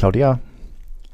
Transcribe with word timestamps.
Claudia, 0.00 0.38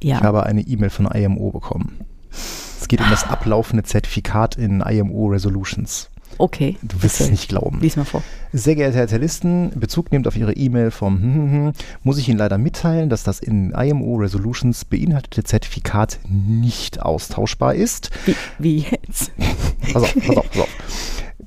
Ja. 0.00 0.18
ich 0.18 0.22
habe 0.22 0.46
eine 0.46 0.60
E-Mail 0.60 0.90
von 0.90 1.06
IMO 1.06 1.50
bekommen. 1.50 1.98
Es 2.30 2.86
geht 2.86 3.00
um 3.00 3.10
das 3.10 3.24
ablaufende 3.28 3.82
Zertifikat 3.82 4.54
in 4.54 4.80
IMO 4.80 5.26
Resolutions. 5.26 6.08
Okay. 6.38 6.76
Du 6.82 7.02
wirst 7.02 7.20
es 7.20 7.28
nicht 7.28 7.48
glauben. 7.48 7.80
Lies 7.80 7.96
mal 7.96 8.04
vor. 8.04 8.22
Sehr 8.52 8.76
geehrte 8.76 8.96
Herr 8.98 9.08
Tellisten, 9.08 9.70
Bezug 9.74 10.12
nehmend 10.12 10.28
auf 10.28 10.36
Ihre 10.36 10.52
E-Mail 10.52 10.92
vom 10.92 11.20
hm, 11.20 11.34
hm, 11.34 11.50
hm, 11.50 11.72
muss 12.04 12.18
ich 12.18 12.28
Ihnen 12.28 12.38
leider 12.38 12.58
mitteilen, 12.58 13.08
dass 13.08 13.24
das 13.24 13.40
in 13.40 13.72
IMO 13.72 14.18
Resolutions 14.18 14.84
beinhaltete 14.84 15.42
Zertifikat 15.42 16.20
nicht 16.28 17.02
austauschbar 17.02 17.74
ist. 17.74 18.10
Wie, 18.24 18.36
wie 18.60 18.78
jetzt? 18.88 19.32
Pass 19.92 20.02
auf, 20.04 20.14
pass 20.14 20.36
auf, 20.36 20.50
pass 20.50 20.60
auf. 20.62 20.68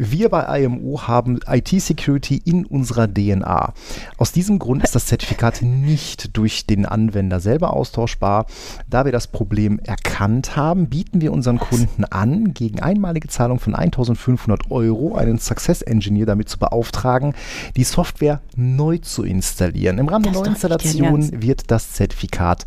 Wir 0.02 0.29
bei 0.29 0.61
IMO 0.63 1.07
haben 1.07 1.41
IT-Security 1.45 2.41
in 2.45 2.66
unserer 2.66 3.13
DNA. 3.13 3.73
Aus 4.16 4.31
diesem 4.31 4.57
Grund 4.57 4.81
ist 4.81 4.95
das 4.95 5.07
Zertifikat 5.07 5.61
nicht 5.61 6.38
durch 6.38 6.66
den 6.66 6.86
Anwender 6.86 7.41
selber 7.41 7.73
austauschbar. 7.73 8.45
Da 8.89 9.04
wir 9.04 9.12
das 9.12 9.27
Problem 9.27 9.77
erkannt 9.80 10.55
haben, 10.55 10.88
bieten 10.88 11.20
wir 11.20 11.34
unseren 11.34 11.59
Kunden 11.59 12.05
an, 12.05 12.54
gegen 12.54 12.80
einmalige 12.80 13.27
Zahlung 13.27 13.59
von 13.59 13.76
1500 13.76 14.71
Euro 14.71 15.16
einen 15.16 15.38
Success 15.38 15.81
Engineer 15.81 16.27
damit 16.27 16.48
zu 16.48 16.59
beauftragen, 16.59 17.34
die 17.76 17.84
Software 17.84 18.40
neu 18.55 18.99
zu 18.99 19.23
installieren. 19.23 19.98
Im 19.98 20.07
Rahmen 20.07 20.23
der 20.23 20.31
Neuinstallation 20.31 21.41
wird 21.41 21.71
das 21.71 21.91
Zertifikat 21.91 22.66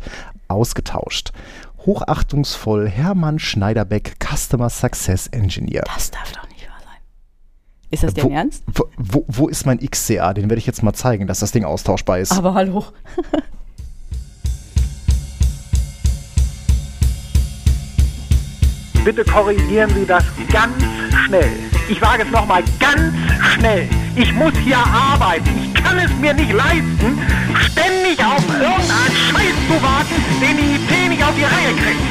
ausgetauscht. 0.49 1.31
Hochachtungsvoll 1.87 2.87
Hermann 2.87 3.39
Schneiderbeck, 3.39 4.17
Customer 4.23 4.69
Success 4.69 5.25
Engineer. 5.27 5.81
Das 5.95 6.11
darf 6.11 6.31
doch 6.31 6.43
nicht. 6.43 6.52
Ist 7.93 8.03
das 8.03 8.15
wo, 8.15 8.21
dein 8.21 8.31
Ernst? 8.31 8.63
Wo, 8.73 8.85
wo, 8.97 9.23
wo 9.27 9.47
ist 9.47 9.67
mein 9.67 9.79
XCA? 9.79 10.33
Den 10.33 10.49
werde 10.49 10.57
ich 10.57 10.65
jetzt 10.65 10.81
mal 10.81 10.93
zeigen, 10.93 11.27
dass 11.27 11.41
das 11.41 11.51
Ding 11.51 11.63
austauschbar 11.63 12.17
ist. 12.17 12.31
Aber 12.31 12.55
hallo. 12.55 12.83
Bitte 19.05 19.23
korrigieren 19.23 19.91
Sie 19.93 20.07
das 20.07 20.23
ganz 20.51 20.73
schnell. 21.25 21.51
Ich 21.87 22.01
wage 22.01 22.23
es 22.23 22.31
nochmal 22.31 22.63
ganz 22.79 23.13
schnell. 23.53 23.87
Ich 24.15 24.33
muss 24.33 24.53
hier 24.63 24.77
arbeiten. 24.77 25.51
Ich 25.63 25.73
kann 25.75 25.99
es 25.99 26.09
mir 26.19 26.33
nicht 26.33 26.51
leisten, 26.51 27.19
ständig 27.59 28.17
auf 28.25 28.43
irgendeinen 28.49 29.15
Scheiß 29.29 29.53
zu 29.67 29.83
warten, 29.83 30.15
den 30.41 30.57
die 30.57 30.77
IT 30.77 31.09
nicht 31.09 31.23
auf 31.23 31.35
die 31.35 31.43
Reihe 31.43 31.75
kriegt. 31.75 32.01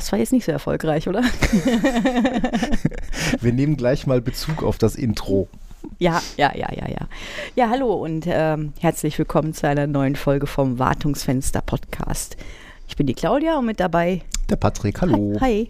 Das 0.00 0.10
war 0.12 0.18
jetzt 0.18 0.32
nicht 0.32 0.46
so 0.46 0.52
erfolgreich, 0.52 1.08
oder? 1.08 1.22
Wir 3.40 3.52
nehmen 3.52 3.76
gleich 3.76 4.06
mal 4.06 4.22
Bezug 4.22 4.62
auf 4.62 4.78
das 4.78 4.94
Intro. 4.94 5.46
Ja, 5.98 6.22
ja, 6.38 6.56
ja, 6.56 6.68
ja, 6.72 6.88
ja. 6.88 7.06
Ja, 7.54 7.68
hallo 7.68 7.92
und 7.92 8.24
ähm, 8.26 8.72
herzlich 8.80 9.18
willkommen 9.18 9.52
zu 9.52 9.68
einer 9.68 9.86
neuen 9.86 10.16
Folge 10.16 10.46
vom 10.46 10.78
Wartungsfenster 10.78 11.60
Podcast. 11.60 12.38
Ich 12.88 12.96
bin 12.96 13.08
die 13.08 13.12
Claudia 13.12 13.58
und 13.58 13.66
mit 13.66 13.78
dabei. 13.78 14.22
Der 14.48 14.56
Patrick, 14.56 15.02
hallo. 15.02 15.36
Hi. 15.38 15.68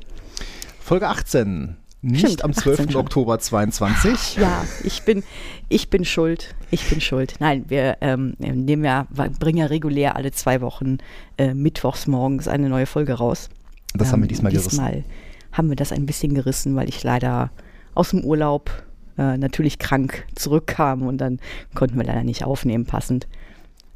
Folge 0.79 1.09
18. 1.09 1.75
Nicht 2.03 2.21
Stimmt, 2.21 2.45
am 2.45 2.53
12. 2.53 2.79
18 2.79 2.93
schon. 2.93 3.01
Oktober 3.01 3.41
22. 3.41 4.37
Ja, 4.37 4.65
ich 4.85 5.03
bin, 5.03 5.25
ich 5.69 5.91
bin 5.91 6.05
schuld. 6.05 6.55
Ich 6.71 6.89
bin 6.89 7.01
schuld. 7.01 7.35
Nein, 7.41 7.65
wir 7.67 7.97
ähm, 8.01 8.35
nehmen 8.39 8.85
ja, 8.85 9.09
bringen 9.11 9.59
ja 9.59 9.67
regulär 9.67 10.15
alle 10.15 10.31
zwei 10.31 10.61
Wochen 10.61 10.99
äh, 11.37 11.53
mittwochs 11.53 12.07
morgens 12.07 12.47
eine 12.47 12.69
neue 12.69 12.87
Folge 12.87 13.15
raus. 13.15 13.51
Das 13.95 14.13
haben 14.13 14.21
wir 14.21 14.25
Ähm, 14.25 14.29
diesmal 14.29 14.53
gerissen. 14.53 14.71
Diesmal 14.71 15.05
haben 15.53 15.69
wir 15.69 15.77
das 15.77 15.93
ein 15.93 16.07
bisschen 16.07 16.35
gerissen, 16.35 16.77
weil 16.77 16.89
ich 16.89 17.03
leider 17.03 17.51
aus 17.95 18.11
dem 18.11 18.25
Urlaub 18.25 18.71
äh, 19.19 19.37
natürlich 19.37 19.79
krank 19.79 20.25
zurückkam 20.35 21.03
und 21.03 21.19
dann 21.19 21.41
konnten 21.75 21.97
wir 21.97 22.05
leider 22.05 22.23
nicht 22.23 22.45
aufnehmen 22.45 22.87
passend. 22.87 23.27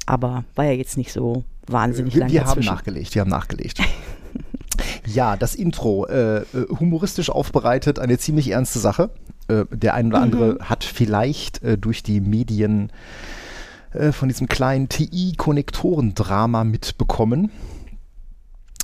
Aber 0.05 0.43
war 0.55 0.65
ja 0.65 0.73
jetzt 0.73 0.97
nicht 0.97 1.11
so 1.11 1.43
wahnsinnig 1.67 2.13
Wir, 2.13 2.21
lang 2.21 2.31
wir 2.31 2.41
haben 2.41 2.47
dazwischen. 2.47 2.73
nachgelegt, 2.73 3.15
wir 3.15 3.21
haben 3.21 3.29
nachgelegt. 3.29 3.79
ja, 5.05 5.35
das 5.37 5.55
Intro, 5.55 6.05
äh, 6.07 6.39
äh, 6.39 6.45
humoristisch 6.79 7.29
aufbereitet, 7.29 7.99
eine 7.99 8.17
ziemlich 8.17 8.51
ernste 8.51 8.79
Sache. 8.79 9.09
Äh, 9.47 9.65
der 9.71 9.93
ein 9.93 10.07
oder 10.07 10.21
andere 10.21 10.57
hat 10.61 10.83
vielleicht 10.83 11.63
äh, 11.63 11.77
durch 11.77 12.03
die 12.03 12.19
Medien 12.19 12.91
äh, 13.93 14.11
von 14.11 14.27
diesem 14.27 14.47
kleinen 14.47 14.89
TI-Konnektoren-Drama 14.89 16.63
mitbekommen. 16.63 17.51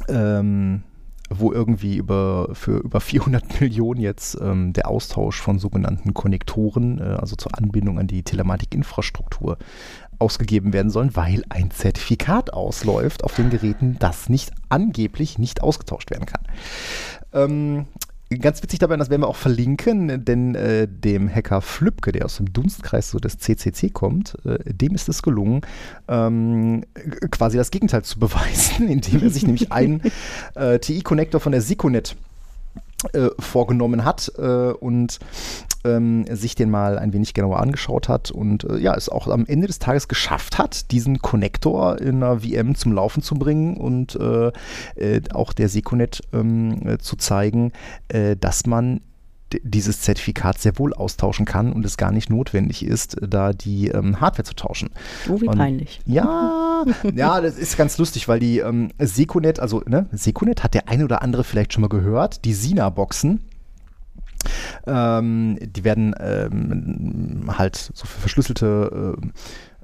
Ähm, 0.08 0.84
wo 1.40 1.52
irgendwie 1.52 1.98
über, 1.98 2.50
für 2.54 2.78
über 2.78 3.00
400 3.00 3.62
Millionen 3.62 4.02
jetzt 4.02 4.38
ähm, 4.42 4.74
der 4.74 4.88
Austausch 4.90 5.42
von 5.42 5.60
sogenannten 5.60 6.14
Konnektoren, 6.14 7.00
äh, 7.00 7.18
also 7.20 7.36
zur 7.36 7.58
Anbindung 7.58 8.00
an 8.00 8.08
die 8.08 8.24
Telematikinfrastruktur, 8.24 9.58
ausgegeben 10.20 10.72
werden 10.72 10.92
sollen, 10.92 11.16
weil 11.16 11.44
ein 11.50 11.72
Zertifikat 11.72 12.54
ausläuft 12.54 13.24
auf 13.24 13.34
den 13.34 13.50
Geräten, 13.50 13.98
das 14.00 14.30
nicht 14.30 14.52
angeblich 14.70 15.40
nicht 15.40 15.64
ausgetauscht 15.64 16.12
werden 16.12 16.28
kann. 16.28 16.44
Ähm, 17.34 17.88
Ganz 18.40 18.64
witzig 18.64 18.80
dabei, 18.80 18.96
das 18.96 19.10
werden 19.10 19.24
wir 19.24 19.28
auch 19.28 19.36
verlinken, 19.36 20.24
denn 20.24 20.56
äh, 20.56 20.88
dem 20.88 21.28
Hacker 21.28 21.62
Flübke, 21.62 22.14
der 22.14 22.24
aus 22.24 22.38
dem 22.38 22.54
Dunstkreis 22.54 23.12
so 23.12 23.20
des 23.20 23.38
CCC 23.38 23.90
kommt, 23.90 24.38
äh, 24.46 24.74
dem 24.74 24.96
ist 24.96 25.10
es 25.10 25.22
gelungen, 25.22 25.62
ähm, 26.08 26.86
quasi 27.30 27.58
das 27.58 27.72
Gegenteil 27.72 28.04
zu 28.04 28.20
beweisen, 28.20 28.88
indem 28.90 29.24
er 29.24 29.32
sich 29.32 29.44
nämlich 29.44 29.74
einen 29.74 30.02
äh, 30.56 30.80
TI-Connector 30.80 31.42
von 31.42 31.52
der 31.52 31.62
Siconet 31.62 32.16
äh, 33.14 33.30
vorgenommen 33.40 34.06
hat 34.06 34.32
äh, 34.38 34.72
und 34.72 35.20
ähm, 35.84 36.26
sich 36.30 36.56
den 36.56 36.70
mal 36.70 37.00
ein 37.00 37.14
wenig 37.14 37.34
genauer 37.34 37.60
angeschaut 37.60 38.08
hat 38.08 38.30
und 38.32 38.64
äh, 38.66 38.78
ja, 38.78 38.96
es 38.96 39.10
auch 39.10 39.28
am 39.28 39.46
Ende 39.46 39.68
des 39.68 39.80
Tages 39.80 40.08
geschafft 40.08 40.58
hat, 40.58 40.92
diesen 40.92 41.20
Connector 41.20 42.00
in 42.00 42.24
einer 42.24 42.42
VM 42.42 42.76
zum 42.76 42.92
Laufen 42.92 43.24
zu 43.24 43.36
bringen 43.36 43.78
und 43.78 44.16
äh, 44.16 44.52
äh, 44.96 45.22
auch 45.34 45.54
der 45.54 45.70
Seconet 45.70 46.22
ähm, 46.34 46.88
äh, 46.88 46.98
zu 47.00 47.16
zeigen, 47.16 47.72
dass 48.40 48.66
man 48.66 49.02
dieses 49.64 50.02
Zertifikat 50.02 50.60
sehr 50.60 50.78
wohl 50.80 50.94
austauschen 50.94 51.46
kann 51.46 51.74
und 51.74 51.86
es 51.86 51.98
gar 51.98 52.12
nicht 52.12 52.30
notwendig 52.30 52.86
ist, 52.86 53.18
da 53.22 53.54
die 53.54 53.88
ähm, 53.90 54.20
Hardware 54.22 54.44
zu 54.44 54.56
tauschen. 54.56 54.90
Oh, 55.30 55.40
wie 55.42 55.48
Und- 55.48 55.58
peinlich. 55.58 56.00
Ja, 56.06 56.86
ja, 57.16 57.42
das 57.42 57.58
ist 57.58 57.78
ganz 57.78 57.98
lustig, 57.98 58.28
weil 58.28 58.40
die 58.40 58.60
ähm, 58.60 58.92
Seconet, 59.00 59.60
also 59.60 59.84
ne, 59.86 60.08
Seconet 60.12 60.64
hat 60.64 60.74
der 60.74 60.88
eine 60.90 61.04
oder 61.06 61.22
andere 61.22 61.44
vielleicht 61.44 61.74
schon 61.74 61.82
mal 61.82 61.90
gehört, 61.90 62.46
die 62.46 62.54
Sina-Boxen. 62.54 63.42
Ähm, 64.88 65.60
die 65.62 65.84
werden 65.84 66.16
ähm, 66.20 67.44
halt 67.58 67.76
so 67.94 68.06
für 68.08 68.20
verschlüsselte 68.22 69.16
ähm, 69.22 69.34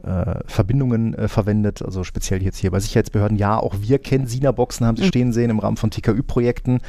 äh, 0.07 0.40
Verbindungen 0.47 1.13
äh, 1.13 1.28
verwendet, 1.28 1.81
also 1.84 2.03
speziell 2.03 2.41
jetzt 2.41 2.57
hier 2.57 2.72
bei 2.72 2.79
Sicherheitsbehörden. 2.79 3.38
Ja, 3.38 3.57
auch 3.57 3.75
wir 3.81 4.00
kennen 4.00 4.25
Sina-Boxen, 4.28 4.85
haben 4.88 4.97
sie 4.97 5.06
stehen 5.06 5.34
sehen 5.34 5.50
im 5.50 5.59
Rahmen 5.59 5.78
von 5.78 5.91
TKÜ-Projekten. 5.91 6.79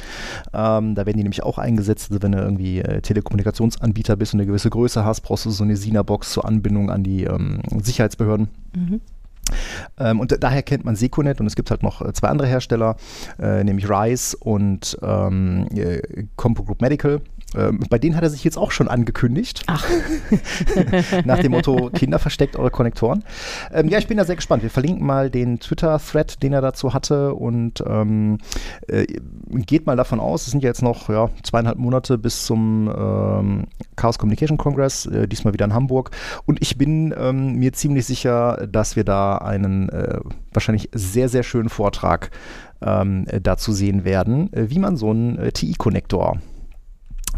Ähm, 0.53 0.95
da 0.95 1.05
werden 1.05 1.17
die 1.17 1.23
nämlich 1.23 1.43
auch 1.43 1.57
eingesetzt. 1.57 2.11
Also 2.11 2.21
wenn 2.23 2.31
du 2.31 2.39
irgendwie 2.39 2.79
äh, 2.79 3.01
Telekommunikationsanbieter 3.01 4.15
bist 4.15 4.33
und 4.33 4.39
eine 4.39 4.47
gewisse 4.47 4.69
Größe 4.69 5.03
hast, 5.05 5.21
brauchst 5.21 5.45
du 5.45 5.49
so 5.51 5.63
eine 5.63 5.75
Sina-Box 5.75 6.31
zur 6.31 6.45
Anbindung 6.45 6.89
an 6.89 7.03
die 7.03 7.25
ähm, 7.25 7.59
Sicherheitsbehörden. 7.81 8.47
Ähm, 9.97 10.19
und 10.19 10.31
da- 10.31 10.37
daher 10.37 10.61
kennt 10.63 10.85
man 10.85 10.95
Seconet 10.95 11.39
und 11.41 11.47
es 11.47 11.55
gibt 11.55 11.71
halt 11.71 11.81
noch 11.83 12.01
äh, 12.01 12.13
zwei 12.13 12.27
andere 12.29 12.47
Hersteller, 12.47 12.95
äh, 13.39 13.63
nämlich 13.63 13.89
Rise 13.89 14.37
und 14.37 14.97
ähm, 15.01 15.67
äh, 15.75 16.25
Compo 16.35 16.63
Group 16.63 16.81
Medical. 16.81 17.21
Ähm, 17.55 17.79
bei 17.89 17.97
denen 17.97 18.15
hat 18.15 18.23
er 18.23 18.29
sich 18.29 18.43
jetzt 18.43 18.57
auch 18.57 18.71
schon 18.71 18.87
angekündigt. 18.87 19.63
Ach. 19.67 19.85
Nach 21.25 21.39
dem 21.39 21.51
Motto, 21.51 21.89
Kinder 21.93 22.19
versteckt 22.19 22.55
eure 22.55 22.71
Konnektoren. 22.71 23.23
Ähm, 23.73 23.87
ja, 23.89 23.97
ich 23.97 24.07
bin 24.07 24.17
da 24.17 24.25
sehr 24.25 24.35
gespannt. 24.35 24.63
Wir 24.63 24.69
verlinken 24.69 25.05
mal 25.05 25.29
den 25.29 25.59
Twitter-Thread, 25.59 26.43
den 26.43 26.53
er 26.53 26.61
dazu 26.61 26.93
hatte 26.93 27.33
und 27.33 27.83
ähm, 27.87 28.37
äh, 28.87 29.05
geht 29.49 29.85
mal 29.85 29.95
davon 29.95 30.19
aus, 30.19 30.45
es 30.45 30.51
sind 30.51 30.63
ja 30.63 30.69
jetzt 30.69 30.81
noch 30.81 31.09
ja, 31.09 31.29
zweieinhalb 31.43 31.77
Monate 31.77 32.17
bis 32.17 32.45
zum 32.45 32.87
ähm, 32.95 33.67
Chaos 33.95 34.17
Communication 34.19 34.57
Congress, 34.57 35.05
äh, 35.07 35.27
diesmal 35.27 35.53
wieder 35.53 35.65
in 35.65 35.73
Hamburg. 35.73 36.11
Und 36.45 36.61
ich 36.61 36.77
bin 36.77 37.13
ähm, 37.17 37.55
mir 37.55 37.73
ziemlich 37.73 38.05
sicher, 38.05 38.67
dass 38.67 38.95
wir 38.95 39.03
da 39.03 39.37
einen 39.37 39.89
äh, 39.89 40.19
wahrscheinlich 40.53 40.89
sehr, 40.93 41.29
sehr 41.29 41.43
schönen 41.43 41.69
Vortrag 41.69 42.31
ähm, 42.81 43.25
äh, 43.27 43.41
dazu 43.41 43.71
sehen 43.71 44.03
werden, 44.03 44.51
äh, 44.53 44.69
wie 44.69 44.79
man 44.79 44.97
so 44.97 45.09
einen 45.09 45.37
äh, 45.37 45.51
TI-Konnektor 45.51 46.39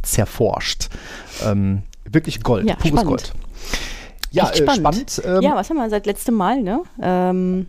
zerforscht. 0.03 0.89
Ähm, 1.45 1.83
wirklich 2.09 2.42
Gold, 2.44 2.68
Ja, 2.68 2.75
pures 2.75 2.88
spannend. 2.89 3.07
Gold. 3.07 3.33
Ja, 4.31 4.50
äh, 4.50 4.56
spannend. 4.57 5.12
spannend. 5.12 5.21
ähm, 5.25 5.42
ja, 5.42 5.56
was 5.56 5.69
haben 5.69 5.77
wir 5.77 5.89
seit 5.89 6.06
letztem 6.06 6.36
Mal, 6.36 6.62
ne? 6.62 6.81
Ähm, 7.01 7.68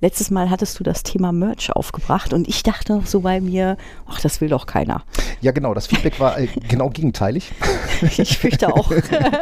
letztes 0.00 0.30
Mal 0.30 0.50
hattest 0.50 0.78
du 0.78 0.84
das 0.84 1.02
Thema 1.02 1.32
Merch 1.32 1.70
aufgebracht 1.72 2.32
und 2.32 2.48
ich 2.48 2.62
dachte 2.62 2.94
noch 2.94 3.06
so 3.06 3.20
bei 3.20 3.40
mir, 3.40 3.76
ach, 4.06 4.20
das 4.20 4.40
will 4.40 4.48
doch 4.48 4.66
keiner. 4.66 5.02
Ja, 5.40 5.52
genau, 5.52 5.74
das 5.74 5.86
Feedback 5.86 6.20
war 6.20 6.38
äh, 6.38 6.46
genau 6.68 6.90
gegenteilig. 6.90 7.52
Ich 8.18 8.38
fürchte 8.38 8.74
auch. 8.74 8.92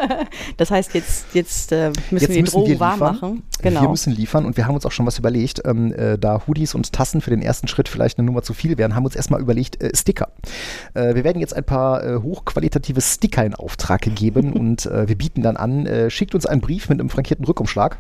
das 0.57 0.71
heißt, 0.71 0.95
jetzt, 0.95 1.27
jetzt 1.35 1.73
äh, 1.73 1.89
müssen 2.11 2.13
Jetzt 2.13 2.29
wir 2.29 2.35
die 2.37 2.43
müssen 2.43 2.53
Drogen 2.55 2.69
wir 2.69 2.81
warm 2.81 3.01
liefern. 3.01 3.15
machen. 3.15 3.43
Wir 3.61 3.71
Genau. 3.71 3.91
müssen 3.91 4.13
liefern 4.13 4.45
und 4.45 4.57
wir 4.57 4.67
haben 4.67 4.75
uns 4.75 4.85
auch 4.87 4.93
schon 4.93 5.07
was 5.07 5.19
überlegt. 5.19 5.63
Ähm, 5.65 5.93
äh, 5.93 6.19
da 6.19 6.43
Hoodies 6.47 6.75
und 6.75 6.93
Tassen 6.93 7.21
für 7.21 7.31
den 7.31 7.43
ersten 7.43 7.67
Schritt 7.67 7.89
vielleicht 7.89 8.19
eine 8.19 8.27
Nummer 8.27 8.43
zu 8.43 8.55
viel 8.55 8.79
wären, 8.79 8.95
haben 8.95 9.03
wir 9.05 9.07
uns 9.07 9.17
erstmal 9.17 9.41
überlegt, 9.41 9.83
äh, 9.83 9.91
Sticker. 9.95 10.29
Äh, 10.95 11.15
wir 11.15 11.25
werden 11.25 11.41
jetzt 11.41 11.55
ein 11.57 11.65
paar 11.65 12.05
äh, 12.05 12.17
hochqualitative 12.23 13.01
Sticker 13.01 13.45
in 13.45 13.55
Auftrag 13.55 14.03
geben 14.15 14.53
und 14.55 14.85
wir 14.85 15.17
bieten 15.17 15.43
dann 15.43 15.57
an, 15.57 15.89
schickt 16.09 16.35
uns 16.35 16.47
einen 16.47 16.61
Brief 16.61 16.89
mit 16.89 17.01
einem 17.01 17.09
frankierten 17.09 17.45
Rückumschlag 17.45 17.99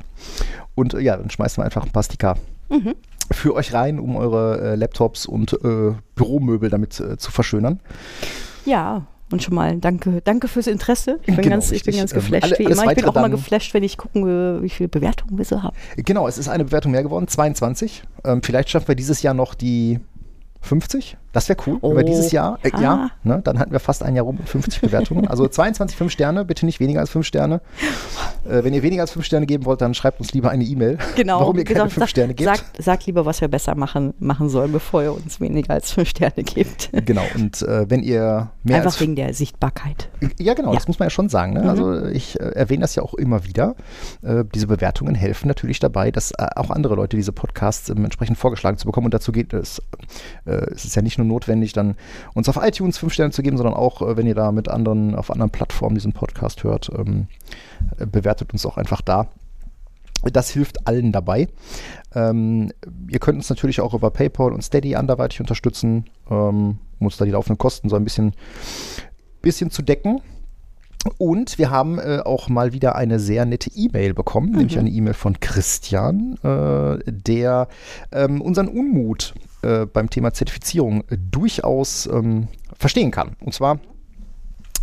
und 0.74 0.92
ja, 0.94 1.16
dann 1.16 1.30
schmeißen 1.30 1.60
wir 1.60 1.64
einfach 1.64 1.84
ein 1.84 1.90
paar 1.90 2.02
Sticker 2.02 2.36
Mhm. 2.68 2.94
für 3.30 3.54
euch 3.54 3.72
rein, 3.72 3.98
um 3.98 4.16
eure 4.16 4.60
äh, 4.60 4.74
Laptops 4.74 5.26
und 5.26 5.52
äh, 5.64 5.92
Büromöbel 6.14 6.70
damit 6.70 6.98
äh, 7.00 7.16
zu 7.16 7.30
verschönern. 7.30 7.80
Ja, 8.66 9.06
und 9.32 9.42
schon 9.42 9.54
mal 9.54 9.76
danke, 9.78 10.20
danke 10.22 10.48
fürs 10.48 10.66
Interesse. 10.66 11.18
Ich 11.22 11.26
bin, 11.26 11.36
Genau, 11.36 11.48
ganz, 11.50 11.72
ich 11.72 11.82
bin 11.84 11.96
ganz 11.96 12.12
Ähm, 12.12 12.16
geflasht 12.20 12.44
alle- 12.44 12.58
wie 12.58 12.62
immer. 12.64 12.90
Ich 12.90 12.96
bin 12.96 13.04
auch 13.06 13.14
immer 13.16 13.22
dann- 13.22 13.30
geflasht, 13.32 13.74
wenn 13.74 13.82
ich 13.82 13.96
gucken 13.96 14.24
will, 14.26 14.62
wie 14.62 14.68
viele 14.68 14.88
Bewertungen 14.88 15.36
wir 15.38 15.44
so 15.44 15.62
haben. 15.62 15.74
Genau, 15.96 16.28
es 16.28 16.38
ist 16.38 16.48
eine 16.48 16.64
Bewertung 16.64 16.92
mehr 16.92 17.02
geworden, 17.02 17.26
22. 17.28 18.02
Ähm, 18.24 18.42
vielleicht 18.42 18.70
schaffen 18.70 18.88
wir 18.88 18.94
dieses 18.94 19.22
Jahr 19.22 19.34
noch 19.34 19.54
die 19.54 19.98
50. 20.60 21.16
Das 21.34 21.48
wäre 21.50 21.58
cool. 21.66 21.76
Über 21.76 21.88
Oh, 21.88 22.02
dieses 22.02 22.32
Jahr, 22.32 22.58
äh, 22.62 22.70
ja. 22.70 22.80
ja, 22.80 23.10
ne, 23.24 23.40
dann 23.44 23.58
hatten 23.58 23.72
wir 23.72 23.80
fast 23.80 24.02
ein 24.02 24.16
Jahr 24.16 24.24
rum 24.24 24.36
mit 24.36 24.48
50 24.48 24.80
Bewertungen. 24.80 25.26
Also 25.28 25.46
22 25.46 25.96
5 25.96 26.10
Sterne, 26.10 26.44
bitte 26.46 26.64
nicht 26.64 26.80
weniger 26.80 27.00
als 27.00 27.10
5 27.10 27.26
Sterne. 27.26 27.60
Äh, 28.48 28.64
wenn 28.64 28.72
ihr 28.72 28.82
weniger 28.82 29.02
als 29.02 29.10
5 29.12 29.24
Sterne 29.24 29.44
geben 29.46 29.64
wollt, 29.66 29.80
dann 29.80 29.94
schreibt 29.94 30.20
uns 30.20 30.32
lieber 30.32 30.50
eine 30.50 30.64
E-Mail, 30.64 30.96
Genau. 31.16 31.40
warum 31.40 31.56
ihr 31.58 31.64
keine 31.64 31.74
Gesagt, 31.74 31.92
5 31.92 32.02
sag- 32.04 32.08
Sterne 32.10 32.34
gebt. 32.34 32.48
Sagt, 32.56 32.82
sagt 32.82 33.06
lieber, 33.06 33.26
was 33.26 33.40
wir 33.40 33.48
besser 33.48 33.74
machen, 33.74 34.14
machen 34.18 34.48
sollen, 34.48 34.72
bevor 34.72 35.02
ihr 35.02 35.12
uns 35.14 35.40
weniger 35.40 35.74
als 35.74 35.90
fünf 35.90 36.08
Sterne 36.08 36.42
gebt. 36.44 36.90
Genau, 37.04 37.22
und 37.34 37.62
äh, 37.62 37.90
wenn 37.90 38.02
ihr 38.02 38.50
mehr 38.62 38.76
Einfach 38.76 38.98
wegen 39.00 39.16
der 39.16 39.34
Sichtbarkeit. 39.34 40.08
Ja, 40.38 40.54
genau, 40.54 40.68
Ja. 40.70 40.74
das 40.76 40.86
muss 40.88 40.98
man 40.98 41.06
ja 41.06 41.10
schon 41.10 41.28
sagen. 41.28 41.54
Ne? 41.54 41.62
Mhm. 41.62 41.68
Also 41.68 42.04
ich 42.06 42.38
äh, 42.40 42.44
erwähne 42.54 42.82
das 42.82 42.94
ja 42.94 43.02
auch 43.02 43.14
immer 43.14 43.44
wieder. 43.44 43.74
Äh, 44.22 44.44
diese 44.54 44.66
Bewertungen 44.68 45.14
helfen 45.14 45.48
natürlich 45.48 45.80
dabei, 45.80 46.10
dass 46.12 46.30
äh, 46.32 46.46
auch 46.56 46.70
andere 46.70 46.94
Leute 46.94 47.16
diese 47.16 47.32
Podcasts 47.32 47.88
ähm, 47.88 48.04
entsprechend 48.04 48.38
vorgeschlagen 48.38 48.78
zu 48.78 48.86
bekommen. 48.86 49.06
Und 49.06 49.14
dazu 49.14 49.32
geht 49.32 49.52
es. 49.52 49.82
Es 50.44 50.84
ist 50.84 50.94
ja 50.94 51.02
nicht 51.02 51.18
nur 51.18 51.23
notwendig, 51.26 51.72
dann 51.72 51.96
uns 52.34 52.48
auf 52.48 52.58
iTunes 52.60 52.98
fünf 52.98 53.12
Sterne 53.12 53.32
zu 53.32 53.42
geben, 53.42 53.56
sondern 53.56 53.74
auch, 53.74 54.02
äh, 54.02 54.16
wenn 54.16 54.26
ihr 54.26 54.34
da 54.34 54.52
mit 54.52 54.68
anderen 54.68 55.14
auf 55.14 55.30
anderen 55.30 55.50
Plattformen 55.50 55.94
diesen 55.94 56.12
Podcast 56.12 56.64
hört, 56.64 56.90
ähm, 56.96 57.26
äh, 57.98 58.06
bewertet 58.06 58.52
uns 58.52 58.64
auch 58.66 58.76
einfach 58.76 59.00
da. 59.00 59.28
Das 60.32 60.48
hilft 60.50 60.86
allen 60.86 61.12
dabei. 61.12 61.48
Ähm, 62.14 62.72
ihr 63.08 63.18
könnt 63.18 63.36
uns 63.36 63.50
natürlich 63.50 63.80
auch 63.80 63.92
über 63.92 64.10
PayPal 64.10 64.52
und 64.52 64.62
Steady 64.62 64.94
anderweitig 64.94 65.40
unterstützen, 65.40 66.06
ähm, 66.30 66.78
um 66.98 67.06
uns 67.06 67.18
da 67.18 67.24
die 67.26 67.32
laufenden 67.32 67.58
Kosten 67.58 67.88
so 67.90 67.96
ein 67.96 68.04
bisschen, 68.04 68.32
bisschen 69.42 69.70
zu 69.70 69.82
decken. 69.82 70.22
Und 71.18 71.58
wir 71.58 71.70
haben 71.70 71.98
äh, 71.98 72.20
auch 72.24 72.48
mal 72.48 72.72
wieder 72.72 72.96
eine 72.96 73.18
sehr 73.18 73.44
nette 73.44 73.70
E-Mail 73.74 74.14
bekommen, 74.14 74.52
nämlich 74.52 74.78
eine 74.78 74.90
E-Mail 74.90 75.14
von 75.14 75.38
Christian, 75.38 76.38
äh, 76.42 76.98
der 77.10 77.68
ähm, 78.12 78.40
unseren 78.40 78.68
Unmut 78.68 79.34
äh, 79.62 79.86
beim 79.86 80.10
Thema 80.10 80.32
Zertifizierung 80.32 81.04
durchaus 81.30 82.06
ähm, 82.06 82.48
verstehen 82.76 83.10
kann. 83.10 83.36
Und 83.40 83.52
zwar 83.54 83.80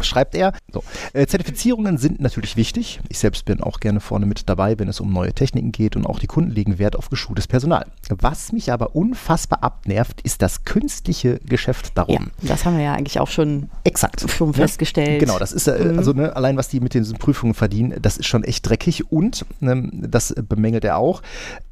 schreibt 0.03 0.35
er, 0.35 0.53
so, 0.71 0.83
äh, 1.13 1.25
Zertifizierungen 1.27 1.97
sind 1.97 2.19
natürlich 2.21 2.55
wichtig. 2.57 2.99
Ich 3.09 3.19
selbst 3.19 3.45
bin 3.45 3.61
auch 3.61 3.79
gerne 3.79 3.99
vorne 3.99 4.25
mit 4.25 4.47
dabei, 4.49 4.77
wenn 4.79 4.87
es 4.87 4.99
um 4.99 5.11
neue 5.13 5.33
Techniken 5.33 5.71
geht 5.71 5.95
und 5.95 6.05
auch 6.05 6.19
die 6.19 6.27
Kunden 6.27 6.51
legen 6.51 6.79
Wert 6.79 6.95
auf 6.95 7.09
geschultes 7.09 7.47
Personal. 7.47 7.85
Was 8.09 8.51
mich 8.51 8.71
aber 8.71 8.95
unfassbar 8.95 9.63
abnervt, 9.63 10.21
ist 10.21 10.41
das 10.41 10.65
künstliche 10.65 11.39
Geschäft 11.39 11.97
darum. 11.97 12.31
Ja, 12.41 12.49
das 12.49 12.65
haben 12.65 12.77
wir 12.77 12.83
ja 12.83 12.93
eigentlich 12.93 13.19
auch 13.19 13.27
schon 13.29 13.69
Exakt. 13.83 14.29
schon 14.29 14.49
Ne? 14.49 14.53
festgestellt. 14.53 15.19
Genau, 15.19 15.39
das 15.39 15.51
ist 15.51 15.67
äh, 15.67 15.91
Mhm. 15.91 15.97
also 15.97 16.13
ne, 16.13 16.35
allein 16.35 16.57
was 16.57 16.67
die 16.67 16.79
mit 16.79 16.93
diesen 16.93 17.17
Prüfungen 17.17 17.53
verdienen, 17.53 17.95
das 18.01 18.17
ist 18.17 18.25
schon 18.27 18.43
echt 18.43 18.67
dreckig 18.67 19.11
und 19.11 19.45
ähm, 19.61 19.89
das 19.93 20.33
bemängelt 20.47 20.83
er 20.85 20.97
auch. 20.97 21.21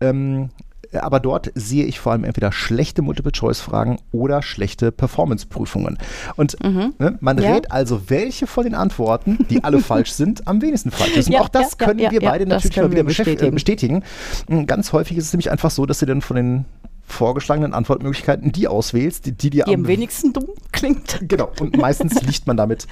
Ähm, 0.01 0.49
aber 0.94 1.19
dort 1.19 1.51
sehe 1.56 1.86
ich 1.86 2.00
vor 2.00 2.12
allem 2.13 2.24
entweder 2.24 2.51
schlechte 2.51 3.01
Multiple-Choice-Fragen 3.01 4.00
oder 4.12 4.41
schlechte 4.41 4.91
Performance-Prüfungen. 4.91 5.97
Und 6.36 6.57
ne, 6.63 7.18
man 7.19 7.38
Mhm. 7.38 7.44
Ja. 7.44 7.53
rät 7.53 7.71
also, 7.71 8.09
welche 8.09 8.47
von 8.47 8.63
den 8.63 8.75
Antworten, 8.75 9.38
die 9.50 9.63
alle 9.63 9.80
falsch 9.81 10.12
sind, 10.12 10.47
am 10.47 10.62
wenigsten 10.62 10.91
falsch 10.91 11.15
ist. 11.18 11.27
Und 11.27 11.33
Ja, 11.33 11.41
auch 11.41 11.50
das 11.50 11.75
ja, 11.80 11.86
können 11.86 12.00
wir 12.00 12.19
beide 12.21 12.45
natürlich 12.45 12.77
mal 12.77 12.91
wieder 12.91 13.03
bestätigen. 13.03 13.47
Äh, 13.47 13.51
bestätigen. 13.51 14.03
bestätigen. 14.45 14.65
Ganz 14.68 14.94
häufig 14.94 15.18
ist 15.18 15.25
es 15.25 15.33
nämlich 15.33 15.51
einfach 15.51 15.71
so, 15.71 15.86
dass 15.86 16.00
du 16.00 16.06
dann 16.06 16.21
von 16.21 16.36
den 16.36 16.65
vorgeschlagenen 17.06 17.74
Antwortmöglichkeiten 17.74 18.51
die 18.51 18.68
auswählst, 18.68 19.25
die, 19.25 19.31
die 19.31 19.50
dir 19.50 19.63
Die 19.65 19.74
am 19.74 19.88
wenigsten 19.88 20.31
dumm 20.31 20.45
klingt. 20.71 21.19
Genau, 21.27 21.51
und 21.59 21.75
meistens 21.77 22.21
liegt 22.25 22.45
man 22.45 22.56
damit 22.56 22.85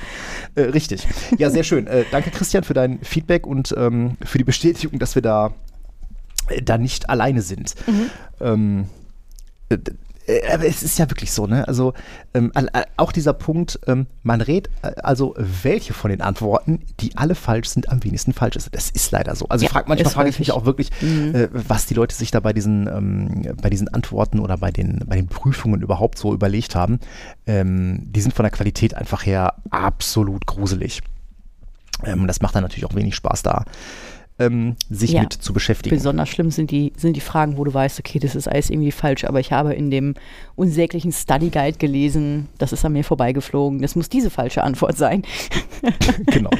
äh, 0.55 0.61
richtig. 0.61 1.07
Ja, 1.37 1.49
sehr 1.51 1.63
schön. 1.63 1.85
Äh, 1.87 2.03
danke, 2.11 2.31
Christian, 2.31 2.63
für 2.63 2.73
dein 2.73 2.99
Feedback 3.03 3.45
und 3.45 3.75
ähm, 3.77 4.17
für 4.23 4.39
die 4.39 4.43
Bestätigung, 4.43 4.97
dass 4.97 5.13
wir 5.13 5.21
da, 5.21 5.53
da 6.63 6.77
nicht 6.77 7.09
alleine 7.09 7.41
sind. 7.41 7.75
Ähm, 8.39 8.87
äh, 9.69 9.77
äh, 10.27 10.53
aber 10.53 10.65
es 10.65 10.83
ist 10.83 10.99
ja 10.99 11.09
wirklich 11.09 11.31
so, 11.31 11.47
ne? 11.47 11.67
Also 11.67 11.93
ähm, 12.33 12.51
auch 12.97 13.11
dieser 13.13 13.33
Punkt, 13.33 13.79
ähm, 13.87 14.07
man 14.23 14.41
rät 14.41 14.69
äh, 14.81 14.91
also, 15.01 15.33
welche 15.37 15.93
von 15.93 16.09
den 16.11 16.21
Antworten, 16.21 16.81
die 16.99 17.15
alle 17.15 17.33
falsch 17.33 17.69
sind, 17.69 17.89
am 17.89 18.03
wenigsten 18.03 18.33
falsch 18.33 18.57
ist. 18.57 18.69
Das 18.75 18.89
ist 18.89 19.11
leider 19.11 19.35
so. 19.35 19.47
Also 19.47 19.65
Ja, 19.65 19.71
frag, 19.71 19.87
manchmal 19.87 20.11
frage 20.11 20.29
ich 20.29 20.39
mich 20.39 20.51
auch 20.51 20.65
wirklich, 20.65 20.91
Mhm. 21.01 21.33
äh, 21.33 21.47
was 21.51 21.85
die 21.85 21.93
Leute 21.93 22.13
sich 22.15 22.29
da 22.31 22.41
bei 22.41 22.51
diesen, 22.53 22.87
ähm, 22.87 23.55
bei 23.61 23.69
diesen 23.69 23.87
Antworten 23.87 24.39
oder 24.39 24.57
bei 24.57 24.71
den, 24.71 24.99
bei 25.05 25.15
den 25.15 25.27
Prüfungen 25.27 25.81
überhaupt 25.81 26.17
so 26.17 26.33
überlegt 26.33 26.75
haben. 26.75 26.99
Ähm, 27.45 28.01
die 28.11 28.21
sind 28.21 28.33
von 28.33 28.43
der 28.43 28.51
Qualität 28.51 28.95
einfach 28.95 29.25
her 29.25 29.55
absolut 29.69 30.45
gruselig. 30.45 31.01
Ähm, 32.03 32.27
das 32.27 32.41
macht 32.41 32.53
dann 32.53 32.63
natürlich 32.63 32.85
auch 32.85 32.95
wenig 32.95 33.15
Spaß 33.15 33.43
da, 33.43 33.63
ähm, 34.39 34.75
sich 34.89 35.11
Ja. 35.13 35.21
mit 35.21 35.33
zu 35.33 35.51
beschäftigen. 35.53 35.95
Besonders 35.95 36.29
schlimm 36.29 36.51
sind 36.51 36.69
die, 36.71 36.93
sind 36.95 37.15
die 37.15 37.21
Fragen, 37.21 37.57
wo 37.57 37.63
du 37.63 37.73
weißt, 37.73 37.99
okay, 37.99 38.19
das 38.19 38.35
ist 38.35 38.47
alles 38.47 38.69
irgendwie 38.69 38.91
falsch, 38.91 39.23
aber 39.25 39.39
ich 39.39 39.51
habe 39.51 39.73
in 39.73 39.89
dem 39.89 40.13
unsäglichen 40.55 41.11
Study 41.11 41.49
Guide 41.49 41.77
gelesen, 41.77 42.47
das 42.57 42.71
ist 42.73 42.85
an 42.85 42.93
mir 42.93 43.03
vorbeigeflogen, 43.03 43.81
das 43.81 43.95
muss 43.95 44.09
diese 44.09 44.29
falsche 44.29 44.63
Antwort 44.63 44.95
sein. 44.97 45.23
genau. 46.27 46.51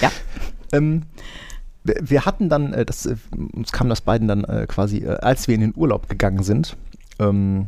Ja. 0.00 0.10
Ähm, 0.72 1.02
wir- 1.84 2.24
hatten 2.24 2.48
dann, 2.48 2.72
äh, 2.72 2.84
das, 2.86 3.06
äh, 3.06 3.16
uns 3.52 3.72
kam 3.72 3.88
das 3.88 4.00
beiden 4.00 4.28
dann 4.28 4.44
äh, 4.44 4.66
quasi, 4.68 5.06
als 5.06 5.48
wir 5.48 5.54
in 5.54 5.60
den 5.60 5.74
Urlaub 5.76 6.08
gegangen 6.08 6.42
sind, 6.44 6.76
ähm, 7.18 7.66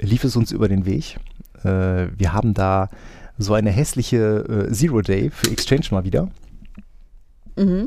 lief 0.00 0.24
es 0.24 0.36
uns 0.36 0.52
über 0.52 0.68
den 0.68 0.86
Weg. 0.86 1.18
Äh, 1.64 2.06
wir 2.16 2.32
haben 2.32 2.54
da 2.54 2.88
so 3.36 3.54
eine 3.54 3.70
hässliche 3.70 4.66
äh, 4.68 4.72
Zero 4.72 5.02
Day 5.02 5.30
für 5.30 5.50
Exchange 5.50 5.86
mal 5.90 6.04
wieder. 6.04 6.28
Mhm. 7.56 7.86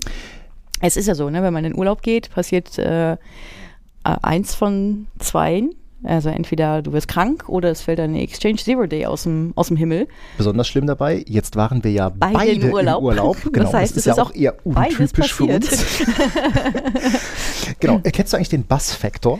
Es 0.81 0.98
ist 0.98 1.07
ja 1.07 1.16
so, 1.16 1.30
ne, 1.30 1.44
wenn 1.44 1.54
man 1.54 1.66
in 1.66 1.74
den 1.74 1.80
Urlaub 1.80 2.01
geht, 2.01 2.31
passiert 2.31 2.78
äh, 2.78 3.13
äh, 3.13 3.18
eins 4.04 4.56
von 4.56 5.07
zweien. 5.19 5.72
Also 6.04 6.30
entweder 6.30 6.81
du 6.81 6.94
wirst 6.94 7.07
krank 7.07 7.48
oder 7.48 7.69
es 7.69 7.81
fällt 7.81 8.00
eine 8.00 8.24
Exchange 8.24 8.56
Zero 8.56 8.88
Day 8.88 9.06
aus 9.06 9.24
dem, 9.24 9.54
aus 9.56 9.68
dem 9.68 9.78
Himmel. 9.78 10.07
Besonders 10.36 10.68
schlimm 10.68 10.88
dabei, 10.88 11.24
jetzt 11.28 11.56
waren 11.56 11.83
wir 11.83 11.92
ja 11.92 12.10
beide, 12.10 12.33
Beide 12.33 12.51
im 12.54 12.74
Urlaub. 12.74 13.04
Urlaub. 13.04 13.38
Das 13.44 13.54
Genau, 13.54 13.73
heißt, 13.73 13.92
das 13.92 13.92
ist 13.92 13.97
es 13.97 14.06
ja 14.06 14.14
ist 14.14 14.19
auch 14.19 14.33
eher 14.33 14.56
untypisch 14.66 15.31
für 15.31 15.45
uns. 15.45 15.69
genau, 17.80 18.00
erkennst 18.04 18.33
du 18.33 18.38
eigentlich 18.38 18.50
den 18.50 18.66
Bass-Faktor? 18.66 19.40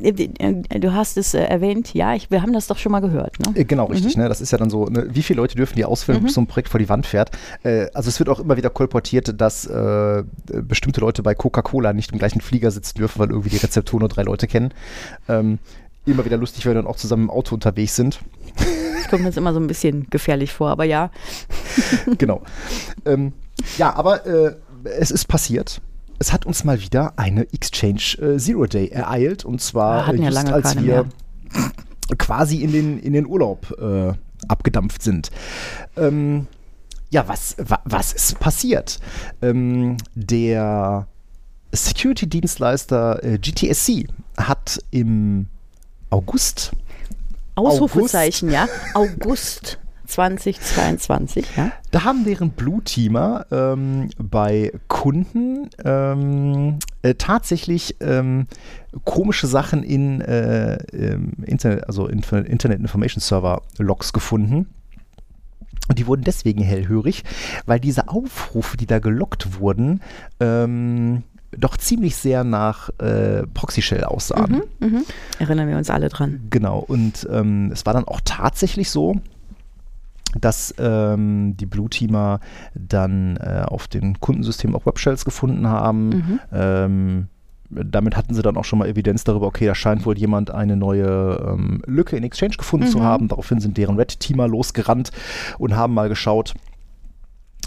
Äh, 0.00 0.80
Du 0.80 0.92
hast 0.92 1.16
es 1.16 1.34
äh, 1.34 1.40
erwähnt, 1.42 1.94
ja, 1.94 2.14
ich, 2.14 2.30
wir 2.30 2.42
haben 2.42 2.52
das 2.52 2.66
doch 2.66 2.78
schon 2.78 2.92
mal 2.92 3.00
gehört. 3.00 3.38
Ne? 3.40 3.60
Äh, 3.60 3.64
Genau, 3.64 3.86
richtig. 3.86 4.16
Ne? 4.16 4.28
Das 4.28 4.40
ist 4.40 4.50
ja 4.50 4.58
dann 4.58 4.70
so, 4.70 4.86
ne? 4.86 5.06
wie 5.10 5.22
viele 5.22 5.38
Leute 5.38 5.56
dürfen 5.56 5.76
die 5.76 5.84
ausfüllen, 5.84 6.22
bis 6.22 6.34
so 6.34 6.40
ein 6.40 6.46
Projekt 6.46 6.68
vor 6.68 6.78
die 6.80 6.88
Wand 6.88 7.06
fährt. 7.06 7.30
Äh, 7.62 7.86
also 7.94 8.08
es 8.08 8.18
wird 8.18 8.28
auch 8.28 8.40
immer 8.40 8.56
wieder 8.56 8.70
kolportiert, 8.70 9.40
dass 9.40 9.66
äh, 9.66 10.22
bestimmte 10.46 11.00
Leute 11.00 11.22
bei 11.22 11.34
Coca-Cola 11.34 11.92
nicht 11.92 12.12
im 12.12 12.18
gleichen 12.18 12.40
Flieger 12.40 12.70
sitzen 12.70 12.98
dürfen, 12.98 13.18
weil 13.18 13.30
irgendwie 13.30 13.50
die 13.50 13.56
Rezeptoren 13.58 14.00
nur 14.00 14.08
drei 14.08 14.22
Leute 14.22 14.46
kennen. 14.46 14.72
Ähm, 15.28 15.58
immer 16.06 16.24
wieder 16.24 16.36
lustig, 16.36 16.64
weil 16.64 16.74
wir 16.74 16.82
dann 16.82 16.90
auch 16.90 16.96
zusammen 16.96 17.24
im 17.24 17.30
Auto 17.30 17.54
unterwegs 17.54 17.96
sind. 17.96 18.20
Das 18.56 19.08
kommt 19.08 19.22
mir 19.22 19.28
jetzt 19.28 19.38
immer 19.38 19.52
so 19.52 19.60
ein 19.60 19.66
bisschen 19.66 20.06
gefährlich 20.10 20.52
vor, 20.52 20.70
aber 20.70 20.84
ja. 20.84 21.10
genau. 22.18 22.42
Ähm, 23.04 23.32
ja, 23.76 23.94
aber 23.94 24.26
äh, 24.26 24.54
es 24.84 25.10
ist 25.10 25.26
passiert. 25.26 25.80
Es 26.18 26.32
hat 26.32 26.46
uns 26.46 26.64
mal 26.64 26.80
wieder 26.80 27.12
eine 27.16 27.42
Exchange 27.52 28.16
äh, 28.20 28.38
Zero 28.38 28.66
Day 28.66 28.88
ereilt 28.88 29.44
und 29.44 29.60
zwar 29.60 30.02
Ah, 30.02 30.06
hatten 30.06 30.18
äh, 30.18 30.22
ja 30.22 30.30
just 30.30 30.34
lange 30.42 30.54
als 30.54 30.74
wir 30.76 30.82
mehr. 30.82 31.06
quasi 32.18 32.56
in 32.62 32.72
den, 32.72 32.98
in 32.98 33.12
den 33.12 33.26
Urlaub 33.26 33.70
äh, 33.80 34.12
abgedampft 34.48 35.02
sind. 35.02 35.30
Ähm, 35.96 36.46
ja, 37.10 37.26
was, 37.28 37.56
wa, 37.58 37.80
was 37.84 38.12
ist 38.12 38.38
passiert? 38.40 38.98
Ähm, 39.42 39.96
der 40.14 41.06
Security-Dienstleister 41.72 43.22
äh, 43.22 43.38
GTSC 43.38 44.06
hat 44.36 44.82
im 44.90 45.46
August 46.10 46.72
Ausrufezeichen, 47.54 48.50
ja. 48.50 48.68
August 48.94 49.78
2022, 50.08 51.46
ja. 51.56 51.70
Da 51.90 52.04
haben 52.04 52.24
deren 52.24 52.50
Blue 52.50 52.82
Teamer 52.82 53.46
ähm, 53.50 54.08
bei 54.18 54.72
Kunden 54.88 55.68
ähm, 55.84 56.78
äh, 57.02 57.14
tatsächlich 57.14 57.96
ähm, 58.00 58.46
komische 59.04 59.46
Sachen 59.46 59.82
in 59.82 60.22
äh, 60.22 60.76
ähm, 60.94 61.32
Internet, 61.44 61.86
also 61.86 62.08
Inf 62.08 62.32
Internet 62.32 62.80
Information 62.80 63.20
Server 63.20 63.62
Logs 63.76 64.14
gefunden. 64.14 64.68
Und 65.88 65.98
die 65.98 66.06
wurden 66.06 66.22
deswegen 66.22 66.62
hellhörig, 66.62 67.24
weil 67.66 67.78
diese 67.78 68.08
Aufrufe, 68.08 68.76
die 68.76 68.86
da 68.86 68.98
gelockt 68.98 69.58
wurden, 69.60 70.00
ähm, 70.40 71.22
doch 71.56 71.76
ziemlich 71.76 72.16
sehr 72.16 72.44
nach 72.44 72.90
äh, 72.98 73.46
Proxy 73.54 73.82
Shell 73.82 74.04
aussahen. 74.04 74.62
Mhm, 74.80 74.88
mhm. 74.88 75.04
Erinnern 75.38 75.68
wir 75.68 75.76
uns 75.76 75.90
alle 75.90 76.08
dran. 76.08 76.46
Genau, 76.50 76.78
und 76.78 77.26
ähm, 77.30 77.70
es 77.72 77.84
war 77.86 77.92
dann 77.92 78.04
auch 78.04 78.20
tatsächlich 78.24 78.90
so, 78.90 79.16
dass 80.38 80.74
ähm, 80.78 81.56
die 81.56 81.66
Blue 81.66 81.88
Teamer 81.88 82.40
dann 82.74 83.36
äh, 83.38 83.62
auf 83.66 83.88
den 83.88 84.20
Kundensystemen 84.20 84.76
auch 84.76 84.84
Webshells 84.86 85.24
gefunden 85.24 85.66
haben. 85.68 86.08
Mhm. 86.08 86.40
Ähm, 86.52 87.28
damit 87.70 88.16
hatten 88.16 88.32
sie 88.34 88.40
dann 88.42 88.56
auch 88.56 88.64
schon 88.64 88.78
mal 88.78 88.88
Evidenz 88.88 89.24
darüber, 89.24 89.46
okay, 89.46 89.66
da 89.66 89.74
scheint 89.74 90.06
wohl 90.06 90.16
jemand 90.16 90.50
eine 90.50 90.76
neue 90.76 91.54
ähm, 91.54 91.82
Lücke 91.86 92.16
in 92.16 92.24
Exchange 92.24 92.56
gefunden 92.56 92.86
zu 92.86 92.98
Mhm. 92.98 93.02
haben. 93.02 93.28
Daraufhin 93.28 93.60
sind 93.60 93.76
deren 93.76 93.96
Red-Teamer 93.96 94.48
losgerannt 94.48 95.10
und 95.58 95.76
haben 95.76 95.92
mal 95.94 96.08
geschaut, 96.08 96.54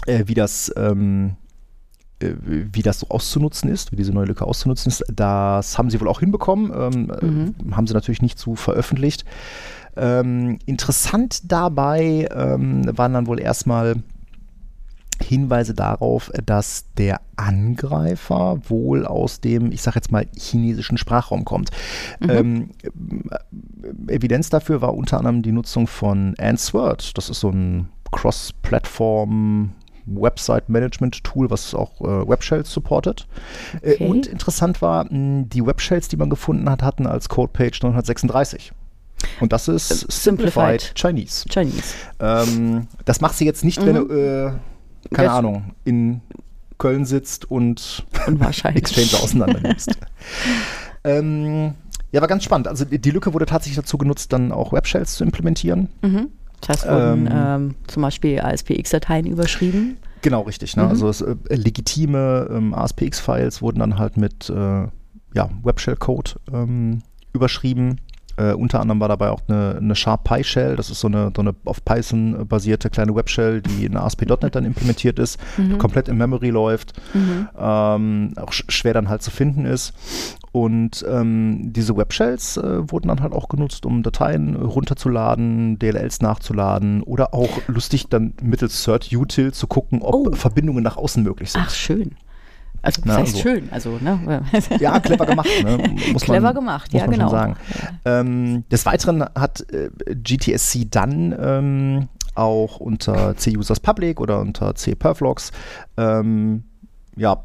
äh, 0.06 0.24
wie 0.26 0.34
das 0.34 0.72
ähm, 0.76 1.36
äh, 2.20 2.32
wie 2.42 2.82
das 2.82 3.00
so 3.00 3.08
auszunutzen 3.10 3.70
ist, 3.70 3.92
wie 3.92 3.96
diese 3.96 4.12
neue 4.12 4.26
Lücke 4.26 4.44
auszunutzen 4.44 4.90
ist. 4.90 5.04
Das 5.12 5.78
haben 5.78 5.90
sie 5.90 6.00
wohl 6.00 6.08
auch 6.08 6.20
hinbekommen, 6.20 6.72
ähm, 6.74 7.12
Mhm. 7.22 7.70
äh, 7.70 7.74
haben 7.74 7.86
sie 7.86 7.94
natürlich 7.94 8.22
nicht 8.22 8.38
so 8.38 8.54
veröffentlicht. 8.56 9.24
Ähm, 9.96 10.58
interessant 10.66 11.50
dabei 11.52 12.28
ähm, 12.34 12.82
waren 12.96 13.12
dann 13.12 13.26
wohl 13.26 13.40
erstmal 13.40 13.96
Hinweise 15.22 15.74
darauf, 15.74 16.30
dass 16.46 16.86
der 16.96 17.20
Angreifer 17.36 18.58
wohl 18.68 19.06
aus 19.06 19.40
dem, 19.40 19.70
ich 19.70 19.82
sag 19.82 19.94
jetzt 19.94 20.10
mal, 20.10 20.26
chinesischen 20.36 20.98
Sprachraum 20.98 21.44
kommt. 21.44 21.70
Mhm. 22.20 22.30
Ähm, 22.30 22.70
äh, 24.08 24.14
Evidenz 24.16 24.50
dafür 24.50 24.80
war 24.80 24.94
unter 24.94 25.18
anderem 25.18 25.42
die 25.42 25.52
Nutzung 25.52 25.86
von 25.86 26.34
Answord. 26.38 27.16
Das 27.16 27.28
ist 27.30 27.40
so 27.40 27.50
ein 27.50 27.88
Cross-Plattform 28.10 29.72
Website-Management-Tool, 30.06 31.50
was 31.50 31.74
auch 31.74 32.00
äh, 32.00 32.28
Webshells 32.28 32.70
supportet. 32.72 33.26
Äh, 33.80 33.92
Okay. 33.92 34.06
und 34.08 34.26
interessant 34.26 34.82
war, 34.82 35.04
mh, 35.08 35.44
die 35.52 35.64
Webshells, 35.64 36.08
die 36.08 36.16
man 36.16 36.30
gefunden 36.30 36.68
hat, 36.68 36.82
hatten 36.82 37.06
als 37.06 37.28
Codepage 37.28 37.80
936. 37.82 38.72
Und 39.40 39.52
das 39.52 39.68
ist 39.68 39.88
Simplified, 39.88 40.80
Simplified. 40.80 40.92
Chinese. 40.96 41.44
Chinese. 41.48 41.94
Ähm, 42.20 42.86
das 43.04 43.20
macht 43.20 43.36
sie 43.36 43.44
jetzt 43.44 43.64
nicht, 43.64 43.84
wenn 43.84 43.96
Mhm. 43.96 44.08
du, 44.08 44.14
äh, 44.14 44.52
keine 45.14 45.28
Das- 45.28 45.36
Ahnung, 45.38 45.74
in 45.84 46.20
Köln 46.78 47.04
sitzt 47.04 47.50
und. 47.50 48.04
Exchange 48.64 49.22
auseinander 49.22 49.60
nimmst. 49.60 49.90
ähm, 51.04 51.74
ja, 52.12 52.20
war 52.20 52.28
ganz 52.28 52.44
spannend. 52.44 52.68
Also 52.68 52.84
die 52.84 52.98
die 53.00 53.10
Lücke 53.10 53.32
wurde 53.34 53.46
tatsächlich 53.46 53.76
dazu 53.76 53.98
genutzt, 53.98 54.32
dann 54.32 54.52
auch 54.52 54.72
Webshells 54.72 55.14
zu 55.14 55.24
implementieren. 55.24 55.88
Mhm. 56.02 56.28
Das 56.60 56.68
heißt, 56.78 56.88
wurden 56.88 57.26
Ähm, 57.26 57.32
ähm, 57.32 57.74
zum 57.88 58.02
Beispiel 58.02 58.40
ASPX-Dateien 58.40 59.26
überschrieben. 59.26 59.96
Genau, 60.20 60.42
richtig. 60.42 60.76
Ne? 60.76 60.84
Mhm. 60.84 60.88
Also 60.90 61.08
es, 61.08 61.20
äh, 61.20 61.34
legitime 61.48 62.48
ähm, 62.52 62.74
ASPX-Files 62.74 63.62
wurden 63.62 63.80
dann 63.80 63.98
halt 63.98 64.16
mit 64.16 64.48
äh, 64.50 64.54
ja, 65.34 65.50
Webshell-Code 65.62 66.32
ähm, 66.52 67.02
überschrieben. 67.32 68.00
Äh, 68.36 68.52
unter 68.52 68.80
anderem 68.80 69.00
war 69.00 69.08
dabei 69.08 69.30
auch 69.30 69.40
eine, 69.48 69.76
eine 69.80 69.94
Sharp 69.94 70.24
Pi 70.24 70.42
Shell, 70.44 70.76
das 70.76 70.90
ist 70.90 71.00
so 71.00 71.08
eine, 71.08 71.32
so 71.36 71.42
eine 71.42 71.54
auf 71.64 71.84
Python 71.84 72.46
basierte 72.48 72.90
kleine 72.90 73.14
Webshell, 73.14 73.60
die 73.62 73.84
in 73.84 73.96
ASP.NET 73.96 74.54
dann 74.54 74.64
implementiert 74.64 75.18
ist, 75.18 75.38
Mhm. 75.58 75.78
komplett 75.78 76.08
in 76.08 76.16
Memory 76.16 76.50
läuft, 76.50 76.92
Mhm. 77.14 77.48
ähm, 77.58 78.32
auch 78.36 78.52
sch 78.52 78.64
schwer 78.68 78.94
dann 78.94 79.08
halt 79.08 79.22
zu 79.22 79.30
finden 79.30 79.64
ist. 79.66 79.92
Und 80.52 81.04
ähm, 81.08 81.72
diese 81.72 81.96
Webshells 81.96 82.58
äh, 82.58 82.90
wurden 82.90 83.08
dann 83.08 83.20
halt 83.22 83.32
auch 83.32 83.48
genutzt, 83.48 83.86
um 83.86 84.02
Dateien 84.02 84.54
runterzuladen, 84.56 85.78
DLLs 85.78 86.20
nachzuladen 86.20 87.02
oder 87.02 87.32
auch 87.34 87.48
lustig 87.68 88.08
dann 88.08 88.34
mittels 88.42 88.82
Cert-Util 88.82 89.52
zu 89.52 89.66
gucken, 89.66 90.00
ob 90.02 90.14
Oh. 90.14 90.32
Verbindungen 90.34 90.82
nach 90.84 90.96
außen 90.98 91.22
möglich 91.22 91.52
sind. 91.52 91.64
Ach, 91.66 91.70
schön. 91.70 92.16
Also, 92.82 93.00
das 93.02 93.06
Na, 93.06 93.16
heißt 93.18 93.34
also- 93.36 93.38
schön. 93.48 93.68
Also, 93.70 93.98
ne? 94.00 94.42
Ja, 94.80 94.98
clever 95.00 95.24
gemacht. 95.26 95.48
Ne? 95.62 95.94
Muss 96.12 96.22
Clever 96.22 96.40
man, 96.40 96.54
gemacht, 96.54 96.92
muss 96.92 97.00
ja, 97.00 97.06
man 97.06 97.14
genau. 97.14 97.28
Schon 97.30 97.38
sagen. 97.38 97.56
Ähm, 98.04 98.64
des 98.70 98.84
Weiteren 98.86 99.22
hat 99.22 99.64
äh, 99.72 99.90
GTSC 100.14 100.86
dann 100.90 101.34
ähm, 101.40 102.08
auch 102.34 102.78
unter 102.80 103.36
C-Users 103.36 103.80
Public 103.80 104.20
oder 104.20 104.40
unter 104.40 104.74
C-Perflogs 104.74 105.52
ähm, 105.96 106.64
ja, 107.16 107.44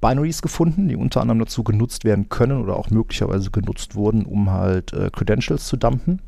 Binaries 0.00 0.42
gefunden, 0.42 0.88
die 0.88 0.96
unter 0.96 1.20
anderem 1.22 1.38
dazu 1.38 1.64
genutzt 1.64 2.04
werden 2.04 2.28
können 2.28 2.62
oder 2.62 2.76
auch 2.76 2.90
möglicherweise 2.90 3.50
genutzt 3.50 3.94
wurden, 3.94 4.24
um 4.26 4.50
halt 4.50 4.92
äh, 4.92 5.10
Credentials 5.10 5.66
zu 5.66 5.76
dumpen. 5.76 6.20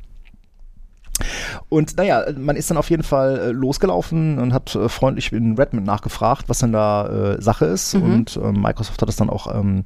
Und 1.68 1.96
naja, 1.96 2.25
man 2.37 2.56
ist 2.56 2.70
dann 2.70 2.76
auf 2.76 2.90
jeden 2.90 3.02
Fall 3.02 3.38
äh, 3.38 3.50
losgelaufen 3.50 4.38
und 4.38 4.52
hat 4.52 4.75
äh, 4.75 4.88
freundlich 4.88 5.32
in 5.32 5.56
Redmond 5.56 5.87
nachgefragt, 5.87 6.44
was 6.48 6.58
denn 6.58 6.72
da 6.72 7.06
äh, 7.34 7.42
Sache 7.42 7.66
ist. 7.66 7.94
Mhm. 7.94 8.02
Und 8.02 8.40
ähm, 8.42 8.60
Microsoft 8.60 9.00
hat 9.02 9.08
es 9.08 9.16
dann 9.16 9.30
auch 9.30 9.52
ähm, 9.54 9.84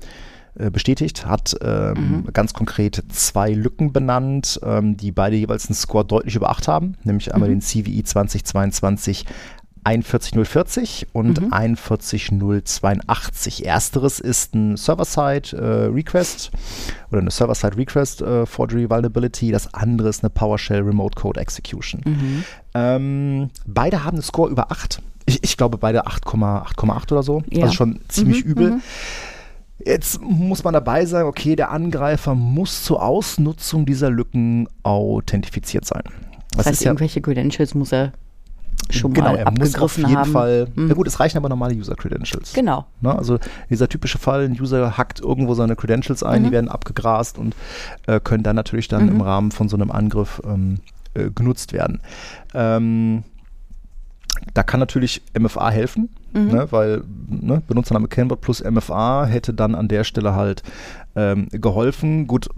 äh, 0.59 0.71
bestätigt, 0.71 1.25
hat 1.27 1.55
ähm, 1.63 2.25
Mhm. 2.27 2.33
ganz 2.33 2.53
konkret 2.53 3.03
zwei 3.09 3.53
Lücken 3.53 3.93
benannt, 3.93 4.61
ähm, 4.63 4.97
die 4.97 5.11
beide 5.13 5.37
jeweils 5.37 5.67
einen 5.69 5.75
Score 5.75 6.05
deutlich 6.05 6.37
über 6.37 6.51
8 6.51 6.69
haben, 6.69 6.97
nämlich 7.05 7.33
einmal 7.33 7.49
Mhm. 7.49 7.55
den 7.55 7.61
CVI 7.63 8.03
2022 8.05 9.25
41040 9.85 11.09
und 11.13 11.41
Mhm. 11.41 11.53
41082. 11.53 13.67
Ersteres 13.67 14.21
ist 14.21 14.55
ein 14.55 14.77
Server-Side-Request 14.77 16.51
oder 17.11 17.21
eine 17.21 17.31
Server-Side-Request 17.31 18.23
äh, 18.23 18.47
Forgery 18.47 18.89
Vulnerability. 18.89 19.51
Das 19.53 19.73
andere 19.75 20.09
ist 20.09 20.23
eine 20.23 20.31
PowerShell 20.31 20.83
Remote 20.83 21.21
Code 21.21 21.41
Execution. 21.41 22.01
Mhm. 22.05 22.45
Ähm, 22.75 23.51
beide 23.67 24.05
haben 24.05 24.17
einen 24.17 24.23
Score 24.23 24.51
über 24.51 24.71
8. 24.71 25.03
Ich, 25.27 25.43
ich 25.43 25.57
glaube 25.57 25.79
beide 25.79 26.07
8,8 26.07 27.13
oder 27.13 27.23
so. 27.23 27.43
Ja. 27.51 27.65
Also 27.65 27.75
schon 27.75 28.01
ziemlich 28.09 28.45
Mhm, 28.45 28.51
übel. 28.51 28.71
mhm. 28.73 28.83
Jetzt 29.85 30.21
muss 30.23 30.63
man 30.63 30.75
dabei 30.75 31.05
sagen, 31.07 31.29
okay, 31.29 31.57
der 31.57 31.73
Angreifer 31.73 32.37
muss 32.37 32.85
zur 32.85 33.03
Ausnutzung 33.03 33.85
dieser 33.85 34.11
Lücken 34.11 34.69
authentifiziert 34.85 35.85
sein. 35.85 36.03
Das 36.57 36.67
heißt, 36.67 36.85
irgendwelche 36.85 37.21
Credentials 37.21 37.75
muss 37.75 37.91
er 37.93 38.13
schon 38.93 39.13
genau, 39.15 39.33
mal 39.33 39.37
er 39.39 39.51
muss 39.51 39.75
auf 39.77 39.93
abgegriffen 39.97 40.07
jeden 40.09 40.19
haben. 40.21 40.33
Fall. 40.33 40.69
Mhm. 40.75 40.89
Ja 40.89 40.95
gut, 40.95 41.07
es 41.07 41.21
reichen 41.21 41.37
aber 41.39 41.49
normale 41.49 41.75
User-Credentials. 41.75 42.53
Genau. 42.53 42.87
Ne? 43.01 43.17
Also 43.17 43.39
dieser 43.71 43.89
typische 43.89 44.19
Fall, 44.19 44.45
ein 44.45 44.61
User 44.61 44.97
hackt 44.99 45.21
irgendwo 45.21 45.55
seine 45.55 45.77
Credentials 45.77 46.23
ein, 46.23 46.43
Mhm. 46.43 46.47
die 46.47 46.53
werden 46.53 46.69
abgegrast 46.69 47.39
und 47.39 47.55
äh, 48.07 48.21
können 48.21 48.43
dann 48.43 48.57
natürlich 48.57 48.89
dann 48.89 49.05
Mhm. 49.07 49.11
im 49.13 49.21
Rahmen 49.23 49.51
von 49.53 49.69
so 49.69 49.77
einem 49.77 49.91
Angriff 49.91 50.41
ähm, 50.45 50.79
äh, 51.15 51.31
genutzt 51.31 51.73
werden. 51.73 52.01
Ähm, 52.55 53.23
da 54.55 54.63
kann 54.65 54.81
natürlich 54.81 55.23
MFA 55.39 55.71
helfen, 55.71 56.09
Mhm. 56.33 56.47
ne, 56.49 56.67
weil 56.71 57.05
ne, 57.29 57.63
Benutzername 57.69 58.09
Kennwort 58.09 58.41
plus 58.41 58.63
MFA 58.65 59.27
hätte 59.27 59.55
dann 59.55 59.75
an 59.75 59.89
der 59.89 60.05
Stelle 60.05 60.35
halt 60.35 60.63
ähm, 61.15 61.49
geholfen. 61.53 62.27
Gut, 62.27 62.49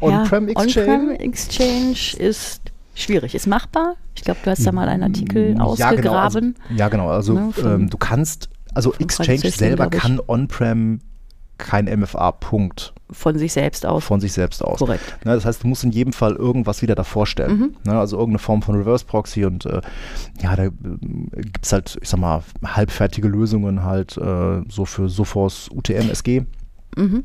On-Prem 0.00 0.48
ja, 0.48 0.60
Exchange. 0.60 0.90
On-Prem 0.98 1.10
Exchange 1.20 2.16
ist 2.18 2.60
schwierig. 3.02 3.34
Ist 3.34 3.46
machbar. 3.46 3.94
Ich 4.14 4.22
glaube, 4.22 4.40
du 4.44 4.50
hast 4.50 4.66
da 4.66 4.72
mal 4.72 4.88
einen 4.88 5.02
Artikel 5.04 5.54
Ja, 5.56 5.62
ausgegraben. 5.64 6.02
genau, 6.02 6.14
also, 6.18 6.40
ja, 6.76 6.88
genau. 6.88 7.08
Also 7.08 7.32
Ne, 7.34 7.52
von- 7.52 7.72
ähm, 7.82 7.90
du 7.90 7.96
kannst, 7.98 8.48
also 8.74 8.92
Exchange 8.98 9.38
Francis, 9.40 9.56
selber 9.56 9.88
kann 9.88 10.20
On-Prem 10.26 11.00
kein 11.58 11.86
MFA-Punkt 11.86 12.94
von 13.10 13.36
sich 13.36 13.52
selbst 13.52 13.84
aus. 13.84 14.04
von 14.04 14.20
sich 14.20 14.32
selbst 14.32 14.64
aus. 14.64 14.78
Korrekt. 14.78 15.18
Ne, 15.26 15.34
das 15.34 15.44
heißt, 15.44 15.62
du 15.64 15.66
musst 15.68 15.84
in 15.84 15.90
jedem 15.90 16.12
Fall 16.12 16.34
irgendwas 16.36 16.80
wieder 16.80 16.94
davor 16.94 17.26
stellen. 17.26 17.58
Mhm. 17.58 17.76
Ne, 17.84 17.98
also 17.98 18.16
irgendeine 18.16 18.38
Form 18.38 18.62
von 18.62 18.76
Reverse 18.76 19.04
Proxy 19.04 19.44
und 19.44 19.66
äh, 19.66 19.80
ja, 20.42 20.56
da 20.56 20.64
äh, 20.66 20.70
gibt 21.34 21.64
es 21.66 21.72
halt, 21.72 21.98
ich 22.00 22.08
sag 22.08 22.20
mal, 22.20 22.42
halbfertige 22.64 23.28
Lösungen 23.28 23.84
halt 23.84 24.16
äh, 24.16 24.62
so 24.68 24.84
für 24.86 25.08
Sophos 25.08 25.68
UTM 25.74 26.08
SG 26.10 26.46
Mhm. 26.96 27.24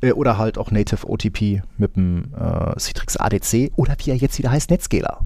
äh, 0.00 0.12
oder 0.12 0.38
halt 0.38 0.58
auch 0.58 0.70
Native 0.70 1.06
OTP 1.08 1.62
mit 1.78 1.96
dem 1.96 2.32
äh, 2.38 2.78
Citrix 2.78 3.16
ADC 3.16 3.72
oder 3.76 3.94
wie 3.98 4.10
er 4.10 4.16
jetzt 4.16 4.38
wieder 4.38 4.50
heißt, 4.50 4.70
Netscaler. 4.70 5.20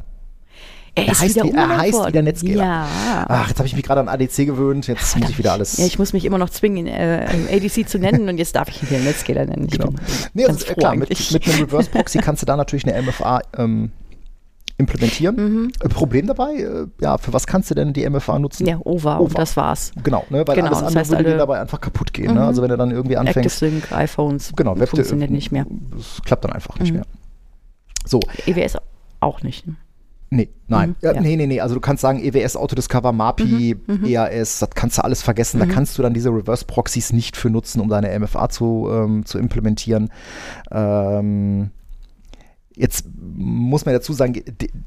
Er, 0.99 1.05
Er 1.07 1.13
ist 1.13 1.21
heißt 1.21 1.35
wieder 1.37 1.45
wie- 1.45 1.51
er 1.57 1.77
heißt 1.79 2.07
wieder. 2.07 2.23
Netscaler. 2.23 2.57
Ja. 2.57 3.27
Ach, 3.29 3.49
jetzt 3.49 3.59
habe 3.59 3.67
ich 3.69 3.77
mich 3.77 3.85
gerade 3.85 4.01
an 4.01 4.09
ADC 4.09 4.47
gewöhnt, 4.47 4.87
jetzt 4.87 5.17
muss 5.19 5.29
ich 5.31 5.39
wieder 5.39 5.53
alles. 5.53 5.77
Ja, 5.77 5.85
ich 5.87 5.99
muss 5.99 6.13
mich 6.15 6.25
immer 6.25 6.39
noch 6.39 6.49
zwingen, 6.51 6.87
äh, 6.87 7.27
ADC 7.53 7.87
zu 7.87 7.99
nennen 7.99 8.29
und 8.29 8.39
jetzt 8.39 8.57
darf 8.57 8.69
ich 8.69 8.83
ihn 8.83 8.91
wieder 8.91 9.01
Netscaler 9.01 9.45
nennen. 9.45 9.67
Genau. 9.67 9.91
Nee, 10.33 10.47
also, 10.47 10.65
äh, 10.67 10.75
klar, 10.75 10.97
mit, 10.97 11.11
mit 11.33 11.47
einem 11.49 11.65
Reverse 11.65 11.91
Proxy 11.91 12.19
kannst 12.19 12.41
du 12.43 12.47
da 12.47 12.57
natürlich 12.57 12.87
eine 12.87 13.03
MFA 13.03 13.43
ähm, 13.59 13.93
implementieren. 14.79 15.37
Mhm. 15.37 15.73
Äh, 15.81 15.89
Problem 15.89 16.27
dabei, 16.27 16.55
äh, 16.57 16.87
ja, 17.01 17.19
für 17.19 17.33
was 17.33 17.47
kannst 17.47 17.71
du 17.71 17.75
denn 17.75 17.93
die 17.93 18.09
MFA 18.09 18.39
nutzen? 18.39 18.67
Ja, 18.67 18.79
Over, 18.85 19.21
und 19.21 19.37
das 19.39 19.57
war's. 19.57 19.93
Genau, 20.03 20.25
ne, 20.31 20.47
weil 20.47 20.55
Genau, 20.57 20.67
alles 20.69 20.79
das 20.81 20.87
andere 20.89 21.01
heißt, 21.01 21.11
würde 21.13 21.25
dir 21.25 21.37
dabei 21.39 21.61
einfach 21.61 21.81
kaputt 21.81 22.13
gehen. 22.13 22.27
Ne? 22.35 22.41
Mhm. 22.41 22.47
Also 22.47 22.63
wenn 22.63 22.69
du 22.69 22.77
dann 22.77 22.91
irgendwie 22.91 23.17
anfängst, 23.17 23.59
Sync, 23.59 23.91
iPhones 23.93 24.53
genau, 24.55 24.79
Web 24.79 24.89
funktioniert 24.89 25.31
nicht 25.31 25.51
mehr. 25.53 25.67
Das 25.97 26.21
klappt 26.25 26.45
dann 26.45 26.53
einfach 26.53 26.79
nicht 26.79 26.91
Mhm. 26.93 26.99
mehr. 26.99 27.07
So, 28.05 28.21
EWS 28.47 28.77
auch 29.21 29.43
nicht. 29.43 29.67
ne? 29.67 29.77
Nee, 30.29 30.49
nein. 30.67 30.91
Mhm, 30.91 30.97
ja, 31.03 31.13
ja. 31.15 31.21
Nee, 31.21 31.37
nee, 31.37 31.47
nee. 31.47 31.61
Also 31.61 31.75
du 31.77 31.81
kannst 31.81 32.03
sagen, 32.03 32.19
EWS, 32.23 32.57
Autodiscover, 32.57 33.13
MAPI, 33.13 33.77
EAS, 34.05 34.59
das 34.59 34.71
kannst 34.75 34.99
du 34.99 35.05
alles 35.05 35.23
vergessen. 35.23 35.61
Da 35.61 35.67
kannst 35.67 35.97
du 35.97 36.03
dann 36.03 36.15
diese 36.15 36.31
Reverse-Proxies 36.31 37.13
nicht 37.13 37.37
für 37.37 37.49
nutzen, 37.49 37.81
um 37.81 37.89
deine 37.89 38.17
MFA 38.19 38.49
zu, 38.49 38.89
ähm, 38.93 39.25
zu 39.25 39.39
implementieren. 39.39 40.11
Ähm, 40.73 41.71
jetzt 42.77 43.07
muss 43.37 43.85
man 43.85 43.95
dazu 43.95 44.13
sagen, 44.13 44.35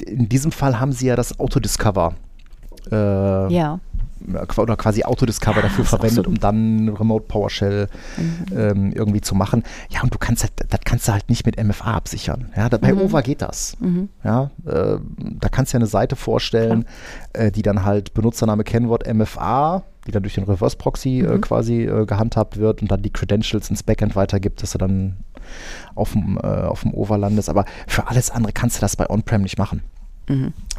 in 0.07 0.29
diesem 0.29 0.51
Fall 0.51 0.79
haben 0.79 0.91
sie 0.93 1.07
ja 1.07 1.15
das 1.15 1.39
Autodiscover 1.39 2.13
äh, 2.91 3.53
Ja. 3.53 3.79
oder 4.57 4.77
quasi 4.77 5.03
Autodiscover 5.03 5.61
dafür 5.61 5.83
ist 5.83 5.93
auch 5.93 5.99
verwendet, 5.99 6.25
so. 6.25 6.29
um 6.29 6.39
dann 6.39 6.89
Remote 6.89 7.25
PowerShell 7.27 7.87
ähm, 8.55 8.91
irgendwie 8.93 9.21
zu 9.21 9.35
machen. 9.35 9.63
Ja, 9.89 10.01
und 10.03 10.13
du 10.13 10.17
kannst 10.17 10.43
halt, 10.43 10.53
das 10.69 10.79
kannst 10.85 11.07
du 11.07 11.13
halt 11.13 11.29
nicht 11.29 11.45
mit 11.45 11.61
MFA 11.61 11.93
absichern. 11.93 12.49
Ja, 12.55 12.69
bei 12.69 12.93
OVA 12.95 13.21
geht 13.21 13.41
das. 13.41 13.75
Ja, 14.23 14.51
äh, 14.65 14.97
da 15.39 15.49
kannst 15.49 15.73
du 15.73 15.77
ja 15.77 15.79
eine 15.79 15.87
Seite 15.87 16.15
vorstellen, 16.15 16.85
äh, 17.33 17.51
die 17.51 17.61
dann 17.61 17.85
halt 17.85 18.13
Benutzername, 18.13 18.63
Kennwort 18.63 19.11
MFA, 19.11 19.83
die 20.07 20.11
dann 20.11 20.23
durch 20.23 20.35
den 20.35 20.45
Reverse 20.45 20.77
Proxy 20.77 21.19
äh, 21.21 21.37
quasi 21.39 21.83
äh, 21.83 22.05
gehandhabt 22.05 22.57
wird 22.57 22.81
und 22.81 22.89
dann 22.91 23.01
die 23.01 23.11
Credentials 23.11 23.69
ins 23.69 23.83
Backend 23.83 24.15
weitergibt, 24.15 24.63
dass 24.63 24.71
du 24.71 24.77
dann 24.77 25.17
auf 25.95 26.13
dem, 26.13 26.37
äh, 26.41 26.47
auf 26.47 26.81
dem 26.81 26.93
OVA 26.93 27.15
landest. 27.15 27.49
Aber 27.49 27.65
für 27.87 28.07
alles 28.07 28.29
andere 28.31 28.53
kannst 28.53 28.77
du 28.77 28.81
das 28.81 28.95
bei 28.95 29.09
On-Prem 29.09 29.41
nicht 29.41 29.57
machen. 29.57 29.83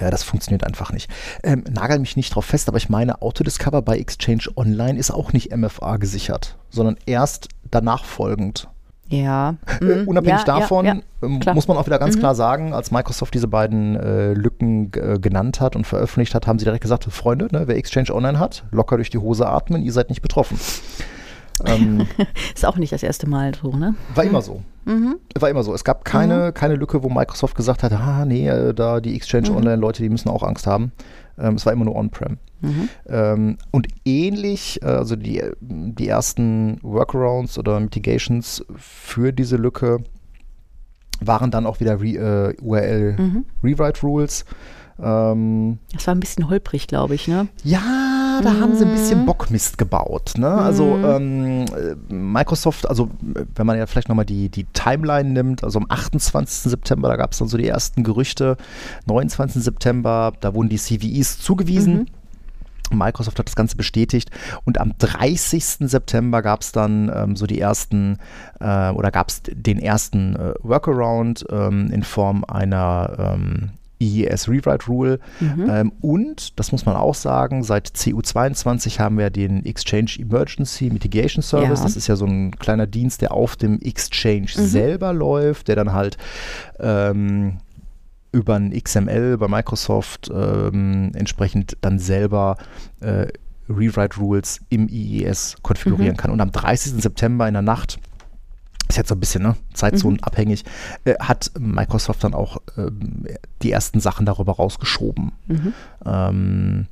Ja, 0.01 0.11
das 0.11 0.23
funktioniert 0.23 0.65
einfach 0.65 0.93
nicht. 0.93 1.11
Ähm, 1.43 1.65
nagel 1.69 1.99
mich 1.99 2.17
nicht 2.17 2.35
drauf 2.35 2.45
fest, 2.45 2.69
aber 2.69 2.77
ich 2.79 2.89
meine, 2.89 3.21
Autodiscover 3.21 3.83
bei 3.83 3.99
Exchange 3.99 4.45
Online 4.55 4.97
ist 4.97 5.11
auch 5.11 5.33
nicht 5.33 5.55
MFA 5.55 5.97
gesichert, 5.97 6.57
sondern 6.71 6.97
erst 7.05 7.49
danach 7.69 8.05
folgend. 8.05 8.69
Ja. 9.09 9.57
Äh, 9.81 9.85
Mhm. 9.85 10.09
Unabhängig 10.09 10.41
ja, 10.41 10.45
davon 10.45 10.87
Ja, 10.87 10.95
ja. 10.95 11.01
ähm. 11.23 11.41
Mhm. 11.45 11.55
muss 11.55 11.67
man 11.67 11.77
auch 11.77 11.87
wieder 11.87 11.99
ganz 11.99 12.17
klar 12.17 12.37
sagen, 12.37 12.73
als 12.73 12.93
Microsoft 12.93 13.35
diese 13.35 13.49
beiden 13.49 13.97
äh, 13.97 14.35
Lücken 14.35 14.93
äh, 14.95 15.19
genannt 15.19 15.61
hat 15.61 15.75
und 15.75 15.85
veröffentlicht 15.85 16.35
hat, 16.37 16.47
haben 16.47 16.61
sie 16.61 16.65
direkt 16.65 16.83
gesagt, 16.83 17.05
Freunde, 17.11 17.49
ne, 17.51 17.65
wer 17.67 17.77
Exchange 17.77 18.15
Online 18.15 18.39
hat, 18.39 18.63
locker 18.71 18.97
durch 18.97 19.11
die 19.11 19.19
Hose 19.19 19.49
atmen, 19.49 19.83
ihr 19.83 19.93
seid 19.93 20.11
nicht 20.11 20.23
betroffen. 20.23 20.61
Ähm, 21.65 22.07
Ist 22.55 22.65
auch 22.65 22.77
nicht 22.77 22.93
das 22.93 23.03
erste 23.03 23.29
Mal 23.29 23.55
so, 23.55 23.71
ne? 23.73 23.95
war 24.15 24.25
immer 24.25 24.43
so. 24.43 24.63
War 25.39 25.49
immer 25.49 25.63
so. 25.63 25.73
Es 25.73 25.85
gab 25.85 26.05
keine, 26.05 26.53
keine 26.53 26.75
Lücke, 26.75 27.03
wo 27.05 27.09
Microsoft 27.09 27.55
gesagt 27.55 27.83
hat, 27.83 27.93
ah, 27.93 28.25
nee, 28.25 28.49
äh, 28.49 28.75
da 28.75 29.01
die 29.01 29.15
Exchange 29.15 29.51
Online-Leute, 29.53 30.03
die 30.03 30.09
müssen 30.09 30.29
auch 30.29 30.43
Angst 30.43 30.67
haben. 30.67 30.91
Ähm, 31.39 31.55
es 31.55 31.65
war 31.65 31.73
immer 31.73 31.85
nur 31.85 31.95
On-Prem. 31.97 32.39
Ähm, 33.09 33.57
und 33.71 33.89
ähnlich, 34.05 34.83
äh, 34.83 34.87
also 34.87 35.17
die, 35.17 35.43
die 35.61 36.09
ersten 36.09 36.79
Workarounds 36.83 37.59
oder 37.59 37.79
Mitigations 37.81 38.65
für 38.77 39.33
diese 39.33 39.57
Lücke 39.57 40.03
waren 41.21 41.51
dann 41.51 41.67
auch 41.67 41.81
wieder 41.81 42.01
Re, 42.01 42.53
äh, 42.53 42.57
URL-Rewrite-Rules. 42.61 44.45
Ähm, 45.03 45.79
Das 45.93 46.07
war 46.07 46.15
ein 46.15 46.21
bisschen 46.21 46.49
holprig, 46.51 46.87
glaube 46.87 47.15
ich, 47.15 47.29
ne? 47.29 47.49
ja, 47.65 48.10
da 48.41 48.61
haben 48.61 48.77
sie 48.77 48.85
ein 48.85 48.93
bisschen 48.93 49.27
Bockmist 49.27 49.79
gebaut. 49.79 50.35
Ne? 50.37 50.49
Also 50.49 50.97
ähm, 50.97 51.65
äh, 51.67 52.13
Microsoft, 52.13 52.89
also 52.89 53.11
wenn 53.55 53.67
man 53.67 53.79
ja 53.79 53.87
vielleicht 53.87 54.09
nochmal 54.09 54.25
die, 54.25 54.49
die 54.49 54.65
Timeline 54.65 55.31
nimmt, 55.31 55.65
also 55.65 55.79
am 55.79 55.87
28. 55.89 56.71
September, 56.71 57.09
da 57.09 57.17
gab 57.17 57.33
es 57.33 57.39
dann 57.39 57.49
so 57.49 57.57
die 57.57 57.69
ersten 57.69 58.05
Gerüchte. 58.05 58.57
29. 59.07 59.63
September, 59.63 60.33
da 60.41 60.55
wurden 60.55 60.69
die 60.69 60.79
CVEs 60.79 61.39
zugewiesen. 61.39 62.09
Microsoft 62.93 63.39
hat 63.39 63.47
das 63.47 63.57
Ganze 63.57 63.77
bestätigt 63.77 64.31
und 64.65 64.79
am 64.79 64.95
30. 64.99 65.65
September 65.89 66.43
gab 66.43 66.63
es 66.63 66.73
dann 66.73 67.11
ähm, 67.15 67.37
so 67.37 67.47
die 67.47 67.61
ersten 67.61 68.19
äh, 68.59 68.91
oder 68.91 69.11
gab 69.11 69.29
es 69.29 69.43
den 69.45 69.79
ersten 69.79 70.35
äh, 70.35 70.55
Workaround 70.63 71.47
ähm, 71.51 71.91
in 71.93 72.03
Form 72.03 72.45
einer 72.45 73.37
ähm, 73.37 73.71
IES 74.01 74.49
Rewrite 74.49 74.87
Rule. 74.87 75.21
Ähm, 75.41 75.93
und, 76.01 76.59
das 76.59 76.73
muss 76.73 76.87
man 76.87 76.97
auch 76.97 77.15
sagen, 77.15 77.63
seit 77.63 77.89
CU22 77.89 78.99
haben 78.99 79.19
wir 79.19 79.31
den 79.31 79.65
Exchange 79.65 80.13
Emergency 80.19 80.91
Mitigation 80.91 81.43
Service. 81.43 81.81
Ja. 81.81 81.85
Das 81.85 81.97
ist 81.97 82.07
ja 82.07 82.17
so 82.17 82.25
ein 82.25 82.53
kleiner 82.59 82.87
Dienst, 82.87 83.23
der 83.23 83.33
auf 83.33 83.57
dem 83.57 83.81
Exchange 83.81 84.49
selber 84.49 85.13
läuft, 85.13 85.69
der 85.69 85.77
dann 85.77 85.93
halt 85.93 86.17
ähm, 86.79 87.59
über 88.33 88.55
ein 88.55 88.73
XML 88.73 89.37
bei 89.39 89.49
Microsoft 89.49 90.31
ähm, 90.33 91.13
entsprechend 91.15 91.77
dann 91.81 91.99
selber 91.99 92.57
äh, 93.01 93.27
Rewrite 93.69 94.19
Rules 94.19 94.61
im 94.69 94.89
IES 94.89 95.57
konfigurieren 95.63 96.17
kann. 96.17 96.31
Und 96.31 96.41
am 96.41 96.51
30. 96.51 97.03
September 97.03 97.47
in 97.47 97.55
der 97.55 97.63
Nacht, 97.63 97.99
ist 98.91 98.97
jetzt 98.99 99.09
so 99.09 99.15
ein 99.15 99.21
bisschen 99.21 99.43
ne, 99.43 99.57
zeitzonenabhängig, 99.75 100.65
äh, 101.05 101.15
hat 101.19 101.51
Microsoft 101.59 102.23
dann 102.25 102.35
auch 102.35 102.59
ähm, 102.77 103.27
die 103.63 103.73
ersten 103.73 104.01
Sachen 104.01 104.27
darüber 104.27 104.53
rausgeschoben. 104.53 105.33
Ähm, 106.05 106.87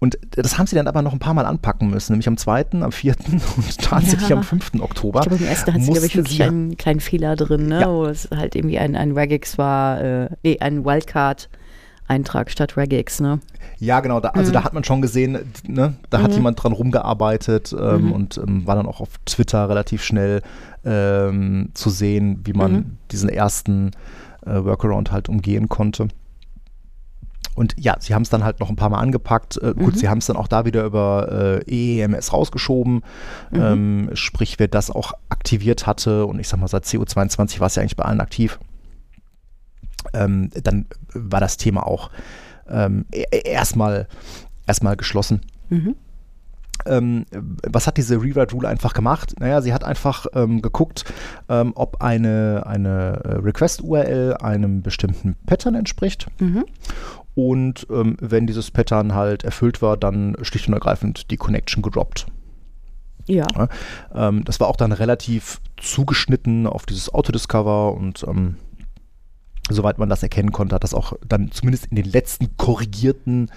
und 0.00 0.18
das 0.32 0.58
haben 0.58 0.66
sie 0.66 0.76
dann 0.76 0.86
aber 0.86 1.00
noch 1.00 1.12
ein 1.14 1.18
paar 1.18 1.32
Mal 1.32 1.46
anpacken 1.46 1.88
müssen, 1.88 2.12
nämlich 2.12 2.28
am 2.28 2.36
2., 2.36 2.66
am 2.72 2.92
4. 2.92 3.14
und 3.56 3.78
tatsächlich 3.80 4.28
Ja. 4.28 4.36
am 4.36 4.42
5. 4.42 4.72
Oktober. 4.80 5.20
Ich 5.20 5.28
glaube, 5.28 5.42
im 5.42 5.48
ersten 5.48 5.72
hat 5.72 5.80
sie, 5.82 5.92
glaube 5.92 6.06
ich, 6.06 6.16
wirklich 6.16 6.42
einen 6.42 6.76
kleinen 6.76 7.00
Fehler 7.00 7.36
drin, 7.36 7.68
ne? 7.68 7.80
Ja. 7.80 7.88
wo 7.88 8.04
es 8.04 8.28
halt 8.34 8.54
irgendwie 8.54 8.78
ein, 8.78 8.96
ein 8.96 9.12
Regex 9.12 9.56
war, 9.56 10.00
äh, 10.02 10.28
nee, 10.42 10.58
ein 10.60 10.84
Wildcard-Eintrag 12.08 12.50
statt 12.50 12.76
Regex, 12.76 13.20
ne? 13.20 13.40
Ja, 13.78 14.00
genau. 14.00 14.20
Da, 14.20 14.30
also 14.30 14.52
da 14.52 14.60
Mhm. 14.60 14.64
hat 14.64 14.72
man 14.74 14.84
schon 14.84 15.02
gesehen, 15.02 15.38
ne, 15.66 15.94
da 16.10 16.22
hat 16.22 16.34
jemand 16.34 16.62
dran 16.62 16.72
rumgearbeitet 16.72 17.74
ähm, 17.78 18.06
Mhm. 18.06 18.12
und 18.12 18.38
ähm, 18.38 18.66
war 18.66 18.76
dann 18.76 18.86
auch 18.86 19.00
auf 19.00 19.08
Twitter 19.24 19.68
relativ 19.68 20.02
schnell 20.04 20.42
ähm, 20.84 21.70
zu 21.74 21.90
sehen, 21.90 22.40
wie 22.44 22.52
man 22.52 22.72
Mhm. 22.72 22.96
diesen 23.10 23.28
ersten 23.28 23.92
äh, 24.46 24.62
Workaround 24.64 25.10
halt 25.12 25.28
umgehen 25.28 25.68
konnte. 25.68 26.08
Und 27.54 27.74
ja, 27.78 27.94
sie 28.00 28.14
haben 28.14 28.22
es 28.22 28.30
dann 28.30 28.42
halt 28.44 28.58
noch 28.60 28.68
ein 28.68 28.74
paar 28.76 28.90
Mal 28.90 28.98
angepackt. 28.98 29.56
Äh, 29.58 29.68
Mhm. 29.76 29.84
Gut, 29.84 29.98
sie 29.98 30.08
haben 30.08 30.18
es 30.18 30.26
dann 30.26 30.36
auch 30.36 30.48
da 30.48 30.64
wieder 30.66 30.84
über 30.84 31.62
äh, 31.66 31.70
EEMS 31.70 32.32
rausgeschoben. 32.32 33.02
Mhm. 33.50 33.60
Ähm, 33.60 34.10
sprich, 34.14 34.58
wer 34.58 34.68
das 34.68 34.90
auch 34.90 35.12
aktiviert 35.30 35.86
hatte, 35.86 36.26
und 36.26 36.38
ich 36.40 36.48
sag 36.48 36.58
mal, 36.60 36.68
seit 36.68 36.84
CO22 36.84 37.60
war 37.60 37.68
es 37.68 37.76
ja 37.76 37.80
eigentlich 37.82 37.96
bei 37.96 38.04
allen 38.04 38.20
aktiv, 38.20 38.58
ähm, 40.12 40.50
dann 40.62 40.86
war 41.12 41.40
das 41.40 41.56
Thema 41.56 41.86
auch 41.86 42.10
ähm, 42.68 43.06
e- 43.12 43.24
e- 43.30 43.48
erstmal 43.48 44.08
erstmal 44.66 44.96
geschlossen. 44.96 45.40
Mhm. 45.68 45.96
Ähm, 46.86 47.24
was 47.30 47.86
hat 47.86 47.96
diese 47.96 48.16
Rewrite 48.16 48.54
Rule 48.54 48.68
einfach 48.68 48.94
gemacht? 48.94 49.34
Naja, 49.38 49.62
sie 49.62 49.72
hat 49.72 49.84
einfach 49.84 50.26
ähm, 50.34 50.60
geguckt, 50.60 51.04
ähm, 51.48 51.72
ob 51.76 52.02
eine, 52.02 52.64
eine 52.66 53.20
Request-URL 53.24 54.34
einem 54.40 54.82
bestimmten 54.82 55.36
Pattern 55.46 55.76
entspricht. 55.76 56.26
Mhm. 56.40 56.64
Und 57.34 57.86
ähm, 57.90 58.16
wenn 58.20 58.46
dieses 58.46 58.70
Pattern 58.70 59.14
halt 59.14 59.44
erfüllt 59.44 59.82
war, 59.82 59.96
dann 59.96 60.36
schlicht 60.42 60.68
und 60.68 60.74
ergreifend 60.74 61.30
die 61.30 61.36
Connection 61.36 61.82
gedroppt. 61.82 62.26
Ja. 63.26 63.46
Ja, 63.56 63.68
ähm, 64.14 64.44
das 64.44 64.60
war 64.60 64.68
auch 64.68 64.76
dann 64.76 64.92
relativ 64.92 65.60
zugeschnitten 65.76 66.66
auf 66.66 66.86
dieses 66.86 67.12
Autodiscover 67.12 67.94
und 67.94 68.24
ähm, 68.28 68.56
soweit 69.70 69.98
man 69.98 70.08
das 70.08 70.22
erkennen 70.22 70.52
konnte, 70.52 70.74
hat 70.74 70.84
das 70.84 70.94
auch 70.94 71.14
dann 71.26 71.50
zumindest 71.50 71.86
in 71.86 71.96
den 71.96 72.04
letzten 72.04 72.56
korrigierten 72.56 73.50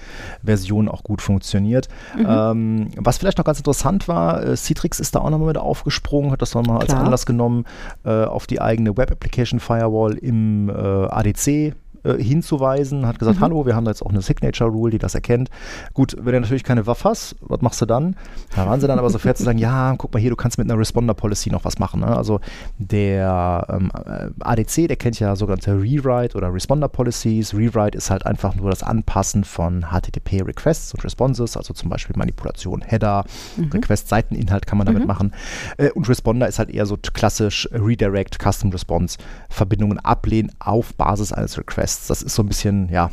Versionen 0.43 0.87
auch 0.87 1.03
gut 1.03 1.21
funktioniert. 1.21 1.89
Ähm, 2.17 2.89
was 2.97 3.17
vielleicht 3.17 3.37
noch 3.37 3.45
ganz 3.45 3.57
interessant 3.57 4.07
war, 4.07 4.43
äh, 4.43 4.55
Citrix 4.55 4.99
ist 4.99 5.15
da 5.15 5.19
auch 5.19 5.29
nochmal 5.29 5.47
mit 5.47 5.57
aufgesprungen, 5.57 6.31
hat 6.31 6.41
das 6.41 6.53
nochmal 6.53 6.79
als. 6.81 6.97
Anlass 6.97 7.25
genommen, 7.25 7.65
äh, 8.05 8.23
auf 8.23 8.47
die 8.47 8.61
eigene 8.61 8.97
Web 8.97 9.11
Application 9.11 9.59
Firewall 9.59 10.13
im 10.13 10.69
äh, 10.69 10.73
ADC 10.73 11.75
äh, 12.07 12.23
hinzuweisen, 12.23 13.05
hat 13.05 13.19
gesagt, 13.19 13.39
hallo, 13.41 13.65
wir 13.65 13.75
haben 13.75 13.85
da 13.85 13.91
jetzt 13.91 14.01
auch 14.01 14.09
eine 14.09 14.21
Signature 14.21 14.69
Rule, 14.69 14.91
die 14.91 14.97
das 14.97 15.15
erkennt. 15.15 15.49
Gut, 15.93 16.15
wenn 16.19 16.33
du 16.33 16.41
natürlich 16.41 16.63
keine 16.63 16.87
Waffe 16.87 17.09
hast, 17.09 17.35
was 17.41 17.61
machst 17.61 17.81
du 17.81 17.85
dann? 17.85 18.15
Da 18.55 18.65
waren 18.65 18.79
sie 18.79 18.87
dann 18.87 18.99
aber 18.99 19.09
so 19.09 19.19
fair 19.19 19.35
zu 19.35 19.43
sagen, 19.43 19.57
ja, 19.57 19.95
guck 19.97 20.13
mal 20.13 20.19
hier, 20.19 20.29
du 20.29 20.35
kannst 20.35 20.57
mit 20.57 20.69
einer 20.69 20.79
Responder 20.79 21.13
Policy 21.13 21.49
noch 21.49 21.65
was 21.65 21.79
machen. 21.79 22.01
Ne? 22.01 22.07
Also 22.07 22.39
der 22.77 23.67
ähm, 23.69 23.91
äh, 24.05 24.29
ADC, 24.39 24.87
der 24.87 24.95
kennt 24.95 25.19
ja 25.19 25.35
sogenannte 25.35 25.73
Rewrite 25.73 26.37
oder 26.37 26.53
Responder 26.53 26.87
Policies. 26.87 27.53
Rewrite 27.53 27.97
ist 27.97 28.09
halt 28.09 28.25
einfach 28.25 28.55
nur 28.55 28.69
das 28.69 28.83
Anpassen 28.83 29.43
von 29.43 29.87
HTTP 29.91 30.43
Requests 30.43 30.93
und 30.93 31.03
Responses, 31.03 31.57
also 31.57 31.73
zum 31.73 31.89
Beispiel 31.89 32.15
Manipulation, 32.17 32.81
Header, 32.81 33.25
Request, 33.73 34.07
Seiteninhalt 34.07 34.65
kann 34.65 34.77
man 34.77 34.87
damit 34.87 35.05
machen. 35.05 35.33
Äh, 35.77 35.91
und 35.91 36.07
Responder 36.07 36.47
ist 36.47 36.59
halt 36.59 36.69
eher 36.69 36.85
so 36.85 36.97
klassisch 36.97 37.67
Redirect, 37.71 38.37
Custom 38.41 38.71
Response, 38.71 39.17
Verbindungen 39.49 39.99
ablehnen 39.99 40.51
auf 40.59 40.93
Basis 40.95 41.31
eines 41.33 41.57
Requests. 41.57 41.96
Das 42.07 42.21
ist 42.21 42.35
so 42.35 42.43
ein 42.43 42.47
bisschen, 42.47 42.89
ja, 42.89 43.09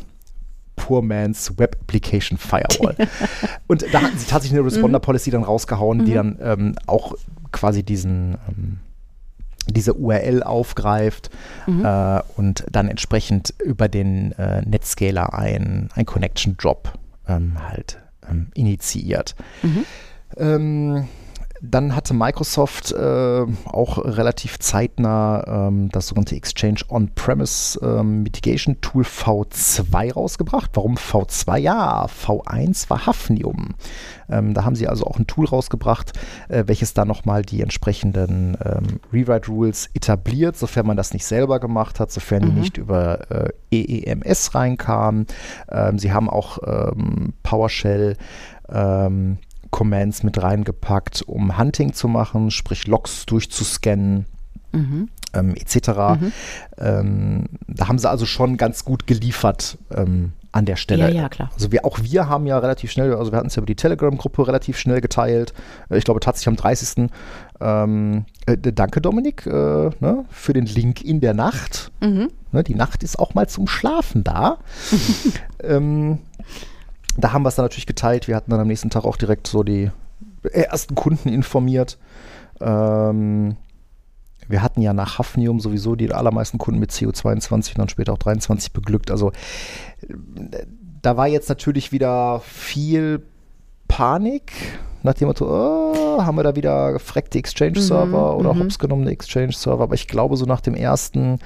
Poor 0.75 1.01
Man's 1.01 1.57
Web 1.57 1.77
Application 1.81 2.37
Firewall. 2.37 2.95
und 3.67 3.85
da 3.93 4.01
hatten 4.01 4.17
sie 4.17 4.27
tatsächlich 4.27 4.59
eine 4.59 4.67
Responder 4.67 4.99
Policy 4.99 5.31
dann 5.31 5.43
rausgehauen, 5.43 6.05
die 6.05 6.13
dann 6.13 6.37
ähm, 6.41 6.75
auch 6.85 7.15
quasi 7.51 7.83
diesen 7.83 8.37
ähm, 8.49 8.79
diese 9.67 9.95
URL 9.95 10.43
aufgreift 10.43 11.31
äh, 11.67 12.19
und 12.37 12.65
dann 12.71 12.87
entsprechend 12.87 13.53
über 13.63 13.87
den 13.87 14.31
äh, 14.33 14.61
Netscaler 14.61 15.33
ein, 15.33 15.89
ein 15.95 16.05
Connection 16.05 16.55
Drop 16.57 16.93
ähm, 17.27 17.55
halt 17.67 17.97
ähm, 18.29 18.47
initiiert. 18.53 19.35
Ähm, 20.37 21.07
Dann 21.61 21.95
hatte 21.95 22.13
Microsoft 22.13 22.91
äh, 22.91 23.45
auch 23.65 23.97
relativ 23.97 24.59
zeitnah 24.59 25.67
ähm, 25.67 25.89
das 25.89 26.07
sogenannte 26.07 26.35
Exchange 26.35 26.81
On-Premise 26.89 27.79
ähm, 27.81 28.23
Mitigation 28.23 28.81
Tool 28.81 29.03
V2 29.03 30.13
rausgebracht. 30.13 30.71
Warum 30.73 30.95
V2? 30.95 31.57
Ja, 31.57 32.05
V1 32.07 32.89
war 32.89 33.05
Hafnium. 33.05 33.75
Ähm, 34.29 34.53
da 34.53 34.65
haben 34.65 34.75
sie 34.75 34.87
also 34.87 35.05
auch 35.05 35.17
ein 35.17 35.27
Tool 35.27 35.45
rausgebracht, 35.45 36.13
äh, 36.49 36.63
welches 36.67 36.93
da 36.93 37.05
nochmal 37.05 37.43
die 37.43 37.61
entsprechenden 37.61 38.57
ähm, 38.63 38.99
Rewrite-Rules 39.13 39.91
etabliert, 39.93 40.57
sofern 40.57 40.87
man 40.87 40.97
das 40.97 41.13
nicht 41.13 41.25
selber 41.25 41.59
gemacht 41.59 41.99
hat, 41.99 42.11
sofern 42.11 42.43
mhm. 42.43 42.47
die 42.47 42.59
nicht 42.59 42.77
über 42.77 43.31
äh, 43.31 43.49
EEMS 43.71 44.55
reinkamen. 44.55 45.27
Ähm, 45.69 45.99
sie 45.99 46.11
haben 46.11 46.29
auch 46.29 46.57
ähm, 46.65 47.33
PowerShell 47.43 48.17
ähm, 48.69 49.37
Commands 49.75 50.23
mit 50.23 50.41
reingepackt, 50.41 51.23
um 51.23 51.57
Hunting 51.57 51.91
zu 51.91 52.07
machen, 52.07 52.49
sprich 52.49 52.87
Logs 52.87 53.25
durchzuscannen. 53.25 54.25
Mhm. 54.71 55.09
Ähm, 55.33 55.53
etc. 55.53 55.89
Mhm. 56.17 56.31
Ähm, 56.77 57.45
da 57.67 57.89
haben 57.89 57.99
sie 57.99 58.09
also 58.09 58.25
schon 58.25 58.55
ganz 58.55 58.85
gut 58.85 59.05
geliefert 59.05 59.77
ähm, 59.93 60.31
an 60.53 60.63
der 60.63 60.77
Stelle. 60.77 61.09
Ja, 61.09 61.23
ja, 61.23 61.27
klar. 61.27 61.51
Also 61.53 61.73
wir, 61.73 61.83
auch 61.83 61.99
wir 62.01 62.29
haben 62.29 62.45
ja 62.45 62.57
relativ 62.57 62.89
schnell, 62.89 63.13
also 63.15 63.33
wir 63.33 63.37
hatten 63.37 63.47
es 63.47 63.55
ja 63.55 63.59
über 63.59 63.65
die 63.65 63.75
Telegram-Gruppe 63.75 64.47
relativ 64.47 64.77
schnell 64.77 65.01
geteilt. 65.01 65.53
Äh, 65.89 65.97
ich 65.97 66.05
glaube 66.05 66.21
tatsächlich 66.21 66.47
am 66.47 66.55
30. 66.55 67.09
Ähm, 67.59 68.25
äh, 68.45 68.55
danke 68.57 69.01
Dominik 69.01 69.45
äh, 69.45 69.49
ne, 69.99 70.23
für 70.29 70.53
den 70.53 70.67
Link 70.67 71.01
in 71.01 71.19
der 71.19 71.33
Nacht. 71.33 71.91
Mhm. 71.99 72.29
Ne, 72.53 72.63
die 72.63 72.75
Nacht 72.75 73.03
ist 73.03 73.19
auch 73.19 73.33
mal 73.33 73.49
zum 73.49 73.67
Schlafen 73.67 74.23
da. 74.23 74.59
ähm, 75.63 76.19
da 77.17 77.33
haben 77.33 77.43
wir 77.43 77.49
es 77.49 77.55
dann 77.55 77.65
natürlich 77.65 77.85
geteilt. 77.85 78.27
Wir 78.27 78.35
hatten 78.35 78.51
dann 78.51 78.59
am 78.59 78.67
nächsten 78.67 78.89
Tag 78.89 79.05
auch 79.05 79.17
direkt 79.17 79.47
so 79.47 79.63
die 79.63 79.91
ersten 80.51 80.95
Kunden 80.95 81.29
informiert. 81.29 81.97
Ähm, 82.59 83.57
wir 84.47 84.61
hatten 84.61 84.81
ja 84.81 84.93
nach 84.93 85.17
Hafnium 85.17 85.59
sowieso 85.59 85.95
die 85.95 86.11
allermeisten 86.11 86.57
Kunden 86.57 86.79
mit 86.79 86.91
CO22 86.91 87.71
und 87.71 87.79
dann 87.79 87.89
später 87.89 88.13
auch 88.13 88.17
23 88.17 88.73
beglückt. 88.73 89.11
Also 89.11 89.31
da 91.01 91.17
war 91.17 91.27
jetzt 91.27 91.49
natürlich 91.49 91.91
wieder 91.91 92.41
viel 92.41 93.23
Panik 93.87 94.51
nach 95.03 95.13
dem 95.13 95.27
Motto, 95.27 95.45
oh, 95.47 96.23
haben 96.23 96.35
wir 96.35 96.43
da 96.43 96.55
wieder 96.55 96.93
gefreckte 96.93 97.37
Exchange-Server 97.37 98.33
mhm, 98.33 98.39
oder 98.39 98.53
mhm. 98.53 98.59
hops 98.61 98.79
genommene 98.79 99.11
Exchange-Server. 99.11 99.83
Aber 99.83 99.93
ich 99.93 100.07
glaube, 100.07 100.35
so 100.35 100.45
nach 100.45 100.61
dem 100.61 100.73
ersten 100.73 101.39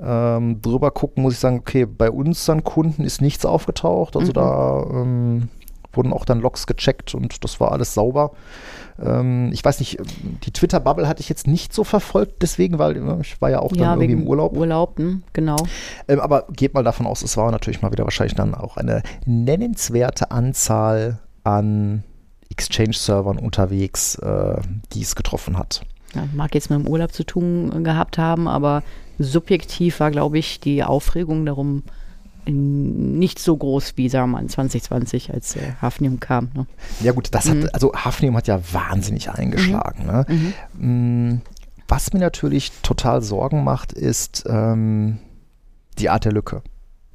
ähm, 0.00 0.62
drüber 0.62 0.90
gucken, 0.90 1.22
muss 1.22 1.34
ich 1.34 1.40
sagen, 1.40 1.58
okay, 1.58 1.86
bei 1.86 2.10
uns 2.10 2.48
an 2.48 2.64
Kunden 2.64 3.02
ist 3.02 3.20
nichts 3.20 3.44
aufgetaucht. 3.44 4.16
Also 4.16 4.28
mhm. 4.28 4.34
da 4.34 4.86
ähm, 4.90 5.48
wurden 5.92 6.12
auch 6.12 6.24
dann 6.24 6.40
Logs 6.40 6.66
gecheckt 6.66 7.14
und 7.14 7.44
das 7.44 7.60
war 7.60 7.72
alles 7.72 7.94
sauber. 7.94 8.32
Ähm, 9.00 9.50
ich 9.52 9.64
weiß 9.64 9.80
nicht, 9.80 9.98
die 10.44 10.52
Twitter-Bubble 10.52 11.08
hatte 11.08 11.20
ich 11.20 11.28
jetzt 11.28 11.46
nicht 11.46 11.72
so 11.72 11.84
verfolgt, 11.84 12.42
deswegen, 12.42 12.78
weil 12.78 12.94
ne, 12.94 13.18
ich 13.20 13.40
war 13.40 13.50
ja 13.50 13.60
auch 13.60 13.72
ja, 13.74 13.90
dann 13.90 14.00
irgendwie 14.00 14.22
im 14.22 14.28
Urlaub. 14.28 14.56
Urlaub, 14.56 14.98
hm, 14.98 15.22
genau. 15.32 15.56
Ähm, 16.06 16.20
aber 16.20 16.46
geht 16.52 16.74
mal 16.74 16.84
davon 16.84 17.06
aus, 17.06 17.22
es 17.22 17.36
war 17.36 17.50
natürlich 17.50 17.82
mal 17.82 17.92
wieder 17.92 18.04
wahrscheinlich 18.04 18.34
dann 18.34 18.54
auch 18.54 18.76
eine 18.76 19.02
nennenswerte 19.24 20.30
Anzahl 20.30 21.18
an 21.44 22.04
Exchange-Servern 22.50 23.38
unterwegs, 23.38 24.16
äh, 24.16 24.60
die 24.92 25.02
es 25.02 25.14
getroffen 25.14 25.58
hat. 25.58 25.82
Ja, 26.14 26.26
mag 26.34 26.54
jetzt 26.54 26.70
mit 26.70 26.78
dem 26.78 26.88
Urlaub 26.88 27.12
zu 27.12 27.24
tun 27.24 27.84
gehabt 27.84 28.18
haben, 28.18 28.48
aber 28.48 28.82
subjektiv 29.18 30.00
war, 30.00 30.10
glaube 30.10 30.38
ich, 30.38 30.60
die 30.60 30.82
Aufregung 30.82 31.44
darum 31.44 31.82
nicht 32.50 33.38
so 33.38 33.56
groß 33.56 33.92
wie, 33.96 34.08
sagen 34.08 34.30
wir 34.30 34.40
mal, 34.40 34.46
2020, 34.46 35.34
als 35.34 35.56
äh, 35.56 35.72
Hafnium 35.82 36.18
kam. 36.18 36.48
Ne? 36.54 36.66
Ja 37.00 37.12
gut, 37.12 37.28
das 37.32 37.46
mhm. 37.46 37.64
hat, 37.64 37.74
also 37.74 37.92
Hafnium 37.92 38.36
hat 38.36 38.46
ja 38.46 38.60
wahnsinnig 38.72 39.30
eingeschlagen. 39.30 40.04
Mhm. 40.04 40.10
Ne? 40.10 40.26
Mhm. 40.78 41.32
Mm, 41.34 41.40
was 41.88 42.12
mir 42.12 42.20
natürlich 42.20 42.72
total 42.82 43.22
Sorgen 43.22 43.64
macht, 43.64 43.92
ist 43.92 44.44
ähm, 44.48 45.18
die 45.98 46.08
Art 46.08 46.24
der 46.24 46.32
Lücke. 46.32 46.62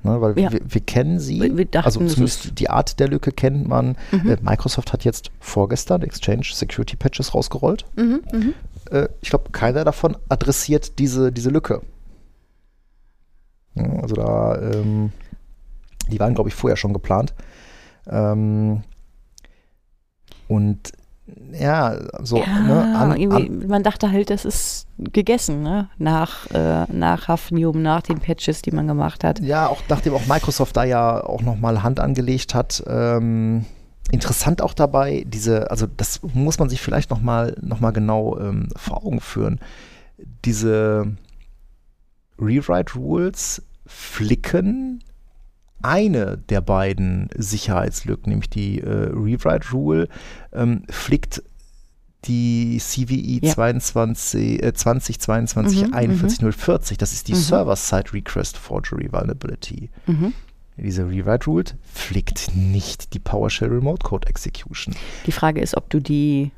Ne, 0.03 0.19
weil 0.19 0.37
ja. 0.37 0.51
wir, 0.51 0.59
wir, 0.67 0.81
kennen 0.81 1.17
sie, 1.17 1.39
wir 1.55 1.63
dachten, 1.63 1.85
also 1.85 2.05
zumindest 2.05 2.59
die 2.59 2.69
Art 2.69 2.99
der 2.99 3.07
Lücke 3.07 3.31
kennt 3.31 3.69
man. 3.69 3.95
Mhm. 4.11 4.31
Äh, 4.31 4.37
Microsoft 4.41 4.91
hat 4.91 5.05
jetzt 5.05 5.31
vorgestern 5.39 6.01
Exchange 6.01 6.49
Security 6.51 6.97
Patches 6.97 7.33
rausgerollt. 7.33 7.85
Mhm, 7.95 8.21
mhm. 8.33 8.53
Äh, 8.93 9.09
ich 9.21 9.29
glaube, 9.29 9.51
keiner 9.51 9.83
davon 9.83 10.15
adressiert 10.29 10.99
diese, 10.99 11.31
diese 11.31 11.49
Lücke. 11.49 11.81
Ja, 13.75 13.89
also 14.01 14.15
da, 14.15 14.61
ähm, 14.61 15.11
die 16.09 16.19
waren, 16.19 16.35
glaube 16.35 16.49
ich, 16.49 16.55
vorher 16.55 16.77
schon 16.77 16.93
geplant. 16.93 17.33
Ähm, 18.07 18.83
und 20.47 20.91
ja, 21.53 21.97
so. 22.21 22.37
Ja, 22.37 22.59
ne, 22.59 22.97
an, 22.97 23.31
an, 23.31 23.67
man 23.67 23.81
dachte 23.81 24.11
halt, 24.11 24.29
das 24.29 24.45
ist 24.45 24.87
gegessen, 24.97 25.63
ne? 25.63 25.89
Nach, 25.97 26.51
äh, 26.51 26.85
nach 26.91 27.29
Hafnium, 27.29 27.81
nach 27.81 28.01
den 28.01 28.19
Patches, 28.19 28.61
die 28.61 28.71
man 28.71 28.87
gemacht 28.87 29.23
hat. 29.23 29.39
Ja, 29.39 29.67
auch 29.67 29.81
nachdem 29.87 30.13
auch 30.13 30.27
Microsoft 30.27 30.75
da 30.75 30.83
ja 30.83 31.23
auch 31.23 31.41
nochmal 31.41 31.81
Hand 31.81 31.99
angelegt 31.99 32.53
hat. 32.53 32.83
Ähm, 32.85 33.65
interessant 34.11 34.61
auch 34.61 34.73
dabei, 34.73 35.23
diese, 35.27 35.71
also 35.71 35.87
das 35.87 36.21
muss 36.33 36.59
man 36.59 36.69
sich 36.69 36.81
vielleicht 36.81 37.09
nochmal 37.09 37.55
noch 37.61 37.79
mal 37.79 37.91
genau 37.91 38.37
ähm, 38.39 38.67
vor 38.75 39.05
Augen 39.05 39.21
führen. 39.21 39.59
Diese 40.45 41.15
Rewrite 42.39 42.93
Rules 42.95 43.61
flicken 43.85 45.03
eine 45.81 46.37
der 46.37 46.61
beiden 46.61 47.29
Sicherheitslücken, 47.37 48.29
nämlich 48.29 48.49
die 48.49 48.79
äh, 48.79 49.09
Rewrite 49.11 49.71
Rule, 49.71 50.07
ähm, 50.53 50.83
flickt 50.89 51.43
die 52.25 52.77
CVE 52.79 53.45
ja. 53.45 53.53
22, 53.53 54.63
äh, 54.63 54.73
2022 54.73 55.87
mhm, 55.87 55.93
41040. 55.93 56.97
Das 56.97 57.11
ist 57.11 57.27
die 57.27 57.33
mhm. 57.33 57.37
Server-Side 57.37 58.13
Request 58.13 58.57
Forgery 58.57 59.11
Vulnerability. 59.11 59.89
Mhm. 60.07 60.33
Diese 60.77 61.07
Rewrite 61.07 61.45
Rule 61.45 61.65
flickt 61.91 62.55
nicht 62.55 63.13
die 63.13 63.19
PowerShell 63.19 63.69
Remote 63.69 64.03
Code 64.03 64.27
Execution. 64.27 64.95
Die 65.25 65.31
Frage 65.31 65.61
ist, 65.61 65.77
ob 65.77 65.89
du 65.89 65.99
die 65.99 66.51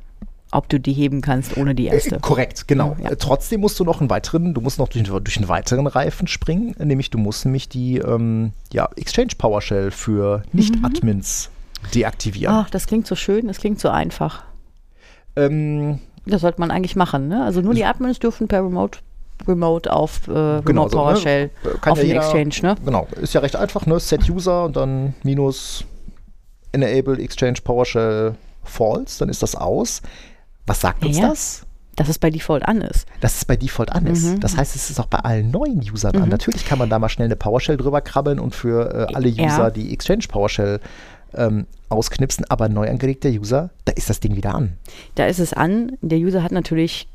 ob 0.51 0.69
du 0.69 0.79
die 0.79 0.93
heben 0.93 1.21
kannst 1.21 1.57
ohne 1.57 1.75
die 1.75 1.87
erste. 1.87 2.15
Äh, 2.15 2.19
korrekt, 2.19 2.67
genau. 2.67 2.95
Ja. 3.03 3.13
Trotzdem 3.15 3.59
musst 3.59 3.79
du 3.79 3.83
noch 3.83 3.99
einen 3.99 4.09
weiteren, 4.09 4.53
du 4.53 4.61
musst 4.61 4.79
noch 4.79 4.87
durch, 4.87 5.03
durch 5.03 5.37
einen 5.37 5.49
weiteren 5.49 5.85
Reifen 5.85 6.27
springen, 6.27 6.75
nämlich 6.77 7.09
du 7.09 7.17
musst 7.17 7.45
nämlich 7.45 7.67
die 7.67 7.97
ähm, 7.97 8.53
ja, 8.71 8.87
Exchange 8.95 9.33
PowerShell 9.37 9.91
für 9.91 10.43
Nicht-Admins 10.53 11.49
mhm. 11.81 11.91
deaktivieren. 11.91 12.55
Ach, 12.55 12.69
das 12.69 12.87
klingt 12.87 13.05
so 13.05 13.15
schön, 13.15 13.47
das 13.47 13.57
klingt 13.57 13.81
so 13.81 13.89
einfach. 13.89 14.43
Ähm, 15.35 15.99
das 16.25 16.41
sollte 16.41 16.61
man 16.61 16.71
eigentlich 16.71 16.95
machen, 16.95 17.27
ne? 17.27 17.43
Also 17.43 17.61
nur 17.61 17.73
die 17.73 17.83
Admins 17.83 18.19
dürfen 18.19 18.47
per 18.47 18.63
Remote 18.63 18.99
Remote 19.47 19.91
auf 19.91 20.27
äh, 20.27 20.31
Remote 20.31 20.63
genau, 20.65 20.83
also, 20.83 20.97
PowerShell 20.97 21.51
ne, 21.63 21.71
auf 21.73 21.85
ja 21.85 21.93
den 21.95 22.07
jeder, 22.07 22.21
Exchange, 22.21 22.73
ne? 22.73 22.75
Genau, 22.83 23.07
ist 23.21 23.33
ja 23.33 23.41
recht 23.41 23.55
einfach, 23.55 23.85
ne? 23.85 23.99
Set 23.99 24.29
User 24.29 24.65
und 24.65 24.75
dann 24.75 25.13
minus 25.23 25.85
Enable 26.71 27.21
Exchange 27.21 27.59
PowerShell 27.63 28.35
False, 28.63 29.19
dann 29.19 29.29
ist 29.29 29.43
das 29.43 29.55
aus. 29.55 30.01
Was 30.65 30.81
sagt 30.81 31.05
uns 31.05 31.17
ja. 31.17 31.29
das? 31.29 31.65
Dass 31.95 32.09
es 32.09 32.19
bei 32.19 32.29
Default 32.29 32.67
an 32.67 32.81
ist. 32.81 33.07
Dass 33.21 33.37
es 33.37 33.45
bei 33.45 33.55
Default 33.55 33.91
an 33.93 34.05
ist. 34.07 34.25
Mhm. 34.25 34.39
Das 34.41 34.57
heißt, 34.57 34.75
es 34.75 34.89
ist 34.89 34.99
auch 34.99 35.05
bei 35.05 35.19
allen 35.19 35.51
neuen 35.51 35.79
Usern 35.79 36.15
mhm. 36.15 36.23
an. 36.23 36.29
Natürlich 36.29 36.65
kann 36.65 36.77
man 36.77 36.89
da 36.89 36.99
mal 36.99 37.07
schnell 37.07 37.27
eine 37.27 37.37
PowerShell 37.37 37.77
drüber 37.77 38.01
krabbeln 38.01 38.39
und 38.39 38.53
für 38.53 39.07
äh, 39.09 39.13
alle 39.13 39.29
User 39.29 39.45
ja. 39.45 39.69
die 39.69 39.93
Exchange 39.93 40.25
PowerShell 40.27 40.81
ähm, 41.35 41.67
ausknipsen, 41.89 42.45
aber 42.49 42.67
neu 42.69 42.89
angelegter 42.89 43.29
User, 43.29 43.69
da 43.85 43.93
ist 43.93 44.09
das 44.09 44.19
Ding 44.19 44.35
wieder 44.35 44.55
an. 44.55 44.73
Da 45.15 45.27
ist 45.27 45.39
es 45.39 45.53
an. 45.53 45.93
Der 46.01 46.17
User 46.17 46.43
hat 46.43 46.51
natürlich 46.51 47.07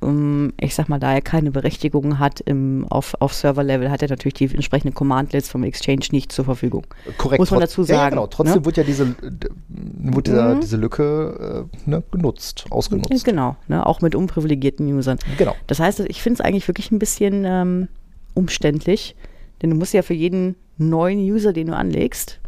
ich 0.00 0.76
sag 0.76 0.88
mal, 0.88 1.00
da 1.00 1.12
er 1.12 1.20
keine 1.20 1.50
Berechtigung 1.50 2.20
hat 2.20 2.40
im, 2.40 2.86
auf, 2.88 3.16
auf 3.18 3.34
Server-Level, 3.34 3.90
hat 3.90 4.00
er 4.00 4.08
natürlich 4.08 4.34
die 4.34 4.44
entsprechenden 4.44 4.94
Command-Lets 4.94 5.48
vom 5.48 5.64
Exchange 5.64 6.06
nicht 6.12 6.30
zur 6.30 6.44
Verfügung. 6.44 6.86
Korrekt. 7.16 7.40
Muss 7.40 7.50
man 7.50 7.58
dazu 7.58 7.82
sagen. 7.82 7.98
Ja, 7.98 8.08
genau. 8.10 8.26
Trotzdem 8.28 8.60
ne? 8.60 8.64
wird 8.64 8.76
ja 8.76 8.84
diese, 8.84 9.16
wird 9.68 10.28
dieser, 10.28 10.54
mhm. 10.54 10.60
diese 10.60 10.76
Lücke 10.76 11.68
äh, 11.84 11.90
ne, 11.90 12.04
genutzt, 12.12 12.66
ausgenutzt. 12.70 13.24
Genau, 13.24 13.56
ne? 13.66 13.84
auch 13.84 14.00
mit 14.00 14.14
unprivilegierten 14.14 14.86
Usern. 14.94 15.18
Genau. 15.36 15.56
Das 15.66 15.80
heißt, 15.80 16.00
ich 16.00 16.22
finde 16.22 16.40
es 16.40 16.46
eigentlich 16.46 16.68
wirklich 16.68 16.92
ein 16.92 17.00
bisschen 17.00 17.44
ähm, 17.44 17.88
umständlich, 18.34 19.16
denn 19.62 19.70
du 19.70 19.76
musst 19.76 19.94
ja 19.94 20.02
für 20.02 20.14
jeden 20.14 20.54
neuen 20.76 21.18
User, 21.18 21.52
den 21.52 21.66
du 21.66 21.76
anlegst, 21.76 22.38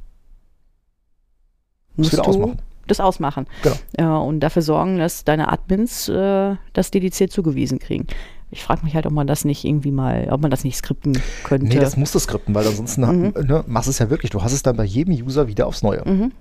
musst 1.96 2.12
du 2.12 2.20
ausmachen 2.20 2.58
das 2.90 3.00
ausmachen. 3.00 3.46
Genau. 3.62 3.76
Äh, 3.96 4.26
und 4.26 4.40
dafür 4.40 4.62
sorgen, 4.62 4.98
dass 4.98 5.24
deine 5.24 5.52
Admins 5.52 6.08
äh, 6.08 6.56
das 6.72 6.90
dediziert 6.90 7.32
zugewiesen 7.32 7.78
kriegen. 7.78 8.06
Ich 8.52 8.64
frage 8.64 8.84
mich 8.84 8.94
halt, 8.94 9.06
ob 9.06 9.12
man 9.12 9.26
das 9.26 9.44
nicht 9.44 9.64
irgendwie 9.64 9.92
mal, 9.92 10.28
ob 10.30 10.42
man 10.42 10.50
das 10.50 10.64
nicht 10.64 10.76
skripten 10.76 11.16
könnte. 11.44 11.66
Nee, 11.66 11.78
das 11.78 11.96
musst 11.96 12.14
du 12.14 12.18
skripten, 12.18 12.54
weil 12.54 12.66
ansonsten 12.66 13.02
mhm. 13.02 13.32
ne, 13.46 13.64
machst 13.66 13.86
du 13.86 13.90
es 13.90 13.98
ja 14.00 14.10
wirklich. 14.10 14.30
Du 14.30 14.42
hast 14.42 14.52
es 14.52 14.62
dann 14.62 14.76
bei 14.76 14.84
jedem 14.84 15.14
User 15.14 15.46
wieder 15.46 15.66
aufs 15.66 15.82
Neue. 15.82 16.02
Mhm. 16.04 16.32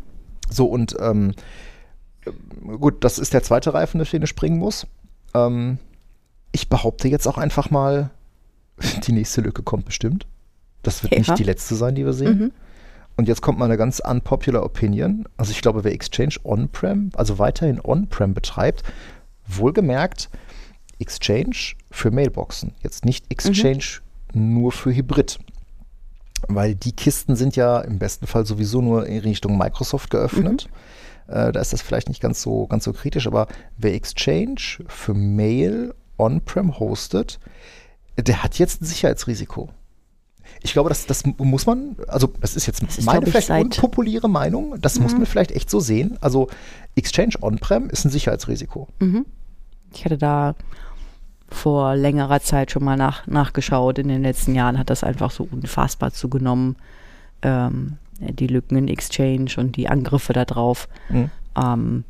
So, 0.49 0.65
und 0.65 0.95
ähm, 0.99 1.33
gut, 2.79 3.03
das 3.03 3.19
ist 3.19 3.33
der 3.33 3.43
zweite 3.43 3.73
Reifen, 3.73 3.99
durch 3.99 4.09
den 4.09 4.21
du 4.21 4.27
springen 4.27 4.57
muss. 4.57 4.87
Ähm, 5.35 5.77
ich 6.51 6.67
behaupte 6.67 7.07
jetzt 7.07 7.27
auch 7.27 7.37
einfach 7.37 7.69
mal, 7.69 8.09
die 9.05 9.11
nächste 9.11 9.41
Lücke 9.41 9.61
kommt 9.61 9.85
bestimmt. 9.85 10.25
Das 10.81 11.03
wird 11.03 11.13
ja. 11.13 11.19
nicht 11.19 11.37
die 11.37 11.43
letzte 11.43 11.75
sein, 11.75 11.93
die 11.93 12.05
wir 12.05 12.13
sehen. 12.13 12.39
Mhm. 12.39 12.51
Und 13.19 13.27
jetzt 13.27 13.41
kommt 13.41 13.59
mal 13.59 13.65
eine 13.65 13.75
ganz 13.75 13.99
unpopular 13.99 14.63
Opinion. 14.63 15.25
Also 15.35 15.51
ich 15.51 15.61
glaube, 15.61 15.83
wer 15.83 15.91
Exchange 15.91 16.35
on-prem, 16.45 17.09
also 17.15 17.37
weiterhin 17.37 17.81
on-prem 17.83 18.33
betreibt, 18.33 18.81
Wohlgemerkt, 19.45 20.29
Exchange 20.99 21.75
für 21.91 22.11
Mailboxen, 22.11 22.75
jetzt 22.81 23.03
nicht 23.03 23.29
Exchange 23.29 23.99
nur 24.33 24.71
für 24.71 24.95
Hybrid. 24.95 25.37
Weil 26.47 26.75
die 26.75 26.93
Kisten 26.93 27.35
sind 27.35 27.57
ja 27.57 27.81
im 27.81 27.99
besten 27.99 28.25
Fall 28.25 28.45
sowieso 28.45 28.79
nur 28.81 29.05
in 29.05 29.19
Richtung 29.19 29.57
Microsoft 29.57 30.11
geöffnet. 30.11 30.69
Äh, 31.27 31.51
da 31.51 31.59
ist 31.59 31.73
das 31.73 31.81
vielleicht 31.81 32.07
nicht 32.07 32.21
ganz 32.21 32.41
so, 32.41 32.67
ganz 32.67 32.85
so 32.85 32.93
kritisch, 32.93 33.27
aber 33.27 33.49
wer 33.77 33.95
Exchange 33.95 34.85
für 34.87 35.13
Mail 35.13 35.93
on-prem 36.17 36.79
hostet, 36.79 37.37
der 38.17 38.43
hat 38.43 38.59
jetzt 38.59 38.81
ein 38.81 38.85
Sicherheitsrisiko. 38.85 39.67
Ich 40.61 40.73
glaube, 40.73 40.89
das, 40.89 41.05
das 41.05 41.23
muss 41.25 41.65
man, 41.65 41.95
also 42.07 42.33
das 42.41 42.55
ist 42.55 42.65
jetzt 42.65 42.83
Das 42.83 42.97
ist, 42.97 43.05
meine 43.05 43.25
vielleicht 43.25 43.49
unpopuläre 43.49 44.29
Meinung, 44.29 44.75
das 44.81 44.99
muss 44.99 45.13
man 45.13 45.25
vielleicht 45.25 45.51
echt 45.51 45.69
so 45.69 45.79
sehen. 45.79 46.17
Also 46.21 46.49
Exchange 46.95 47.35
on-prem 47.41 47.89
ist 47.89 48.05
ein 48.05 48.09
Sicherheitsrisiko. 48.09 48.87
Ich 49.93 50.05
hatte 50.05 50.17
da 50.17 50.55
vor 51.49 51.95
längerer 51.95 52.41
Zeit 52.41 52.71
schon 52.71 52.83
mal 52.83 52.95
nach, 52.97 53.25
nachgeschaut. 53.25 53.97
In 53.99 54.07
den 54.07 54.21
letzten 54.21 54.53
Jahren 54.53 54.77
hat 54.77 54.89
das 54.89 55.03
einfach 55.03 55.31
so 55.31 55.47
unfassbar 55.49 56.11
zugenommen. 56.11 56.75
Ähm, 57.41 57.97
die 58.19 58.47
Lücken 58.47 58.75
in 58.77 58.87
Exchange 58.89 59.51
und 59.57 59.77
die 59.77 59.87
Angriffe 59.87 60.33
darauf. 60.33 60.89
Mhm. 61.09 61.31
Ähm, 61.57 62.03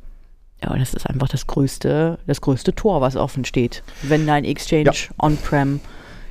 ja, 0.62 0.75
das 0.75 0.93
ist 0.93 1.08
einfach 1.10 1.30
das 1.30 1.47
größte, 1.47 2.19
das 2.28 2.41
größte 2.41 2.73
Tor, 2.75 2.99
was 2.99 3.15
offen 3.15 3.45
steht. 3.45 3.84
Wenn 4.02 4.25
dein 4.28 4.43
Exchange 4.43 4.86
Ja. 4.86 4.93
on-prem 5.19 5.80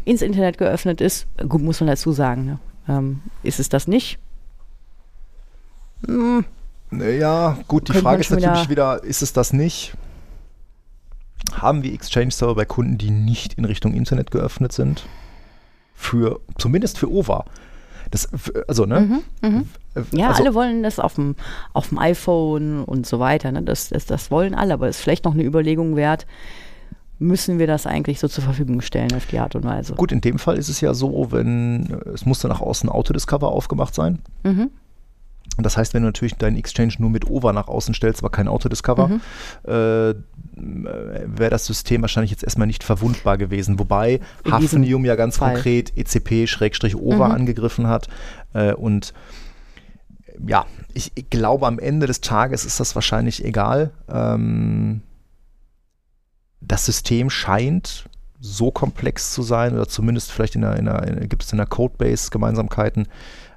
ins 0.08 0.22
Internet 0.22 0.58
geöffnet 0.58 1.00
ist, 1.00 1.26
gut, 1.48 1.62
muss 1.62 1.80
man 1.80 1.88
dazu 1.88 2.12
sagen, 2.12 2.46
ne? 2.46 2.58
ähm, 2.88 3.20
ist 3.42 3.60
es 3.60 3.68
das 3.68 3.86
nicht? 3.86 4.18
Hm, 6.06 6.44
Ja, 6.90 7.58
gut, 7.68 7.88
die 7.88 7.92
Könnte 7.92 8.02
Frage 8.04 8.20
ist 8.20 8.30
natürlich 8.30 8.68
wieder, 8.68 9.02
ist 9.04 9.22
es 9.22 9.32
das 9.32 9.52
nicht? 9.52 9.94
Haben 11.52 11.82
wir 11.82 11.92
Exchange-Server 11.92 12.54
bei 12.54 12.64
Kunden, 12.64 12.98
die 12.98 13.10
nicht 13.10 13.54
in 13.54 13.64
Richtung 13.64 13.92
Internet 13.94 14.30
geöffnet 14.30 14.72
sind? 14.72 15.06
Für, 15.94 16.40
zumindest 16.56 16.98
für 16.98 17.10
OVA. 17.10 17.44
Das, 18.10 18.28
also, 18.66 18.86
ne? 18.86 19.20
Äh, 19.42 19.62
Ja, 20.12 20.28
also, 20.28 20.42
alle 20.42 20.54
wollen 20.54 20.82
das 20.82 20.98
auf 20.98 21.16
dem, 21.16 21.36
auf 21.74 21.88
dem 21.90 21.98
iPhone 21.98 22.84
und 22.84 23.06
so 23.06 23.18
weiter. 23.20 23.52
Ne? 23.52 23.62
Das, 23.62 23.88
das, 23.90 24.06
das 24.06 24.30
wollen 24.30 24.54
alle, 24.54 24.74
aber 24.74 24.88
es 24.88 24.96
ist 24.96 25.02
vielleicht 25.02 25.24
noch 25.24 25.34
eine 25.34 25.44
Überlegung 25.44 25.96
wert, 25.96 26.26
müssen 27.18 27.58
wir 27.58 27.66
das 27.66 27.86
eigentlich 27.86 28.20
so 28.20 28.28
zur 28.28 28.44
Verfügung 28.44 28.80
stellen 28.80 29.12
auf 29.14 29.26
die 29.26 29.38
Art 29.38 29.54
und 29.56 29.64
Weise. 29.64 29.94
Gut, 29.94 30.12
in 30.12 30.20
dem 30.20 30.38
Fall 30.38 30.56
ist 30.58 30.68
es 30.68 30.80
ja 30.80 30.94
so, 30.94 31.32
wenn 31.32 32.00
es 32.14 32.24
musste 32.26 32.48
nach 32.48 32.60
außen 32.60 32.88
Autodiscover 32.88 33.48
aufgemacht 33.48 33.94
sein. 33.94 34.20
Mhm. 34.44 34.70
Das 35.60 35.76
heißt, 35.76 35.92
wenn 35.94 36.02
du 36.02 36.08
natürlich 36.08 36.36
deinen 36.36 36.56
Exchange 36.56 36.94
nur 36.98 37.10
mit 37.10 37.28
OVA 37.28 37.52
nach 37.52 37.66
außen 37.66 37.92
stellst, 37.92 38.20
aber 38.22 38.30
kein 38.30 38.46
Autodiscover, 38.46 39.08
Mhm. 39.08 39.20
äh, 39.64 40.14
wäre 40.54 41.50
das 41.50 41.66
System 41.66 42.02
wahrscheinlich 42.02 42.30
jetzt 42.30 42.44
erstmal 42.44 42.68
nicht 42.68 42.84
verwundbar 42.84 43.36
gewesen. 43.38 43.78
Wobei 43.80 44.20
In 44.44 44.52
Hafnium 44.52 45.04
ja 45.04 45.16
ganz 45.16 45.38
Fall. 45.38 45.54
konkret 45.54 45.92
ECP-OVA 45.96 47.26
Mhm. 47.28 47.34
angegriffen 47.34 47.88
hat. 47.88 48.08
Äh, 48.54 48.74
und 48.74 49.12
ja, 50.46 50.66
ich, 50.94 51.10
ich 51.16 51.28
glaube, 51.30 51.66
am 51.66 51.80
Ende 51.80 52.06
des 52.06 52.20
Tages 52.20 52.64
ist 52.64 52.78
das 52.78 52.94
wahrscheinlich 52.94 53.44
egal. 53.44 53.90
Ähm, 54.08 55.00
das 56.60 56.84
System 56.86 57.30
scheint 57.30 58.08
so 58.40 58.70
komplex 58.70 59.32
zu 59.32 59.42
sein, 59.42 59.74
oder 59.74 59.88
zumindest 59.88 60.30
vielleicht 60.30 60.54
in 60.54 60.60
der, 60.62 60.76
in 60.76 60.84
der, 60.84 61.02
in, 61.06 61.28
gibt 61.28 61.42
es 61.42 61.52
in 61.52 61.58
der 61.58 61.66
Codebase 61.66 62.30
Gemeinsamkeiten. 62.30 63.08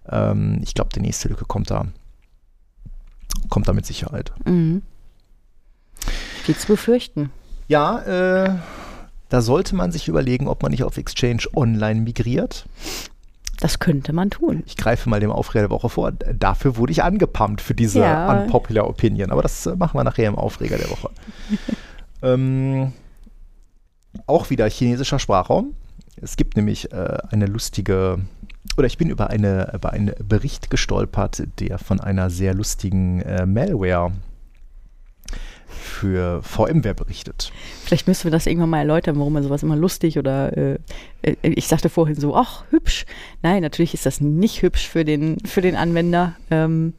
Ähm, 0.09 0.59
ich 0.63 0.73
glaube, 0.73 0.89
die 0.95 1.01
nächste 1.01 1.27
Lücke 1.29 1.45
kommt 1.45 1.69
da. 1.69 1.85
Kommt 3.49 3.67
da 3.67 3.73
mit 3.73 3.85
Sicherheit. 3.85 4.31
Mhm. 4.45 4.81
Viel 6.43 6.55
zu 6.55 6.67
befürchten. 6.67 7.31
Ja, 7.67 7.99
äh, 7.99 8.55
da 9.29 9.41
sollte 9.41 9.75
man 9.75 9.91
sich 9.91 10.07
überlegen, 10.07 10.47
ob 10.47 10.63
man 10.63 10.71
nicht 10.71 10.83
auf 10.83 10.97
Exchange 10.97 11.43
Online 11.55 12.01
migriert. 12.01 12.65
Das 13.59 13.77
könnte 13.77 14.11
man 14.11 14.31
tun. 14.31 14.63
Ich 14.65 14.75
greife 14.75 15.07
mal 15.07 15.19
dem 15.19 15.31
Aufreger 15.31 15.67
der 15.67 15.69
Woche 15.69 15.89
vor. 15.89 16.11
Dafür 16.11 16.77
wurde 16.77 16.91
ich 16.91 17.03
angepumpt 17.03 17.61
für 17.61 17.75
diese 17.75 17.99
Ja. 17.99 18.41
unpopular 18.41 18.89
Opinion. 18.89 19.29
Aber 19.31 19.43
das 19.43 19.67
äh, 19.67 19.75
machen 19.75 19.97
wir 19.99 20.03
nachher 20.03 20.27
im 20.27 20.35
Aufreger 20.35 20.77
der 20.77 20.89
Woche. 20.89 21.11
ähm, 22.21 22.93
auch 24.27 24.49
wieder 24.49 24.69
chinesischer 24.69 25.19
Sprachraum. 25.19 25.75
Es 26.21 26.35
gibt 26.37 26.55
nämlich 26.55 26.91
äh, 26.91 27.17
eine 27.29 27.45
lustige, 27.45 28.19
oder 28.77 28.87
ich 28.87 28.97
bin 28.97 29.09
über, 29.09 29.29
eine, 29.29 29.71
über 29.73 29.91
einen 29.91 30.13
Bericht 30.27 30.69
gestolpert, 30.69 31.43
der 31.59 31.77
von 31.77 31.99
einer 31.99 32.29
sehr 32.29 32.53
lustigen 32.53 33.21
äh, 33.21 33.45
Malware 33.45 34.11
für 35.67 36.41
VMware 36.43 36.93
berichtet. 36.93 37.51
Vielleicht 37.85 38.07
müssen 38.07 38.25
wir 38.25 38.31
das 38.31 38.45
irgendwann 38.45 38.69
mal 38.69 38.79
erläutern, 38.79 39.17
warum 39.17 39.33
man 39.33 39.43
sowas 39.43 39.63
immer 39.63 39.75
lustig 39.75 40.17
oder 40.17 40.55
äh, 40.55 40.79
äh, 41.21 41.35
ich 41.41 41.67
sagte 41.67 41.89
vorhin 41.89 42.15
so, 42.15 42.35
ach, 42.35 42.65
hübsch. 42.69 43.05
Nein, 43.41 43.61
natürlich 43.61 43.93
ist 43.93 44.05
das 44.05 44.21
nicht 44.21 44.61
hübsch 44.61 44.87
für 44.87 45.05
den, 45.05 45.37
für 45.45 45.61
den 45.61 45.75
Anwender. 45.75 46.35
Ähm, 46.49 46.93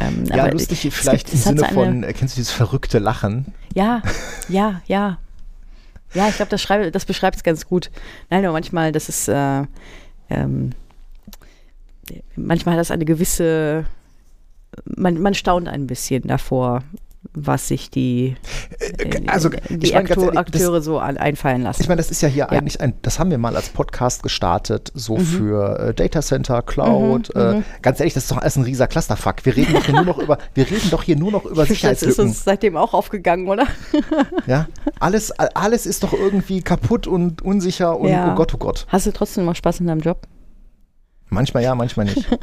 ähm, 0.00 0.24
Ja, 0.26 0.44
aber 0.44 0.52
lustig 0.52 0.84
es 0.84 0.94
vielleicht 0.94 1.28
im 1.28 1.38
es 1.38 1.46
hat 1.46 1.56
Sinne 1.58 1.68
so 1.68 1.74
von, 1.74 2.02
äh, 2.02 2.12
kennst 2.12 2.36
du 2.36 2.40
dieses 2.40 2.52
verrückte 2.52 2.98
Lachen? 2.98 3.46
Ja, 3.74 4.02
ja, 4.48 4.80
ja. 4.86 5.18
Ja, 6.14 6.28
ich 6.28 6.36
glaube, 6.36 6.50
das, 6.50 6.66
das 6.92 7.04
beschreibt 7.04 7.36
es 7.36 7.42
ganz 7.42 7.66
gut. 7.66 7.90
Nein, 8.30 8.44
aber 8.44 8.52
manchmal, 8.52 8.92
das 8.92 9.08
ist, 9.08 9.28
äh, 9.28 9.64
ähm, 10.30 10.70
manchmal 12.34 12.74
hat 12.74 12.80
das 12.80 12.90
eine 12.90 13.04
gewisse, 13.04 13.84
man, 14.84 15.20
man 15.20 15.34
staunt 15.34 15.68
ein 15.68 15.86
bisschen 15.86 16.22
davor, 16.22 16.82
was 17.34 17.66
sich 17.68 17.90
die, 17.90 18.36
äh, 18.78 19.26
also, 19.26 19.48
die 19.68 19.92
meine, 19.92 20.08
Aktu- 20.08 20.20
ehrlich, 20.20 20.30
das- 20.30 20.36
Akteure 20.36 20.80
so 20.82 20.98
einfallen 20.98 21.62
lassen. 21.62 21.82
Ich 21.82 21.88
meine, 21.88 21.98
das 21.98 22.10
ist 22.12 22.20
ja 22.22 22.28
hier 22.28 22.44
Ja. 22.44 22.48
eigentlich 22.50 22.80
ein, 22.80 22.94
das 23.02 23.18
haben 23.18 23.30
wir 23.30 23.38
mal 23.38 23.56
als 23.56 23.68
Podcast 23.70 24.22
gestartet, 24.22 24.92
so 24.94 25.16
Mhm. 25.16 25.24
für 25.24 25.78
äh, 25.80 25.94
Data 25.94 26.22
Center, 26.22 26.62
Cloud. 26.62 27.34
Mhm, 27.34 27.40
äh, 27.40 27.54
mhm. 27.54 27.64
ganz 27.82 27.98
ehrlich, 28.00 28.14
das 28.14 28.24
ist 28.24 28.30
doch 28.30 28.38
alles 28.38 28.56
ein 28.56 28.62
rieser 28.62 28.86
Clusterfuck. 28.86 29.44
Wir 29.44 29.56
reden 29.56 29.74
doch 29.74 29.84
hier 29.84 29.94
nur 29.96 30.04
noch 30.04 30.18
über, 30.18 30.38
wir 30.54 30.70
reden 30.70 30.90
doch 30.90 31.02
hier 31.02 31.16
nur 31.16 31.32
noch 31.32 31.44
über 31.44 31.56
das 31.62 31.64
ist 31.64 31.68
Sicherheitslücken. 31.76 32.24
uns 32.26 32.44
seitdem 32.44 32.76
auch 32.76 32.94
aufgegangen, 32.94 33.48
oder? 33.48 33.66
Ja? 34.46 34.68
Alles, 35.00 35.32
alles 35.32 35.86
ist 35.86 36.04
doch 36.04 36.12
irgendwie 36.12 36.62
kaputt 36.62 37.06
und 37.08 37.42
unsicher 37.42 37.98
und 37.98 38.10
Ja. 38.10 38.32
oh 38.32 38.36
Gott, 38.36 38.54
oh 38.54 38.58
Gott. 38.58 38.86
Hast 38.88 39.06
du 39.06 39.12
trotzdem 39.12 39.44
noch 39.44 39.56
Spaß 39.56 39.80
in 39.80 39.86
deinem 39.88 40.00
Job? 40.00 40.26
Manchmal 41.30 41.62
ja, 41.64 41.74
manchmal 41.74 42.06
nicht. 42.06 42.26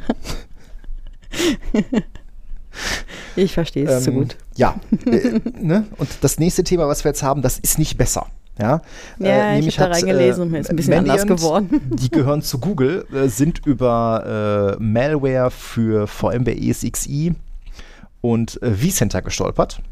Ich 3.36 3.54
verstehe 3.54 3.86
es 3.86 4.04
zu 4.04 4.10
Ähm, 4.10 4.16
gut. 4.16 4.36
Ja. 4.56 4.80
äh, 5.06 5.40
ne? 5.60 5.86
Und 5.98 6.08
das 6.20 6.38
nächste 6.38 6.64
Thema, 6.64 6.88
was 6.88 7.04
wir 7.04 7.10
jetzt 7.10 7.22
haben, 7.22 7.42
das 7.42 7.58
ist 7.58 7.78
nicht 7.78 7.98
besser. 7.98 8.26
Ja, 8.58 8.80
Ja, 9.18 9.50
ich 9.52 9.58
nämlich 9.58 9.78
habe 9.78 9.90
da 9.90 9.96
hat, 9.96 10.02
reingelesen 10.02 10.44
und 10.44 10.50
mir 10.50 10.60
ist 10.60 10.70
ein 10.70 10.76
bisschen 10.76 10.94
anders 10.94 11.18
Mandiant, 11.18 11.40
geworden. 11.40 11.80
Die 11.96 12.10
gehören 12.10 12.40
zu 12.40 12.58
Google, 12.58 13.06
äh, 13.12 13.28
sind 13.28 13.66
über 13.66 14.76
äh, 14.78 14.82
Malware 14.82 15.50
für 15.50 16.06
VMware 16.06 16.56
ESXi 16.56 17.34
und 18.22 18.60
äh, 18.62 18.72
vCenter 18.72 19.20
gestolpert. 19.20 19.82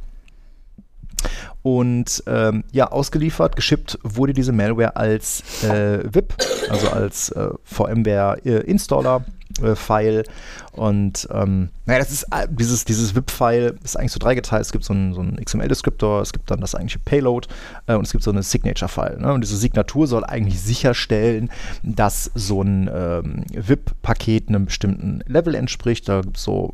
Und 1.62 2.22
ähm, 2.26 2.64
ja, 2.72 2.90
ausgeliefert, 2.90 3.56
geschippt 3.56 3.98
wurde 4.02 4.32
diese 4.32 4.52
Malware 4.52 4.96
als 4.96 5.42
äh, 5.62 6.00
VIP, 6.04 6.34
also 6.68 6.88
als 6.88 7.30
äh, 7.30 7.48
VMware-Installer. 7.64 9.24
Äh, 9.26 9.43
File 9.74 10.24
und 10.72 11.28
ähm, 11.32 11.68
naja, 11.86 12.00
das 12.00 12.10
ist 12.10 12.24
äh, 12.32 12.48
dieses, 12.50 12.84
dieses 12.84 13.14
VIP-File 13.14 13.76
ist 13.84 13.96
eigentlich 13.96 14.12
so 14.12 14.18
dreigeteilt. 14.18 14.62
Es 14.62 14.72
gibt 14.72 14.84
so 14.84 14.92
einen, 14.92 15.14
so 15.14 15.20
einen 15.20 15.36
XML-Descriptor, 15.36 16.20
es 16.20 16.32
gibt 16.32 16.50
dann 16.50 16.60
das 16.60 16.74
eigentliche 16.74 16.98
Payload 16.98 17.46
äh, 17.86 17.94
und 17.94 18.04
es 18.04 18.12
gibt 18.12 18.24
so 18.24 18.30
eine 18.30 18.42
Signature-File. 18.42 19.18
Ne? 19.20 19.32
Und 19.32 19.42
diese 19.42 19.56
Signatur 19.56 20.06
soll 20.06 20.24
eigentlich 20.24 20.60
sicherstellen, 20.60 21.50
dass 21.82 22.30
so 22.34 22.62
ein 22.62 22.90
ähm, 22.92 23.44
VIP-Paket 23.52 24.48
einem 24.48 24.66
bestimmten 24.66 25.20
Level 25.26 25.54
entspricht. 25.54 26.08
Da 26.08 26.22
gibt 26.22 26.38
es 26.38 26.42
so 26.42 26.72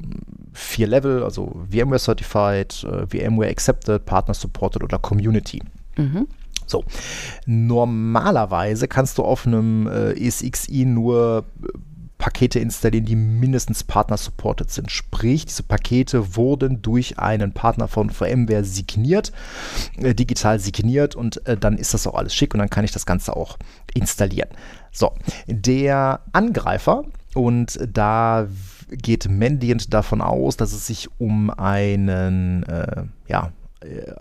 vier 0.52 0.86
Level, 0.86 1.22
also 1.22 1.62
VMware 1.70 1.98
Certified, 1.98 2.84
äh, 2.84 3.06
VMware 3.06 3.50
Accepted, 3.50 4.06
Partner 4.06 4.34
Supported 4.34 4.82
oder 4.82 4.98
Community. 4.98 5.60
Mhm. 5.96 6.26
So, 6.70 6.84
normalerweise 7.46 8.86
kannst 8.86 9.18
du 9.18 9.24
auf 9.24 9.44
einem 9.44 9.88
äh, 9.88 10.12
ESXi 10.12 10.84
nur 10.84 11.44
äh, 11.62 11.69
Pakete 12.20 12.60
installieren, 12.60 13.06
die 13.06 13.16
mindestens 13.16 13.82
Partner-supported 13.82 14.70
sind. 14.70 14.92
Sprich, 14.92 15.46
diese 15.46 15.62
Pakete 15.62 16.36
wurden 16.36 16.82
durch 16.82 17.18
einen 17.18 17.52
Partner 17.52 17.88
von 17.88 18.10
VMware 18.10 18.62
signiert, 18.62 19.32
äh, 19.96 20.14
digital 20.14 20.60
signiert 20.60 21.16
und 21.16 21.44
äh, 21.46 21.56
dann 21.56 21.78
ist 21.78 21.94
das 21.94 22.06
auch 22.06 22.14
alles 22.14 22.34
schick 22.34 22.52
und 22.52 22.58
dann 22.60 22.68
kann 22.68 22.84
ich 22.84 22.92
das 22.92 23.06
Ganze 23.06 23.34
auch 23.34 23.56
installieren. 23.94 24.50
So, 24.92 25.14
der 25.46 26.20
Angreifer 26.32 27.04
und 27.34 27.80
da 27.90 28.46
geht 28.90 29.26
Mendiant 29.30 29.94
davon 29.94 30.20
aus, 30.20 30.58
dass 30.58 30.74
es 30.74 30.86
sich 30.86 31.08
um 31.18 31.48
einen, 31.48 32.64
äh, 32.64 33.04
ja, 33.28 33.50
äh, 33.80 34.12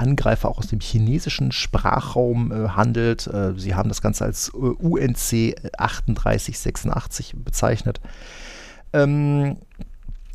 Angreifer 0.00 0.48
auch 0.48 0.58
aus 0.58 0.68
dem 0.68 0.80
chinesischen 0.80 1.52
Sprachraum 1.52 2.50
äh, 2.50 2.68
handelt. 2.70 3.26
Äh, 3.26 3.52
sie 3.56 3.74
haben 3.74 3.88
das 3.88 4.02
Ganze 4.02 4.24
als 4.24 4.48
äh, 4.48 4.56
UNC 4.56 5.54
3886 5.76 7.34
bezeichnet. 7.36 8.00
Ähm, 8.92 9.58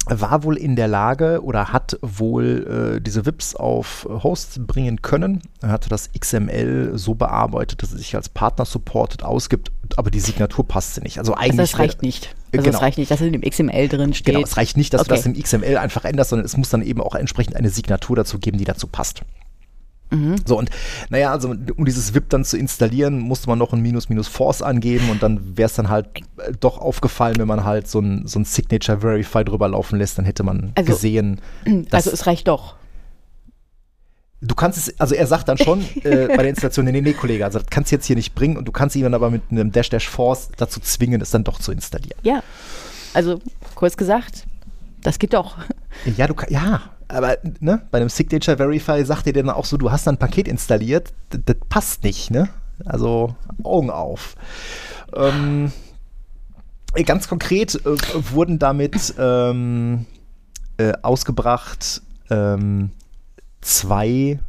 war 0.08 0.43
wohl 0.43 0.56
in 0.56 0.75
der 0.75 0.88
Lage 0.88 1.43
oder 1.43 1.73
hat 1.73 1.97
wohl 2.01 2.97
äh, 2.97 3.01
diese 3.01 3.25
VIPs 3.25 3.56
auf 3.56 4.08
Hosts 4.08 4.60
bringen 4.65 5.01
können. 5.01 5.41
Er 5.62 5.69
hatte 5.69 5.89
das 5.89 6.12
XML 6.12 6.91
so 6.93 7.15
bearbeitet, 7.15 7.82
dass 7.82 7.91
es 7.91 7.97
sich 7.97 8.15
als 8.15 8.30
Partner 8.30 8.65
supported 8.65 9.23
ausgibt, 9.23 9.71
aber 9.95 10.12
die 10.12 10.19
Signatur 10.19 10.67
passte 10.67 11.01
nicht. 11.01 11.17
Also 11.17 11.34
eigentlich. 11.34 11.60
Also 11.60 11.71
das 11.71 11.80
reicht 11.80 12.01
nicht. 12.04 12.36
Also 12.54 12.65
genau. 12.65 12.78
es 12.78 12.82
reicht 12.84 12.97
nicht, 12.99 13.10
dass 13.10 13.19
es 13.19 13.28
in 13.28 13.34
dem 13.34 13.41
XML 13.41 13.88
drin 13.88 14.13
steht. 14.13 14.28
Genau, 14.28 14.45
es 14.45 14.58
reicht 14.58 14.78
nicht, 14.78 14.93
dass 14.93 15.01
okay. 15.01 15.10
du 15.10 15.15
das 15.15 15.25
im 15.25 15.34
XML 15.34 15.78
einfach 15.78 16.06
änderst, 16.06 16.30
sondern 16.30 16.45
es 16.45 16.56
muss 16.56 16.69
dann 16.69 16.84
eben 16.84 17.01
auch 17.01 17.15
entsprechend 17.15 17.56
eine 17.56 17.69
Signatur 17.69 18.15
dazu 18.15 18.38
geben, 18.38 18.60
die 18.60 18.65
dazu 18.65 18.86
passt. 18.86 19.23
Mhm. 20.11 20.35
So, 20.45 20.57
und 20.57 20.69
naja, 21.09 21.31
also 21.31 21.49
um 21.49 21.85
dieses 21.85 22.13
VIP 22.13 22.29
dann 22.29 22.45
zu 22.45 22.57
installieren, 22.57 23.19
musste 23.19 23.47
man 23.49 23.57
noch 23.57 23.73
ein 23.73 23.81
Minus-Minus-Force 23.81 24.61
angeben 24.61 25.09
und 25.09 25.23
dann 25.23 25.57
wäre 25.57 25.67
es 25.67 25.73
dann 25.73 25.89
halt 25.89 26.07
äh, 26.37 26.51
doch 26.59 26.77
aufgefallen, 26.77 27.37
wenn 27.37 27.47
man 27.47 27.63
halt 27.63 27.87
so 27.87 27.99
ein, 27.99 28.27
so 28.27 28.39
ein 28.39 28.45
Signature 28.45 28.99
Verify 28.99 29.43
drüber 29.43 29.67
laufen 29.67 29.97
lässt, 29.97 30.17
dann 30.17 30.25
hätte 30.25 30.43
man 30.43 30.71
also, 30.75 30.91
gesehen. 30.91 31.41
also 31.91 32.11
es 32.11 32.27
reicht 32.27 32.47
doch. 32.47 32.75
Du 34.41 34.53
kannst 34.53 34.77
es, 34.77 34.99
also 34.99 35.15
er 35.15 35.25
sagt 35.25 35.47
dann 35.47 35.57
schon 35.57 35.81
äh, 36.03 36.27
bei 36.27 36.37
der 36.37 36.49
Installation, 36.49 36.85
nee, 36.85 37.01
nee, 37.01 37.13
Kollege, 37.13 37.43
also 37.43 37.59
das 37.59 37.67
kannst 37.69 37.91
du 37.91 37.95
jetzt 37.95 38.05
hier 38.05 38.15
nicht 38.15 38.35
bringen 38.35 38.57
und 38.57 38.65
du 38.65 38.71
kannst 38.71 38.95
ihn 38.95 39.03
dann 39.03 39.13
aber 39.13 39.31
mit 39.31 39.43
einem 39.49 39.71
Dash-Dash-Force 39.71 40.49
dazu 40.57 40.79
zwingen, 40.79 41.21
es 41.21 41.31
dann 41.31 41.43
doch 41.43 41.59
zu 41.59 41.71
installieren. 41.71 42.19
Ja, 42.23 42.43
also 43.13 43.39
kurz 43.73 43.97
gesagt, 43.97 44.45
das 45.01 45.19
geht 45.19 45.33
doch. 45.33 45.57
Ja, 46.17 46.27
du 46.27 46.35
ja, 46.49 46.81
aber 47.07 47.37
ne, 47.59 47.81
bei 47.91 47.99
einem 47.99 48.09
Signature 48.09 48.57
Verify 48.57 49.03
sagt 49.05 49.25
dir 49.25 49.33
dann 49.33 49.49
auch 49.49 49.65
so, 49.65 49.77
du 49.77 49.91
hast 49.91 50.07
ein 50.07 50.17
Paket 50.17 50.47
installiert, 50.47 51.13
das, 51.29 51.41
das 51.45 51.57
passt 51.69 52.03
nicht, 52.03 52.31
ne? 52.31 52.49
Also 52.85 53.35
Augen 53.63 53.89
auf. 53.89 54.35
Ähm, 55.13 55.71
ganz 57.05 57.27
konkret 57.27 57.75
äh, 57.85 57.97
wurden 58.31 58.59
damit 58.59 59.13
ähm, 59.17 60.05
äh, 60.77 60.93
ausgebracht 61.01 62.01
ähm, 62.29 62.91
zwei, 63.61 64.39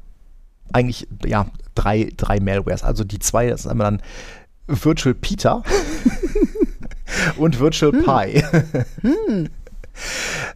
eigentlich 0.73 1.07
ja 1.25 1.47
drei, 1.75 2.11
drei 2.17 2.41
Malwares. 2.41 2.83
Also 2.83 3.05
die 3.05 3.19
zwei, 3.19 3.49
das 3.49 3.61
ist 3.61 3.67
einmal 3.67 3.93
dann 3.93 4.03
Virtual 4.67 5.15
Peter 5.15 5.63
und 7.37 7.61
Virtual 7.61 7.93
hm. 7.93 8.05
Pi. 8.05 8.43
hm 9.03 9.49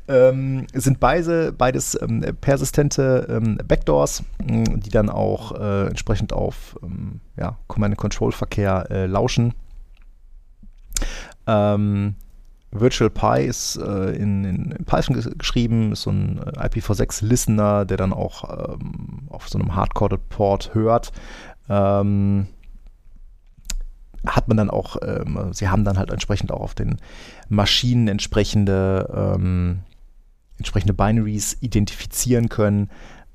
ähm, 0.09 0.67
sind 0.75 1.01
beide, 1.01 1.53
beides 1.53 2.01
ähm, 2.01 2.25
persistente 2.41 3.27
ähm, 3.31 3.59
Backdoors, 3.67 4.23
die 4.41 4.91
dann 4.91 5.09
auch 5.09 5.53
äh, 5.53 5.87
entsprechend 5.89 6.33
auf 6.33 6.77
ähm, 6.83 7.21
ja, 7.37 7.59
Command-Control-Verkehr 7.69 8.87
äh, 8.91 9.07
lauschen. 9.07 9.55
Ähm, 11.47 12.15
Virtual 12.73 13.11
Pi 13.11 13.45
ist 13.45 13.77
äh, 13.77 14.13
in, 14.13 14.45
in, 14.45 14.85
Python 14.85 15.21
geschrieben, 15.37 15.93
ist 15.93 16.03
so 16.03 16.11
ein 16.11 16.39
äh, 16.39 16.67
IPv6-Listener, 16.69 17.85
der 17.85 17.97
dann 17.97 18.13
auch 18.13 18.75
ähm, 18.75 19.23
auf 19.29 19.49
so 19.49 19.59
einem 19.59 19.75
Hardcoded-Port 19.75 20.75
hört. 20.75 21.13
Ähm, 21.69 22.47
hat 24.27 24.49
man 24.49 24.57
dann 24.57 24.71
auch, 24.71 24.97
ähm, 25.03 25.53
sie 25.53 25.69
haben 25.69 25.85
dann 25.85 25.99
halt 25.99 26.11
entsprechend 26.11 26.53
auch 26.53 26.61
auf 26.61 26.75
den 26.75 26.97
Maschinen 27.49 28.09
entsprechende, 28.09 29.09
ähm, 29.15 29.81
entsprechende 30.59 30.93
Binaries 30.93 31.57
identifizieren 31.61 32.49
können, 32.49 32.91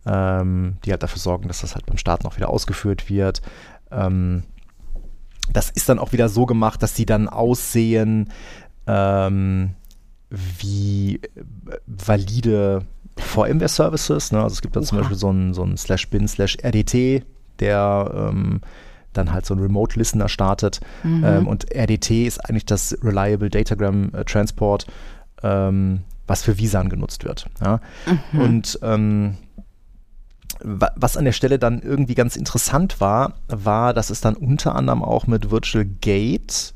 ähm, 0.05 0.77
die 0.85 0.91
halt 0.91 1.01
dafür 1.01 1.19
sorgen, 1.19 1.47
dass 1.47 1.61
das 1.61 1.75
halt 1.75 1.85
beim 1.85 1.97
Start 1.97 2.23
noch 2.23 2.37
wieder 2.37 2.49
ausgeführt 2.49 3.09
wird. 3.09 3.41
Ähm, 3.91 4.43
das 5.51 5.69
ist 5.69 5.89
dann 5.89 5.99
auch 5.99 6.11
wieder 6.11 6.29
so 6.29 6.45
gemacht, 6.45 6.81
dass 6.83 6.93
die 6.93 7.05
dann 7.05 7.27
aussehen 7.27 8.31
ähm, 8.87 9.71
wie 10.29 11.15
äh, 11.15 11.19
valide 11.87 12.85
VMware-Services. 13.17 14.31
Ne? 14.31 14.41
Also 14.41 14.53
es 14.53 14.61
gibt 14.61 14.75
da 14.75 14.81
zum 14.81 14.99
Beispiel 14.99 15.17
so 15.17 15.31
ein, 15.31 15.53
so 15.53 15.65
slash 15.77 16.09
bin 16.09 16.27
slash 16.27 16.57
RDT, 16.61 17.23
der 17.59 18.11
ähm, 18.13 18.61
dann 19.17 19.31
halt 19.31 19.45
so 19.45 19.53
ein 19.53 19.59
Remote 19.59 19.97
Listener 19.97 20.29
startet. 20.29 20.79
Mhm. 21.03 21.23
Ähm, 21.23 21.47
und 21.47 21.73
RDT 21.73 22.25
ist 22.25 22.39
eigentlich 22.39 22.65
das 22.65 22.97
Reliable 23.03 23.49
Datagram 23.49 24.13
äh, 24.13 24.23
Transport, 24.25 24.87
ähm, 25.43 26.01
was 26.27 26.43
für 26.43 26.57
Visan 26.57 26.89
genutzt 26.89 27.23
wird. 27.23 27.47
Ja? 27.61 27.79
Mhm. 28.31 28.39
Und 28.39 28.79
ähm, 28.81 29.37
was 30.63 31.17
an 31.17 31.25
der 31.25 31.31
Stelle 31.31 31.59
dann 31.59 31.81
irgendwie 31.81 32.15
ganz 32.15 32.35
interessant 32.35 33.01
war, 33.01 33.35
war, 33.47 33.93
dass 33.93 34.09
es 34.09 34.21
dann 34.21 34.35
unter 34.35 34.75
anderem 34.75 35.03
auch 35.03 35.27
mit 35.27 35.51
Virtual 35.51 35.85
Gate 35.85 36.73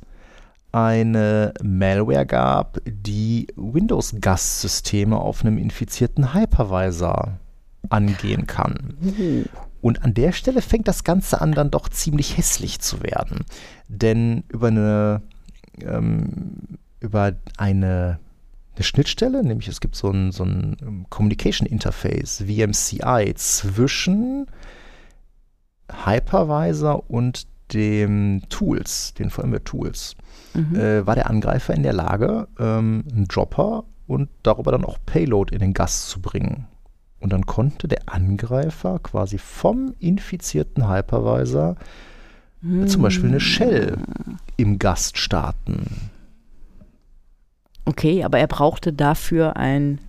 eine 0.72 1.54
Malware 1.64 2.26
gab, 2.26 2.80
die 2.86 3.48
Windows-Gastsysteme 3.56 5.18
auf 5.18 5.44
einem 5.44 5.58
infizierten 5.58 6.34
Hypervisor 6.34 7.40
angehen 7.90 8.46
kann. 8.46 8.98
Und 9.82 10.04
an 10.04 10.14
der 10.14 10.32
Stelle 10.32 10.62
fängt 10.62 10.88
das 10.88 11.04
Ganze 11.04 11.42
an, 11.42 11.54
dann 11.54 11.72
doch 11.72 11.90
ziemlich 11.90 12.38
hässlich 12.38 12.80
zu 12.80 13.02
werden. 13.04 13.46
Denn 13.88 14.44
über 14.50 14.68
eine, 14.68 15.22
ähm, 15.82 16.78
über 17.00 17.34
eine, 17.58 18.20
eine 18.76 18.84
Schnittstelle, 18.84 19.44
nämlich 19.44 19.68
es 19.68 19.80
gibt 19.80 19.96
so 19.96 20.10
ein, 20.10 20.32
so 20.32 20.44
ein 20.44 21.06
Communication 21.10 21.68
Interface, 21.68 22.44
VMCI, 22.46 23.34
zwischen 23.36 24.48
Hypervisor 26.06 27.10
und 27.10 27.48
dem 27.74 28.42
Tools, 28.50 29.14
den 29.14 29.30
VMware 29.30 29.64
Tools, 29.64 30.16
mhm. 30.54 30.76
äh, 30.76 31.06
war 31.06 31.16
der 31.16 31.30
Angreifer 31.30 31.74
in 31.74 31.84
der 31.84 31.94
Lage, 31.94 32.48
ähm, 32.60 33.04
einen 33.12 33.28
Dropper 33.28 33.86
und 34.08 34.30
darüber 34.44 34.72
dann 34.72 34.86
auch 34.86 34.98
Payload 35.06 35.54
in 35.54 35.60
den 35.62 35.74
Gast 35.74 36.10
zu 36.10 36.22
bringen. 36.22 36.68
Und 37.20 37.34
dann 37.34 37.46
konnte 37.46 37.88
der 37.88 38.02
Angreifer 38.06 39.00
quasi 39.00 39.38
vom 39.38 39.94
infizierten 40.00 40.90
Hypervisor 40.90 41.76
hm. 42.62 42.88
zum 42.88 43.02
Beispiel 43.02 43.30
eine 43.30 43.40
Shell 43.40 43.98
im 44.58 44.80
Gast 44.80 45.18
starten. 45.18 46.10
Okay, 47.86 48.24
aber 48.24 48.40
er 48.40 48.48
brauchte 48.48 48.94
dafür 48.94 49.58
ein, 49.58 50.00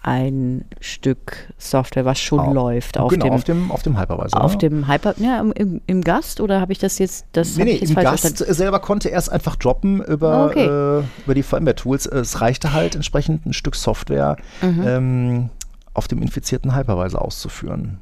ein 0.00 0.64
Stück 0.80 1.52
Software, 1.58 2.04
was 2.04 2.18
schon 2.18 2.40
oh, 2.40 2.52
läuft. 2.52 2.98
Auf 2.98 3.10
genau, 3.10 3.26
dem, 3.26 3.34
auf 3.34 3.44
dem, 3.44 3.70
auf 3.70 3.82
dem 3.82 4.00
Hypervisor. 4.00 4.42
Auf 4.42 4.52
ja. 4.52 4.58
dem 4.58 4.88
Hyper, 4.88 5.14
ja, 5.18 5.40
im, 5.40 5.82
im, 5.86 6.00
Gast 6.02 6.40
oder 6.40 6.60
habe 6.60 6.72
ich 6.72 6.78
das 6.78 6.98
jetzt, 6.98 7.26
das 7.32 7.56
nee, 7.56 7.64
nee, 7.64 7.76
im 7.76 7.94
Gast 7.94 8.22
verstanden? 8.22 8.54
selber 8.54 8.80
konnte 8.80 9.10
er 9.10 9.18
es 9.18 9.28
einfach 9.28 9.56
droppen 9.56 10.02
über, 10.02 10.46
okay. 10.46 10.64
äh, 10.64 11.02
über 11.24 11.34
die 11.34 11.42
VMware-Tools. 11.42 12.06
Es 12.06 12.40
reichte 12.40 12.72
halt 12.72 12.94
entsprechend 12.94 13.44
ein 13.44 13.52
Stück 13.52 13.74
Software, 13.74 14.36
mhm. 14.62 14.84
ähm, 14.86 15.50
auf 15.98 16.08
dem 16.08 16.22
infizierten 16.22 16.76
Hypervisor 16.76 17.20
auszuführen. 17.20 17.98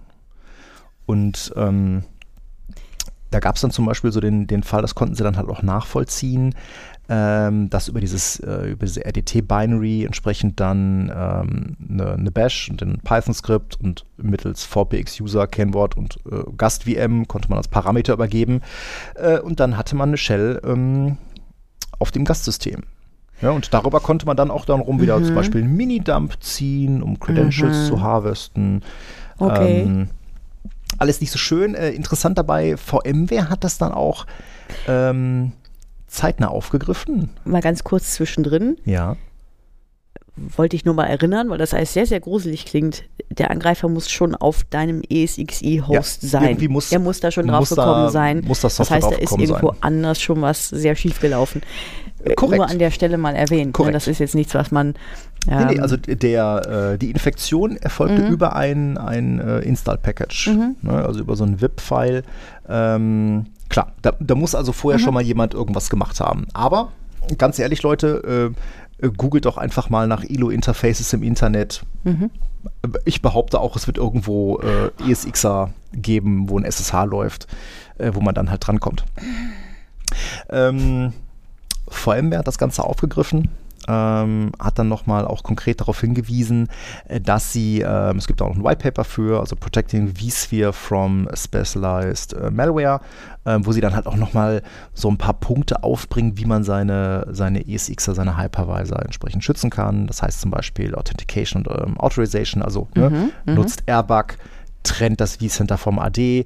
Und 1.06 1.52
ähm, 1.56 2.04
da 3.30 3.40
gab 3.40 3.56
es 3.56 3.62
dann 3.62 3.70
zum 3.70 3.86
Beispiel 3.86 4.12
so 4.12 4.20
den, 4.20 4.46
den 4.46 4.62
Fall, 4.62 4.82
das 4.82 4.94
konnten 4.94 5.14
sie 5.14 5.24
dann 5.24 5.36
halt 5.36 5.48
auch 5.48 5.62
nachvollziehen, 5.62 6.54
ähm, 7.08 7.70
dass 7.70 7.88
über 7.88 8.00
dieses 8.00 8.38
äh, 8.40 8.70
über 8.70 8.84
diese 8.84 9.04
RDT-Binary 9.04 10.04
entsprechend 10.04 10.60
dann 10.60 11.10
ähm, 11.14 11.76
eine, 11.88 12.12
eine, 12.12 12.30
Bash 12.30 12.68
und 12.68 12.82
ein 12.82 12.98
Python-Skript 13.02 13.80
und 13.80 14.04
mittels 14.18 14.64
VPX-User, 14.64 15.46
Kennwort 15.46 15.96
und 15.96 16.18
äh, 16.30 16.42
Gast-VM 16.56 17.26
konnte 17.28 17.48
man 17.48 17.58
als 17.58 17.68
Parameter 17.68 18.12
übergeben. 18.12 18.60
Äh, 19.14 19.38
und 19.38 19.58
dann 19.58 19.76
hatte 19.76 19.96
man 19.96 20.10
eine 20.10 20.18
Shell 20.18 20.60
ähm, 20.64 21.16
auf 21.98 22.10
dem 22.10 22.24
Gastsystem. 22.24 22.82
Ja, 23.42 23.50
und 23.50 23.72
darüber 23.74 24.00
konnte 24.00 24.26
man 24.26 24.36
dann 24.36 24.50
auch 24.50 24.64
dann 24.64 24.80
rum 24.80 25.00
wieder 25.00 25.18
mhm. 25.18 25.24
zum 25.24 25.34
Beispiel 25.34 25.62
einen 25.62 25.76
Mini-Dump 25.76 26.42
ziehen, 26.42 27.02
um 27.02 27.20
Credentials 27.20 27.76
mhm. 27.76 27.86
zu 27.86 28.00
harvesten. 28.00 28.82
Okay. 29.38 29.82
Ähm, 29.82 30.08
alles 30.98 31.20
nicht 31.20 31.30
so 31.30 31.38
schön. 31.38 31.74
Äh, 31.74 31.90
interessant 31.90 32.38
dabei, 32.38 32.76
VMware 32.76 33.50
hat 33.50 33.64
das 33.64 33.78
dann 33.78 33.92
auch 33.92 34.26
ähm, 34.88 35.52
zeitnah 36.06 36.48
aufgegriffen. 36.48 37.30
Mal 37.44 37.60
ganz 37.60 37.84
kurz 37.84 38.12
zwischendrin. 38.14 38.76
Ja. 38.84 39.16
Wollte 40.36 40.76
ich 40.76 40.84
nur 40.84 40.94
mal 40.94 41.06
erinnern, 41.06 41.48
weil 41.48 41.56
das 41.56 41.72
alles 41.72 41.94
sehr, 41.94 42.06
sehr 42.06 42.20
gruselig 42.20 42.66
klingt. 42.66 43.04
Der 43.30 43.50
Angreifer 43.50 43.88
muss 43.88 44.10
schon 44.10 44.34
auf 44.34 44.64
deinem 44.64 45.02
ESXi-Host 45.08 46.22
ja, 46.22 46.28
sein. 46.28 46.58
Muss, 46.68 46.92
er 46.92 46.98
muss 46.98 47.20
da 47.20 47.30
schon 47.30 47.46
drauf 47.46 47.68
gekommen 47.68 48.10
sein. 48.10 48.42
Muss 48.46 48.60
das, 48.60 48.76
das 48.76 48.90
heißt, 48.90 49.10
da 49.10 49.16
ist 49.16 49.32
irgendwo 49.32 49.68
sein. 49.68 49.78
anders 49.80 50.20
schon 50.20 50.42
was 50.42 50.68
sehr 50.68 50.94
schief 50.94 51.20
gelaufen. 51.20 51.62
Äh, 52.26 52.34
Korrekt. 52.34 52.58
nur 52.58 52.68
an 52.68 52.78
der 52.78 52.90
Stelle 52.90 53.18
mal 53.18 53.34
erwähnt. 53.34 53.66
Ne? 53.66 53.72
Korrekt. 53.72 53.94
Das 53.94 54.08
ist 54.08 54.18
jetzt 54.18 54.34
nichts, 54.34 54.54
was 54.54 54.70
man. 54.70 54.94
Ähm, 55.48 55.58
nee, 55.58 55.64
nee, 55.64 55.74
ähm, 55.76 55.82
also 55.82 55.96
der, 55.96 56.92
äh, 56.94 56.98
die 56.98 57.10
Infektion 57.10 57.76
erfolgte 57.76 58.22
mhm. 58.22 58.32
über 58.32 58.56
ein, 58.56 58.98
ein 58.98 59.38
äh, 59.38 59.60
Install-Package, 59.60 60.48
mhm. 60.48 60.76
ne, 60.82 61.04
also 61.04 61.20
über 61.20 61.36
so 61.36 61.44
ein 61.44 61.60
VIP-File. 61.60 62.24
Ähm, 62.68 63.46
klar, 63.68 63.92
da, 64.02 64.12
da, 64.18 64.34
muss 64.34 64.54
also 64.54 64.72
vorher 64.72 64.98
mhm. 64.98 65.04
schon 65.04 65.14
mal 65.14 65.22
jemand 65.22 65.54
irgendwas 65.54 65.88
gemacht 65.88 66.18
haben. 66.20 66.46
Aber 66.52 66.92
ganz 67.38 67.58
ehrlich, 67.58 67.82
Leute, 67.82 68.52
äh, 69.00 69.06
äh 69.06 69.10
googelt 69.10 69.44
doch 69.44 69.56
einfach 69.56 69.88
mal 69.88 70.08
nach 70.08 70.24
ILO-Interfaces 70.24 71.12
im 71.12 71.22
Internet. 71.22 71.82
Mhm. 72.02 72.30
Ich 73.04 73.22
behaupte 73.22 73.60
auch, 73.60 73.76
es 73.76 73.86
wird 73.86 73.98
irgendwo 73.98 74.58
äh, 74.58 74.90
ESXer 75.08 75.70
geben, 75.92 76.48
wo 76.48 76.58
ein 76.58 76.64
SSH 76.64 77.04
läuft, 77.04 77.46
äh, 77.98 78.10
wo 78.14 78.20
man 78.20 78.34
dann 78.34 78.50
halt 78.50 78.66
drankommt. 78.66 79.04
Ähm, 80.50 81.12
VMware 81.88 82.38
hat 82.38 82.46
das 82.46 82.58
Ganze 82.58 82.84
aufgegriffen, 82.84 83.48
ähm, 83.88 84.52
hat 84.58 84.78
dann 84.78 84.88
nochmal 84.88 85.26
auch 85.26 85.42
konkret 85.42 85.80
darauf 85.80 86.00
hingewiesen, 86.00 86.68
äh, 87.08 87.20
dass 87.20 87.52
sie, 87.52 87.82
ähm, 87.86 88.16
es 88.16 88.26
gibt 88.26 88.42
auch 88.42 88.48
noch 88.48 88.56
ein 88.56 88.64
White 88.64 88.82
Paper 88.82 89.04
für, 89.04 89.38
also 89.40 89.54
Protecting 89.54 90.14
vSphere 90.16 90.72
from 90.72 91.28
Specialized 91.34 92.32
äh, 92.32 92.50
Malware, 92.50 93.00
äh, 93.44 93.58
wo 93.60 93.72
sie 93.72 93.80
dann 93.80 93.94
halt 93.94 94.06
auch 94.06 94.16
nochmal 94.16 94.62
so 94.94 95.08
ein 95.08 95.18
paar 95.18 95.34
Punkte 95.34 95.84
aufbringen, 95.84 96.36
wie 96.36 96.46
man 96.46 96.64
seine, 96.64 97.26
seine 97.30 97.68
ESXer, 97.68 98.14
seine 98.14 98.36
Hypervisor 98.36 99.02
entsprechend 99.02 99.44
schützen 99.44 99.70
kann. 99.70 100.06
Das 100.08 100.22
heißt 100.22 100.40
zum 100.40 100.50
Beispiel 100.50 100.94
Authentication 100.94 101.64
und 101.66 101.80
ähm, 101.80 102.00
Authorization, 102.00 102.62
also 102.62 102.88
ne, 102.94 103.10
Mhm, 103.10 103.30
mhm. 103.46 103.54
nutzt 103.54 103.84
Airbag, 103.86 104.36
trennt 104.82 105.20
das 105.20 105.36
vCenter 105.36 105.78
vom 105.78 105.98
AD. 105.98 106.44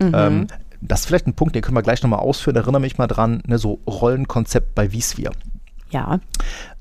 Ähm, 0.00 0.46
das 0.80 1.00
ist 1.00 1.06
vielleicht 1.06 1.26
ein 1.26 1.34
Punkt, 1.34 1.54
den 1.54 1.62
können 1.62 1.76
wir 1.76 1.82
gleich 1.82 2.02
nochmal 2.02 2.20
ausführen. 2.20 2.56
Erinnere 2.56 2.80
mich 2.80 2.98
mal 2.98 3.06
dran, 3.06 3.42
ne, 3.46 3.58
so 3.58 3.80
Rollenkonzept 3.86 4.74
bei 4.74 4.90
vSphere. 4.90 5.32
Ja. 5.90 6.20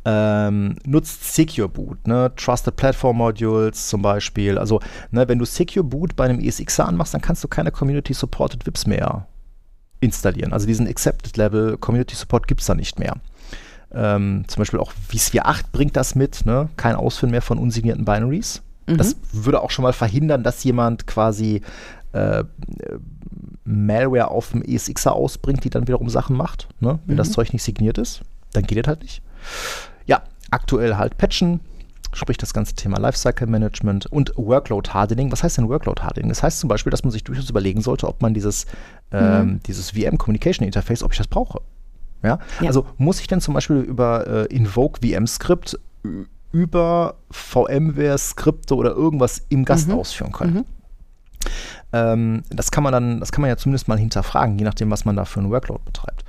Ähm, 0.05 0.75
nutzt 0.85 1.33
Secure 1.33 1.69
Boot, 1.69 2.07
ne? 2.07 2.31
Trusted 2.35 2.75
Platform 2.75 3.17
Modules 3.17 3.87
zum 3.87 4.01
Beispiel. 4.01 4.57
Also, 4.57 4.81
ne, 5.11 5.27
wenn 5.27 5.39
du 5.39 5.45
Secure 5.45 5.83
Boot 5.83 6.15
bei 6.15 6.25
einem 6.25 6.39
ESXer 6.39 6.87
anmachst, 6.87 7.13
dann 7.13 7.21
kannst 7.21 7.43
du 7.43 7.47
keine 7.47 7.71
Community 7.71 8.13
Supported 8.13 8.65
VIPs 8.65 8.85
mehr 8.85 9.27
installieren. 9.99 10.53
Also 10.53 10.67
diesen 10.67 10.87
Accepted 10.87 11.37
Level 11.37 11.77
Community 11.77 12.15
Support 12.15 12.47
gibt 12.47 12.61
es 12.61 12.67
da 12.67 12.75
nicht 12.75 12.99
mehr. 12.99 13.15
Ähm, 13.91 14.43
zum 14.47 14.61
Beispiel 14.61 14.79
auch 14.79 14.91
vSphere 14.91 15.45
8 15.45 15.71
bringt 15.71 15.95
das 15.95 16.13
mit, 16.13 16.45
ne? 16.45 16.69
kein 16.77 16.95
Ausführen 16.95 17.31
mehr 17.31 17.41
von 17.41 17.57
unsignierten 17.57 18.05
Binaries. 18.05 18.61
Das 18.85 19.17
würde 19.33 19.61
auch 19.61 19.69
schon 19.69 19.83
mal 19.83 19.91
verhindern, 19.91 20.43
dass 20.43 20.63
jemand 20.63 21.07
quasi 21.07 21.61
äh, 22.13 22.45
Malware 23.63 24.29
auf 24.29 24.51
dem 24.51 24.61
ESXer 24.61 25.13
ausbringt, 25.13 25.63
die 25.63 25.69
dann 25.69 25.87
wiederum 25.87 26.09
Sachen 26.09 26.35
macht. 26.35 26.67
Ne? 26.79 26.99
Wenn 27.05 27.17
das 27.17 27.31
Zeug 27.31 27.53
nicht 27.53 27.63
signiert 27.63 27.97
ist, 27.97 28.21
dann 28.53 28.63
geht 28.63 28.77
das 28.77 28.87
halt 28.87 29.01
nicht. 29.01 29.21
Ja, 30.05 30.23
aktuell 30.51 30.95
halt 30.95 31.17
patchen, 31.17 31.59
sprich 32.13 32.37
das 32.37 32.53
ganze 32.53 32.75
Thema 32.75 32.99
Lifecycle 32.99 33.47
Management 33.47 34.05
und 34.07 34.31
Workload 34.35 34.89
Hardening. 34.91 35.31
Was 35.31 35.43
heißt 35.43 35.57
denn 35.57 35.69
Workload 35.69 36.01
Hardening? 36.01 36.29
Das 36.29 36.43
heißt 36.43 36.59
zum 36.59 36.69
Beispiel, 36.69 36.91
dass 36.91 37.03
man 37.03 37.11
sich 37.11 37.23
durchaus 37.23 37.49
überlegen 37.49 37.81
sollte, 37.81 38.07
ob 38.07 38.21
man 38.21 38.33
dieses, 38.33 38.65
ähm, 39.11 39.59
dieses 39.65 39.91
VM 39.91 40.17
Communication 40.17 40.65
Interface, 40.65 41.03
ob 41.03 41.11
ich 41.11 41.17
das 41.17 41.27
brauche. 41.27 41.61
Ja? 42.23 42.39
Ja. 42.61 42.67
Also 42.67 42.87
muss 42.97 43.19
ich 43.19 43.27
denn 43.27 43.41
zum 43.41 43.53
Beispiel 43.53 43.77
über 43.77 44.27
äh, 44.27 44.55
Invoke 44.55 44.99
VM 45.05 45.27
Skript 45.27 45.77
über 46.51 47.15
VMware 47.29 48.17
Skripte 48.17 48.75
oder 48.75 48.91
irgendwas 48.91 49.45
im 49.49 49.65
Gast 49.65 49.91
ausführen 49.91 50.31
können? 50.31 50.65
Ähm, 51.93 52.43
das 52.49 52.71
kann 52.71 52.83
man 52.83 52.91
dann, 52.93 53.19
das 53.19 53.31
kann 53.31 53.41
man 53.41 53.49
ja 53.49 53.57
zumindest 53.57 53.87
mal 53.87 53.97
hinterfragen, 53.97 54.57
je 54.57 54.65
nachdem, 54.65 54.91
was 54.91 55.05
man 55.05 55.15
da 55.15 55.25
für 55.25 55.39
einen 55.39 55.49
Workload 55.51 55.81
betreibt. 55.85 56.25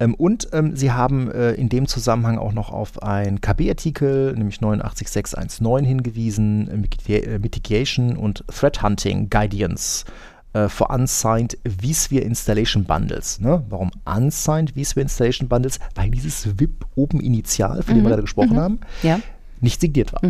Ähm, 0.00 0.14
und 0.14 0.48
ähm, 0.52 0.74
sie 0.76 0.90
haben 0.92 1.30
äh, 1.30 1.52
in 1.52 1.68
dem 1.68 1.86
Zusammenhang 1.86 2.38
auch 2.38 2.52
noch 2.52 2.70
auf 2.72 3.02
einen 3.02 3.40
KB-Artikel, 3.40 4.32
nämlich 4.34 4.60
89619 4.60 5.84
hingewiesen, 5.86 6.68
äh, 6.68 6.76
Miti- 6.76 7.14
äh, 7.24 7.38
Mitigation 7.38 8.16
und 8.16 8.44
Threat 8.48 8.82
Hunting 8.82 9.30
Guidance 9.30 10.04
äh, 10.52 10.68
for 10.68 10.90
Unsigned 10.90 11.56
vSphere 11.64 12.22
Installation 12.22 12.84
Bundles. 12.84 13.40
Ne? 13.40 13.62
Warum 13.68 13.90
Unsigned 14.04 14.72
vSphere 14.72 15.02
Installation 15.02 15.48
Bundles? 15.48 15.78
Weil 15.94 16.10
dieses 16.10 16.58
VIP 16.58 16.86
oben 16.96 17.20
initial, 17.20 17.82
von 17.82 17.94
dem 17.94 18.02
wir 18.04 18.10
gerade 18.10 18.22
gesprochen 18.22 18.56
haben, 18.56 18.80
Ja. 19.02 19.20
Nicht 19.64 19.80
signiert 19.80 20.12
war. 20.12 20.20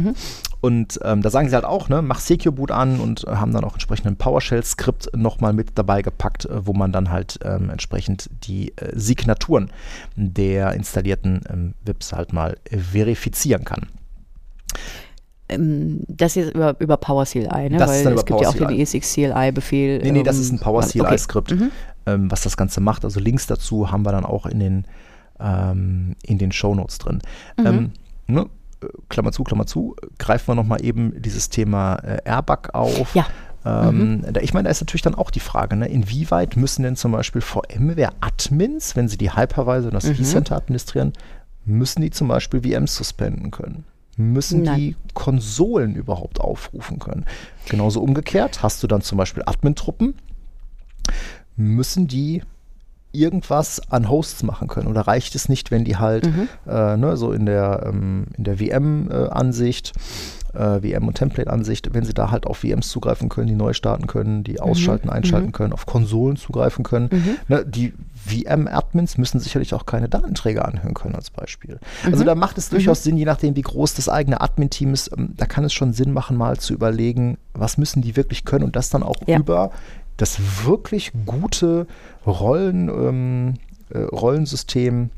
Und 0.63 0.99
ähm, 1.03 1.21
da 1.21 1.29
sagen 1.29 1.49
sie 1.51 1.55
halt 1.55 1.67
auch, 1.67 1.91
ne, 1.91 2.01
mach 2.01 2.21
Secure 2.21 2.53
Boot 2.53 2.71
an 2.71 2.99
und 3.01 3.25
äh, 3.25 3.33
haben 3.33 3.53
dann 3.53 3.65
auch 3.65 3.75
entsprechend 3.75 4.07
ein 4.07 4.17
PowerShell-Skript 4.17 5.15
nochmal 5.15 5.53
mit 5.53 5.73
dabei 5.75 6.01
gepackt, 6.01 6.47
äh, 6.47 6.67
wo 6.67 6.73
man 6.73 6.91
dann 6.91 7.11
halt 7.11 7.39
ähm, 7.45 7.69
entsprechend 7.69 8.31
die 8.45 8.73
äh, 8.77 8.93
Signaturen 8.99 9.71
der 10.17 10.73
installierten 10.73 11.43
ähm, 11.51 11.75
VIPs 11.85 12.13
halt 12.15 12.33
mal 12.33 12.57
äh, 12.71 12.79
verifizieren 12.79 13.65
kann. 13.65 13.89
Ähm, 15.49 16.01
das 16.09 16.37
ist 16.37 16.55
über, 16.55 16.75
über 16.79 16.97
PowerCLI, 16.97 17.69
ne? 17.71 17.77
Das 17.77 17.91
ist 17.91 17.97
Weil 17.99 18.05
dann 18.05 18.13
es 18.15 18.23
über 18.23 18.25
gibt 18.25 18.41
ja 18.41 18.49
auch 18.49 18.55
den. 18.69 18.81
ESXCLI-Befehl. 18.81 19.99
Nee, 19.99 20.13
nee, 20.13 20.23
das 20.23 20.37
ähm, 20.37 20.43
ist 20.43 20.53
ein 20.53 20.55
okay. 20.57 20.65
PowerCLI-Skript, 20.65 21.51
Mhm. 21.53 21.71
ähm, 22.07 22.31
was 22.31 22.43
das 22.43 22.57
Ganze 22.57 22.81
macht. 22.81 23.05
Also 23.05 23.21
Links 23.21 23.47
dazu 23.47 23.91
haben 23.91 24.07
wir 24.07 24.13
dann 24.13 24.25
auch 24.25 24.47
in 24.47 24.61
den, 24.61 24.87
in 25.37 26.39
den 26.39 26.53
Shownotes 26.53 26.99
drin. 26.99 27.21
Mhm. 27.59 27.91
Ne, 28.29 28.47
Klammer 29.09 29.33
zu, 29.33 29.45
Klammer 29.45 29.67
zu, 29.67 29.97
greifen 30.19 30.49
wir 30.49 30.55
nochmal 30.55 30.85
eben 30.85 31.21
dieses 31.21 31.49
Thema 31.51 31.97
äh, 31.97 32.19
Airbag 32.25 32.75
auf. 32.75 33.15
Ja. 33.15 33.27
Ähm, 33.67 34.23
da, 34.31 34.41
ich 34.43 34.53
meine, 34.53 34.65
da 34.65 34.71
ist 34.71 34.83
natürlich 34.83 35.03
dann 35.03 35.15
auch 35.15 35.31
die 35.31 35.41
Frage, 35.41 35.77
ne, 35.77 35.87
inwieweit 35.89 36.57
müssen 36.57 36.83
denn 36.83 36.97
zum 36.97 37.13
Beispiel 37.13 37.41
VMware-Admins, 37.41 38.95
wenn 38.97 39.09
sie 39.09 39.17
die 39.17 39.35
Hypervisor 39.35 39.87
und 39.87 39.95
das 39.95 40.05
Mhm. 40.05 40.17
vCenter 40.17 40.57
administrieren, 40.57 41.13
müssen 41.65 42.03
die 42.03 42.11
zum 42.11 42.29
Beispiel 42.29 42.61
VMs 42.63 42.95
suspenden 42.95 43.51
können? 43.51 43.85
Müssen 44.17 44.63
Nein. 44.63 44.79
die 44.79 44.97
Konsolen 45.15 45.95
überhaupt 45.97 46.41
aufrufen 46.41 46.99
können? 46.99 47.25
Genauso 47.69 48.01
umgekehrt, 48.03 48.63
hast 48.63 48.83
du 48.83 48.87
dann 48.87 49.01
zum 49.01 49.19
Beispiel 49.19 49.43
Admin-Truppen, 49.47 50.15
müssen 51.57 52.07
die 52.07 52.43
irgendwas 53.15 53.81
an 53.91 54.09
Hosts 54.09 54.43
machen 54.43 54.69
können? 54.69 54.89
Oder 54.89 55.03
reicht 55.03 55.35
es 55.35 55.49
nicht, 55.49 55.71
wenn 55.71 55.85
die 55.85 55.97
halt 55.97 56.27
äh, 56.67 56.97
ne, 56.97 57.17
so 57.17 57.33
in 57.33 57.47
der, 57.47 57.85
ähm, 57.87 58.27
in 58.37 58.45
der 58.45 58.57
VM-Ansicht, 58.59 59.93
äh, 60.55 60.81
VM- 60.83 61.07
und 61.09 61.15
Template-Ansicht, 61.15 61.95
wenn 61.95 62.05
sie 62.05 62.15
da 62.15 62.31
halt 62.31 62.47
auf 62.47 62.59
VMs 62.59 62.89
zugreifen 62.89 63.29
können, 63.29 63.49
die 63.49 63.55
neu 63.57 63.73
starten 63.73 64.07
können, 64.07 64.45
die 64.45 64.61
ausschalten, 64.61 65.11
einschalten 65.11 65.51
können, 65.53 65.73
auf 65.73 65.85
Konsolen 65.87 66.37
zugreifen 66.37 66.85
können. 66.85 67.09
Ne, 67.49 67.65
die 67.67 67.93
VM-Admins 68.15 69.19
müssen 69.19 69.41
sicherlich 69.41 69.75
auch 69.75 69.85
keine 69.87 70.09
Datenträger 70.09 70.65
anhören 70.67 70.95
können 70.95 71.15
als 71.15 71.31
Beispiel. 71.31 71.79
Also 72.05 72.25
da 72.25 72.35
macht 72.35 72.57
es 72.59 72.69
durchaus 72.71 73.03
Sinn, 73.03 73.17
je 73.17 73.25
nachdem, 73.25 73.57
wie 73.57 73.63
groß 73.63 73.95
das 73.95 74.09
eigene 74.09 74.41
Admin-Team 74.41 74.95
ist, 74.95 75.11
ähm, 75.17 75.35
da 75.37 75.47
kann 75.47 75.65
es 75.65 75.73
schon 75.73 75.93
Sinn 75.93 76.13
machen, 76.13 76.37
mal 76.37 76.57
zu 76.59 76.73
überlegen, 76.73 77.39
was 77.53 77.77
müssen 77.79 78.03
die 78.03 78.17
wirklich 78.17 78.45
können 78.45 78.65
und 78.65 78.77
das 78.77 78.91
dann 78.91 79.03
auch 79.03 79.17
Ja. 79.27 79.39
über 79.39 79.71
das 80.17 80.65
wirklich 80.65 81.13
gute 81.27 81.87
Rollen, 82.27 82.89
ähm, 82.89 83.55
äh, 83.91 83.99
Rollensystem 83.99 85.11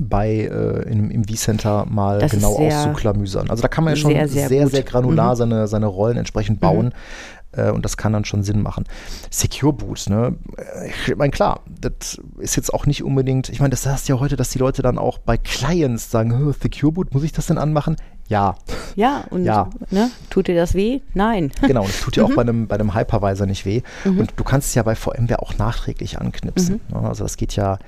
bei 0.00 0.28
äh, 0.28 0.90
im, 0.90 1.10
im 1.10 1.24
vCenter 1.24 1.86
mal 1.86 2.18
Das 2.18 2.32
genau 2.32 2.56
auszuklamüsern. 2.56 3.48
Also 3.48 3.62
da 3.62 3.68
kann 3.68 3.84
man 3.84 3.92
ja 3.92 3.96
schon 3.96 4.10
sehr, 4.10 4.28
sehr, 4.28 4.48
sehr 4.48 4.68
sehr, 4.68 4.82
granular 4.82 5.36
seine, 5.36 5.68
seine 5.68 5.86
Rollen 5.86 6.16
entsprechend 6.16 6.60
bauen. 6.60 6.92
Äh, 7.52 7.70
und 7.70 7.84
das 7.84 7.96
kann 7.96 8.12
dann 8.12 8.24
schon 8.24 8.42
Sinn 8.42 8.60
machen. 8.62 8.84
Secure 9.30 9.72
Boot, 9.72 10.06
ne? 10.08 10.34
Ich 11.06 11.14
meine, 11.16 11.30
klar, 11.30 11.60
das 11.80 12.20
ist 12.38 12.56
jetzt 12.56 12.74
auch 12.74 12.86
nicht 12.86 13.04
unbedingt, 13.04 13.48
ich 13.48 13.60
meine, 13.60 13.70
das 13.70 13.86
heißt 13.86 14.08
ja 14.08 14.18
heute, 14.18 14.36
dass 14.36 14.50
die 14.50 14.58
Leute 14.58 14.82
dann 14.82 14.98
auch 14.98 15.18
bei 15.18 15.36
Clients 15.36 16.10
sagen, 16.10 16.36
"Hö, 16.36 16.52
Secure 16.52 16.92
Boot, 16.92 17.14
muss 17.14 17.22
ich 17.22 17.32
das 17.32 17.46
denn 17.46 17.58
anmachen? 17.58 17.96
Ja, 18.28 18.56
Ja, 18.96 19.24
und 19.30 19.44
Ja. 19.44 19.68
Ne? 19.90 20.10
tut 20.30 20.48
dir 20.48 20.54
das 20.54 20.74
weh? 20.74 21.00
Nein. 21.14 21.52
Genau, 21.60 21.82
und 21.82 21.88
das 21.88 22.00
tut 22.00 22.16
ja 22.16 22.24
auch 22.24 22.34
bei 22.34 22.42
einem, 22.42 22.66
bei 22.66 22.76
einem 22.76 22.94
Hypervisor 22.94 23.46
nicht 23.46 23.66
weh. 23.66 23.82
Und 24.04 24.32
du 24.36 24.44
kannst 24.44 24.68
es 24.68 24.74
ja 24.74 24.82
bei 24.82 24.94
VMware 24.94 25.42
auch 25.42 25.58
nachträglich 25.58 26.18
anknipsen. 26.20 26.80
Ne? 26.88 27.00
Also 27.00 27.24
das 27.24 27.36
geht 27.36 27.56
ja, 27.56 27.78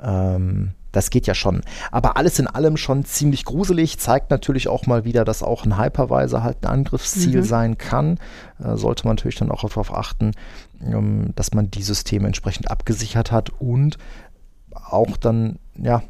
ähm, 0.00 0.70
das 0.92 1.10
geht 1.10 1.26
ja 1.26 1.34
schon. 1.34 1.62
Aber 1.90 2.16
alles 2.16 2.38
in 2.38 2.46
allem 2.46 2.76
schon 2.76 3.04
ziemlich 3.04 3.44
gruselig, 3.44 3.98
zeigt 3.98 4.30
natürlich 4.30 4.68
auch 4.68 4.86
mal 4.86 5.04
wieder, 5.04 5.24
dass 5.24 5.42
auch 5.42 5.64
ein 5.64 5.78
Hypervisor 5.78 6.42
halt 6.42 6.58
ein 6.62 6.70
Angriffsziel 6.70 7.42
sein 7.42 7.76
kann. 7.76 8.18
Äh, 8.62 8.76
sollte 8.76 9.06
man 9.06 9.16
natürlich 9.16 9.36
dann 9.36 9.50
auch 9.50 9.62
darauf 9.62 9.92
achten, 9.92 10.32
ähm, 10.82 11.32
dass 11.34 11.52
man 11.54 11.70
die 11.70 11.82
Systeme 11.82 12.26
entsprechend 12.26 12.70
abgesichert 12.70 13.32
hat 13.32 13.50
und 13.58 13.98
auch 14.74 15.16
dann, 15.16 15.58
ja, 15.76 16.02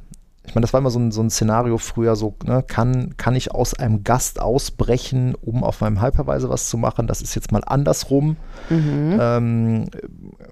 ich 0.53 0.55
meine, 0.55 0.65
das 0.65 0.75
war 0.75 0.81
immer 0.81 0.91
so 0.91 0.99
ein, 0.99 1.13
so 1.13 1.23
ein 1.23 1.31
Szenario 1.31 1.79
früher, 1.79 2.15
so, 2.15 2.35
ne, 2.45 2.63
kann, 2.63 3.17
kann 3.17 3.35
ich 3.35 3.53
aus 3.53 3.73
einem 3.73 4.05
Gast 4.05 4.39
ausbrechen, 4.39 5.35
um 5.41 5.65
auf 5.65 5.81
meinem 5.81 6.03
Hypervisor 6.03 6.51
was 6.51 6.69
zu 6.69 6.77
machen? 6.77 7.07
Das 7.07 7.23
ist 7.23 7.35
jetzt 7.35 7.53
mal 7.53 7.63
andersrum. 7.65 8.37
Ähm, 9.19 9.85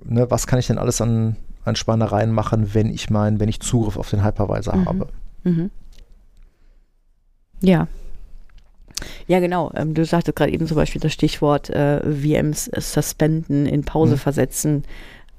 ne, 0.06 0.30
was 0.30 0.46
kann 0.46 0.58
ich 0.58 0.68
denn 0.68 0.78
alles 0.78 1.02
an, 1.02 1.36
an 1.66 1.76
Spannereien 1.76 2.32
machen, 2.32 2.72
wenn 2.72 2.88
ich 2.88 3.10
mein, 3.10 3.40
wenn 3.40 3.50
ich 3.50 3.60
Zugriff 3.60 3.98
auf 3.98 4.08
den 4.08 4.24
Hypervisor 4.24 4.86
habe? 4.86 5.08
Ja. 7.60 7.86
Ja, 9.26 9.38
genau. 9.40 9.70
Ähm, 9.74 9.92
du 9.92 10.02
sagtest 10.06 10.34
gerade 10.34 10.50
eben 10.52 10.66
zum 10.66 10.76
Beispiel 10.76 11.02
das 11.02 11.12
Stichwort 11.12 11.68
äh, 11.68 12.00
VMs 12.10 12.70
suspenden, 12.74 13.66
in 13.66 13.84
Pause 13.84 14.14
Mhm. 14.14 14.18
versetzen. 14.18 14.84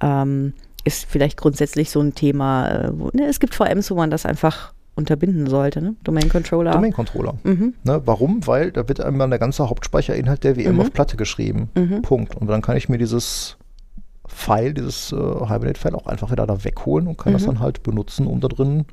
Ähm, 0.02 0.54
ist 0.84 1.06
vielleicht 1.06 1.38
grundsätzlich 1.38 1.90
so 1.92 2.00
ein 2.02 2.14
Thema. 2.16 2.68
Äh, 2.70 2.90
wo, 3.00 3.10
ne, 3.14 3.26
es 3.28 3.40
gibt 3.40 3.56
VMs, 3.56 3.92
wo 3.92 3.96
man 3.96 4.10
das 4.12 4.26
einfach 4.26 4.74
unterbinden 4.96 5.48
sollte, 5.48 5.82
ne? 5.82 5.96
Domain 6.04 6.28
Controller. 6.30 6.72
Domain 6.72 6.92
Controller. 6.94 7.36
Mhm. 7.44 7.74
Ne, 7.84 8.02
warum? 8.06 8.46
Weil 8.46 8.72
da 8.72 8.88
wird 8.88 9.00
einmal 9.00 9.30
der 9.30 9.40
ganze 9.40 9.70
Hauptspeicherinhalt 9.70 10.44
der 10.44 10.56
VM 10.56 10.74
Mhm. 10.76 10.82
auf 10.82 10.92
Platte 10.94 11.16
geschrieben. 11.18 11.70
Mhm. 11.76 12.02
Punkt. 12.02 12.36
Und 12.36 12.48
dann 12.48 12.62
kann 12.62 12.76
ich 12.78 12.90
mir 12.90 12.98
dieses 12.98 13.58
File, 14.28 14.74
dieses 14.74 15.12
äh, 15.12 15.16
Hibernate-File 15.16 15.96
auch 15.96 16.08
einfach 16.08 16.32
wieder 16.32 16.46
da 16.46 16.64
wegholen 16.64 17.08
und 17.08 17.18
kann 17.18 17.34
das 17.34 17.44
Mhm. 17.44 17.48
dann 17.48 17.60
halt 17.60 17.84
benutzen, 17.84 18.28
um 18.28 18.40
da 18.42 18.48
drin 18.50 18.86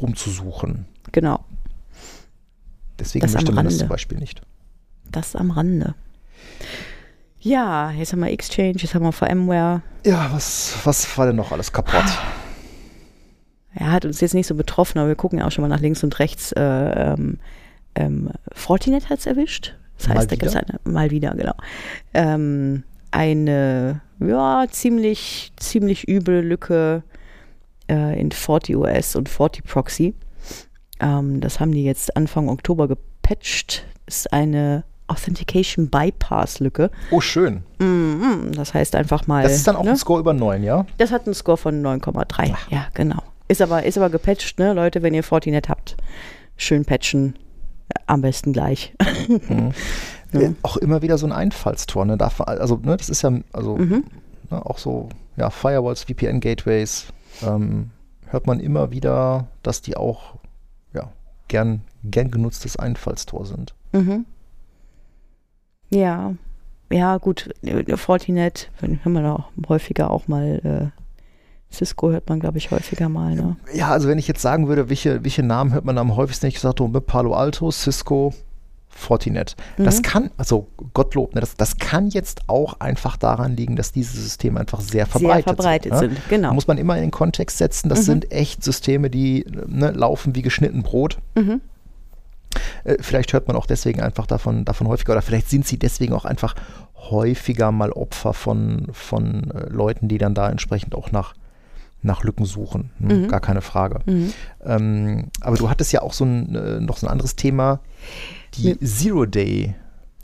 rumzusuchen. 0.00 0.86
Genau. 1.12 1.44
Deswegen 2.98 3.22
Das 3.22 3.34
möchte 3.34 3.52
man 3.52 3.64
das 3.64 3.78
zum 3.78 3.88
Beispiel 3.88 4.18
nicht. 4.18 4.42
Das 5.10 5.36
am 5.36 5.50
Rande. 5.52 5.94
Ja, 7.40 7.90
jetzt 7.92 8.12
haben 8.12 8.20
wir 8.20 8.30
Exchange, 8.30 8.76
jetzt 8.78 8.94
haben 8.94 9.04
wir 9.04 9.12
VMware. 9.12 9.82
Ja, 10.04 10.28
was, 10.32 10.76
was 10.84 11.16
war 11.16 11.26
denn 11.26 11.36
noch 11.36 11.52
alles 11.52 11.72
kaputt? 11.72 12.04
er 13.74 13.92
hat 13.92 14.04
uns 14.04 14.20
jetzt 14.20 14.34
nicht 14.34 14.46
so 14.46 14.54
betroffen, 14.54 14.98
aber 14.98 15.08
wir 15.08 15.14
gucken 15.14 15.38
ja 15.38 15.46
auch 15.46 15.52
schon 15.52 15.62
mal 15.62 15.68
nach 15.68 15.80
links 15.80 16.02
und 16.02 16.18
rechts. 16.18 16.52
Äh, 16.52 16.62
ähm, 16.62 17.38
ähm, 17.94 18.30
Fortinet 18.52 19.08
hat 19.08 19.20
es 19.20 19.26
erwischt. 19.26 19.76
Das 19.98 20.08
heißt, 20.08 20.16
Mal 20.16 20.26
da 20.26 20.36
gibt 20.36 20.46
es 20.46 20.54
wieder? 20.54 20.66
eine, 20.84 20.92
mal 20.92 21.10
wieder, 21.10 21.34
genau. 21.34 21.54
Ähm, 22.14 22.82
eine, 23.10 24.00
ja, 24.20 24.66
ziemlich, 24.70 25.52
ziemlich 25.56 26.08
üble 26.08 26.40
Lücke 26.40 27.02
äh, 27.88 28.20
in 28.20 28.32
FortiOS 28.32 29.16
und 29.16 29.28
FortiProxy. 29.28 30.14
Ähm, 31.00 31.40
das 31.40 31.60
haben 31.60 31.72
die 31.72 31.84
jetzt 31.84 32.16
Anfang 32.16 32.48
Oktober 32.48 32.88
gepatcht. 32.88 33.86
Ist 34.06 34.32
eine 34.32 34.84
Authentication 35.08 35.88
Bypass 35.90 36.60
Lücke. 36.60 36.90
Oh, 37.10 37.20
schön. 37.20 37.62
Mhm, 37.78 38.52
das 38.54 38.74
heißt 38.74 38.94
einfach 38.94 39.26
mal. 39.26 39.42
Das 39.42 39.54
ist 39.56 39.66
dann 39.66 39.76
auch 39.76 39.84
ne? 39.84 39.90
ein 39.90 39.96
Score 39.96 40.20
über 40.20 40.32
9, 40.34 40.62
ja? 40.62 40.86
Das 40.98 41.10
hat 41.10 41.26
einen 41.26 41.34
Score 41.34 41.56
von 41.56 41.82
9,3. 41.84 42.54
Ja, 42.70 42.86
genau. 42.94 43.22
Ist 43.48 43.62
aber, 43.62 43.84
ist 43.84 43.96
aber 43.96 44.10
gepatcht, 44.10 44.58
ne, 44.58 44.72
Leute, 44.74 45.02
wenn 45.02 45.14
ihr 45.14 45.22
Fortinet 45.24 45.68
habt. 45.68 45.96
Schön 46.56 46.84
patchen. 46.84 47.34
Am 48.06 48.20
besten 48.20 48.52
gleich. 48.52 48.94
Ja. 50.32 50.40
Äh, 50.40 50.52
Auch 50.62 50.76
immer 50.76 51.00
wieder 51.00 51.16
so 51.16 51.26
ein 51.26 51.32
Einfallstor. 51.32 52.04
Ne? 52.04 52.18
Darf, 52.18 52.40
also, 52.42 52.76
ne, 52.76 52.98
das 52.98 53.08
ist 53.08 53.22
ja 53.22 53.32
also, 53.52 53.76
Mhm. 53.76 54.04
ne, 54.50 54.66
auch 54.66 54.76
so, 54.76 55.08
ja, 55.38 55.48
Firewalls, 55.48 56.04
VPN-Gateways. 56.04 57.06
Ähm, 57.42 57.90
hört 58.26 58.46
man 58.46 58.60
immer 58.60 58.90
wieder, 58.90 59.46
dass 59.62 59.80
die 59.80 59.96
auch 59.96 60.34
ja, 60.92 61.10
gern, 61.48 61.80
gern 62.04 62.30
genutztes 62.30 62.76
Einfallstor 62.76 63.46
sind. 63.46 63.74
Mhm. 63.92 64.26
Ja. 65.90 66.34
Ja, 66.90 67.18
gut. 67.18 67.50
äh, 67.62 67.96
Fortinet, 67.96 68.70
hört 68.80 69.04
man 69.06 69.26
auch 69.26 69.50
häufiger 69.68 70.10
auch 70.10 70.26
mal. 70.28 70.90
Äh, 70.92 71.74
Cisco 71.74 72.10
hört 72.10 72.28
man, 72.30 72.40
glaube 72.40 72.56
ich, 72.56 72.70
häufiger 72.70 73.10
mal. 73.10 73.34
Ne? 73.34 73.56
Ja, 73.74 73.88
also 73.90 74.08
wenn 74.08 74.18
ich 74.18 74.26
jetzt 74.26 74.40
sagen 74.40 74.68
würde, 74.68 74.88
welche, 74.88 75.22
welche 75.22 75.42
Namen 75.42 75.74
hört 75.74 75.84
man 75.84 75.98
am 75.98 76.16
häufigsten, 76.16 76.46
ich 76.46 76.54
gesagt, 76.54 76.80
oh, 76.80 76.88
Palo 76.88 77.34
Alto, 77.34 77.70
Cisco, 77.70 78.32
Fortinet. 78.88 79.54
Das 79.76 79.98
Mhm. 79.98 80.02
kann, 80.02 80.30
also 80.38 80.66
Gottlob, 80.94 81.34
ne, 81.34 81.42
das, 81.42 81.56
das 81.56 81.76
kann 81.76 82.08
jetzt 82.08 82.40
auch 82.48 82.80
einfach 82.80 83.18
daran 83.18 83.54
liegen, 83.54 83.76
dass 83.76 83.92
diese 83.92 84.18
Systeme 84.18 84.58
einfach 84.58 84.80
sehr 84.80 85.04
verbreitet, 85.06 85.44
Sehr 85.44 85.54
verbreitet 85.54 85.96
sind. 85.98 86.14
sind, 86.14 86.28
genau. 86.30 86.54
Muss 86.54 86.66
man 86.66 86.78
immer 86.78 86.96
in 86.96 87.02
den 87.02 87.10
Kontext 87.10 87.58
setzen, 87.58 87.90
das 87.90 88.00
Mhm. 88.00 88.04
sind 88.04 88.32
echt 88.32 88.64
Systeme, 88.64 89.10
die 89.10 89.44
ne, 89.66 89.90
laufen 89.90 90.34
wie 90.34 90.42
geschnitten 90.42 90.82
Brot. 90.82 91.18
Mhm. 91.36 91.60
Äh, 92.84 92.96
vielleicht 93.00 93.32
hört 93.32 93.48
man 93.48 93.56
auch 93.56 93.66
deswegen 93.66 94.00
einfach 94.00 94.26
davon, 94.26 94.64
davon 94.64 94.88
häufiger 94.88 95.12
oder 95.12 95.22
vielleicht 95.22 95.48
sind 95.50 95.66
sie 95.66 95.78
deswegen 95.78 96.12
auch 96.14 96.24
einfach 96.24 96.54
häufiger 96.96 97.70
mal 97.72 97.92
Opfer 97.92 98.32
von, 98.34 98.88
von 98.92 99.50
äh, 99.50 99.68
Leuten, 99.70 100.08
die 100.08 100.18
dann 100.18 100.34
da 100.34 100.48
entsprechend 100.50 100.94
auch 100.94 101.12
nach, 101.12 101.34
nach 102.02 102.22
Lücken 102.24 102.44
suchen. 102.44 102.90
Hm, 102.98 103.22
Mhm. 103.22 103.28
Gar 103.28 103.40
keine 103.40 103.60
Frage. 103.62 104.00
Mhm. 104.06 104.32
Ähm, 104.64 105.24
aber 105.40 105.56
du 105.56 105.68
hattest 105.70 105.92
ja 105.92 106.02
auch 106.02 106.12
so 106.12 106.24
ein, 106.24 106.54
äh, 106.54 106.80
noch 106.80 106.96
so 106.96 107.06
ein 107.06 107.10
anderes 107.12 107.36
Thema, 107.36 107.80
die 108.54 108.70
Ja. 108.70 108.74
Zero 108.84 109.26
Day. 109.26 109.74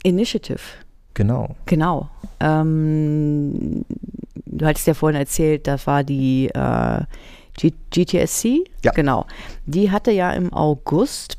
Initiative. 0.03 0.59
Genau. 1.13 1.55
Genau. 1.65 2.09
Ähm, 2.39 3.85
du 4.45 4.65
hattest 4.65 4.87
ja 4.87 4.93
vorhin 4.93 5.19
erzählt, 5.19 5.65
das 5.67 5.87
war 5.87 6.03
die 6.03 6.49
äh, 6.53 7.01
GTSC. 7.91 8.65
Ja. 8.83 8.91
Genau. 8.91 9.25
Die 9.65 9.89
hatte 9.91 10.11
ja 10.11 10.31
im 10.31 10.51
August 10.53 11.37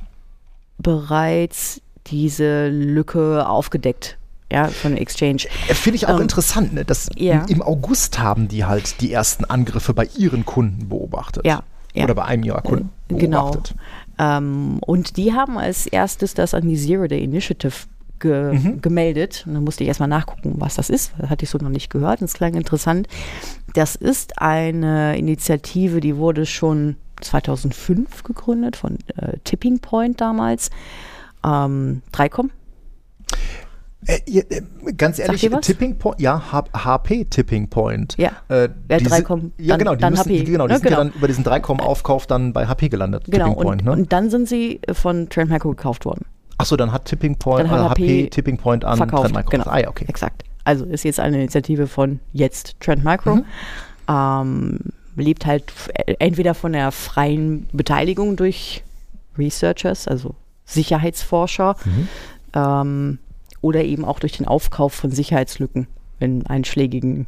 bereits 0.79 1.81
diese 2.07 2.69
Lücke 2.69 3.49
aufgedeckt. 3.49 4.19
Ja, 4.53 4.69
von 4.69 4.97
Exchange. 4.97 5.43
Äh, 5.69 5.75
Finde 5.75 5.97
ich 5.97 6.07
auch 6.07 6.15
Ähm, 6.17 6.23
interessant, 6.23 6.73
ne? 6.73 6.85
dass 6.85 7.09
ja. 7.17 7.45
im, 7.49 7.63
August 7.63 8.21
haben 8.21 8.47
die 8.47 8.65
halt 8.65 9.01
die 9.01 9.13
ersten 9.13 9.45
Angriffe 9.45 9.93
bei 9.93 10.09
ihren 10.17 10.47
Kunden 10.47 10.89
beobachtet. 10.89 11.45
Ja. 11.45 11.65
ja. 11.95 12.05
Oder 12.05 12.15
bei 12.15 12.25
einem 12.27 12.45
ihrer 12.45 12.63
Kunden 12.63 12.91
Äh, 13.11 13.15
genau. 13.15 13.51
beobachtet. 13.51 13.75
Ähm, 14.21 14.79
und 14.87 15.17
die 15.17 15.33
haben 15.33 15.59
als 15.59 15.89
erstes 15.89 16.35
das 16.35 16.55
an 16.55 16.69
die 16.69 16.77
Zero 16.77 17.09
Day 17.09 17.25
Initiative 17.25 17.73
ge 18.21 18.53
Mhm. 18.55 18.81
gemeldet. 18.83 19.43
Und 19.49 19.55
dann 19.55 19.65
musste 19.65 19.83
ich 19.83 19.89
erstmal 19.89 20.09
nachgucken, 20.09 20.55
was 20.59 20.77
das 20.77 20.91
ist. 20.91 21.13
Das 21.19 21.29
hatte 21.29 21.43
ich 21.45 21.51
so 21.51 21.59
noch 21.59 21.69
nicht 21.69 21.91
gehört. 21.91 22.23
Das 22.23 22.33
klang 22.35 22.55
interessant. 22.55 23.09
Das 23.75 23.97
ist 23.97 24.41
eine 24.41 25.19
Initiative, 25.19 25.99
die 26.01 26.17
wurde 26.17 26.47
schon 26.47 26.95
2005 27.21 28.23
gegründet 28.25 28.77
von 28.77 28.99
äh, 29.17 29.39
Tipping 29.45 29.79
Point 29.81 30.21
damals. 30.21 30.71
Ähm, 31.45 32.03
Dreicom. 32.13 32.51
Äh, 34.07 34.21
äh, 34.39 34.63
ganz 34.97 35.19
ehrlich? 35.19 35.49
Tipping 35.63 35.99
Point, 35.99 36.21
ja, 36.21 36.53
H 36.53 36.65
HP 36.73 37.25
Tipping 37.25 37.69
Point. 37.69 38.15
Ja. 38.19 38.31
Äh, 38.49 38.69
Ja, 38.89 38.99
die 38.99 39.05
sind- 39.07 39.13
3Com, 39.27 39.51
ja, 39.59 39.69
dann- 39.77 39.79
genau, 39.79 39.95
die, 39.95 40.01
dann 40.01 40.13
müssen, 40.13 40.25
HP. 40.31 40.45
genau, 40.45 40.67
die 40.67 40.73
Ja, 40.75 40.79
sind 40.79 40.85
ja 40.91 40.97
genau. 40.97 41.05
dann 41.11 41.13
über 41.19 41.27
diesen 41.27 41.45
3Com-Aufkauf 41.45 42.27
dann 42.27 42.53
bei 42.53 42.67
HP 42.67 42.89
gelandet. 42.89 43.25
Genau. 43.25 43.47
Tipping 43.49 43.63
Point, 43.63 43.81
und, 43.83 43.87
ne? 43.87 43.93
und 43.93 44.13
dann 44.13 44.31
sind 44.31 44.49
sie 44.49 44.81
von 44.93 45.29
Trend 45.29 45.51
Micro 45.51 45.71
gekauft 45.71 46.05
worden. 46.05 46.25
Achso, 46.59 46.77
dann 46.77 46.93
hat 46.93 47.07
Tipping 47.07 47.37
Point, 47.37 47.65
Dann 47.65 47.71
hat 47.71 47.81
äh, 47.99 48.03
HP, 48.03 48.23
HP 48.25 48.31
Tipping 48.31 48.57
Point 48.59 48.85
an 48.85 48.97
verkauft. 48.97 49.25
Trend 49.25 49.35
Micro. 49.35 49.51
Genau. 49.51 49.65
Ah 49.67 49.79
ja, 49.79 49.89
okay. 49.89 50.05
Exakt. 50.09 50.45
Also 50.65 50.85
ist 50.85 51.03
jetzt 51.05 51.19
eine 51.21 51.37
Initiative 51.39 51.87
von 51.87 52.21
jetzt 52.33 52.79
Trend 52.81 53.05
Micro. 53.05 53.37
Mhm. 53.37 53.45
Ähm, 54.09 54.79
lebt 55.17 55.47
halt 55.47 55.73
entweder 56.19 56.55
von 56.55 56.73
der 56.73 56.93
freien 56.93 57.69
Beteiligung 57.73 58.37
durch 58.37 58.83
Researchers, 59.39 60.07
also 60.09 60.35
Sicherheitsforscher, 60.65 61.77
Mhm. 61.85 62.09
ähm, 62.55 63.19
oder 63.61 63.83
eben 63.85 64.05
auch 64.05 64.19
durch 64.21 64.33
den 64.33 64.47
Aufkauf 64.47 64.93
von 64.95 65.11
Sicherheitslücken 65.11 65.87
in 66.21 66.47
einschlägigen, 66.47 67.27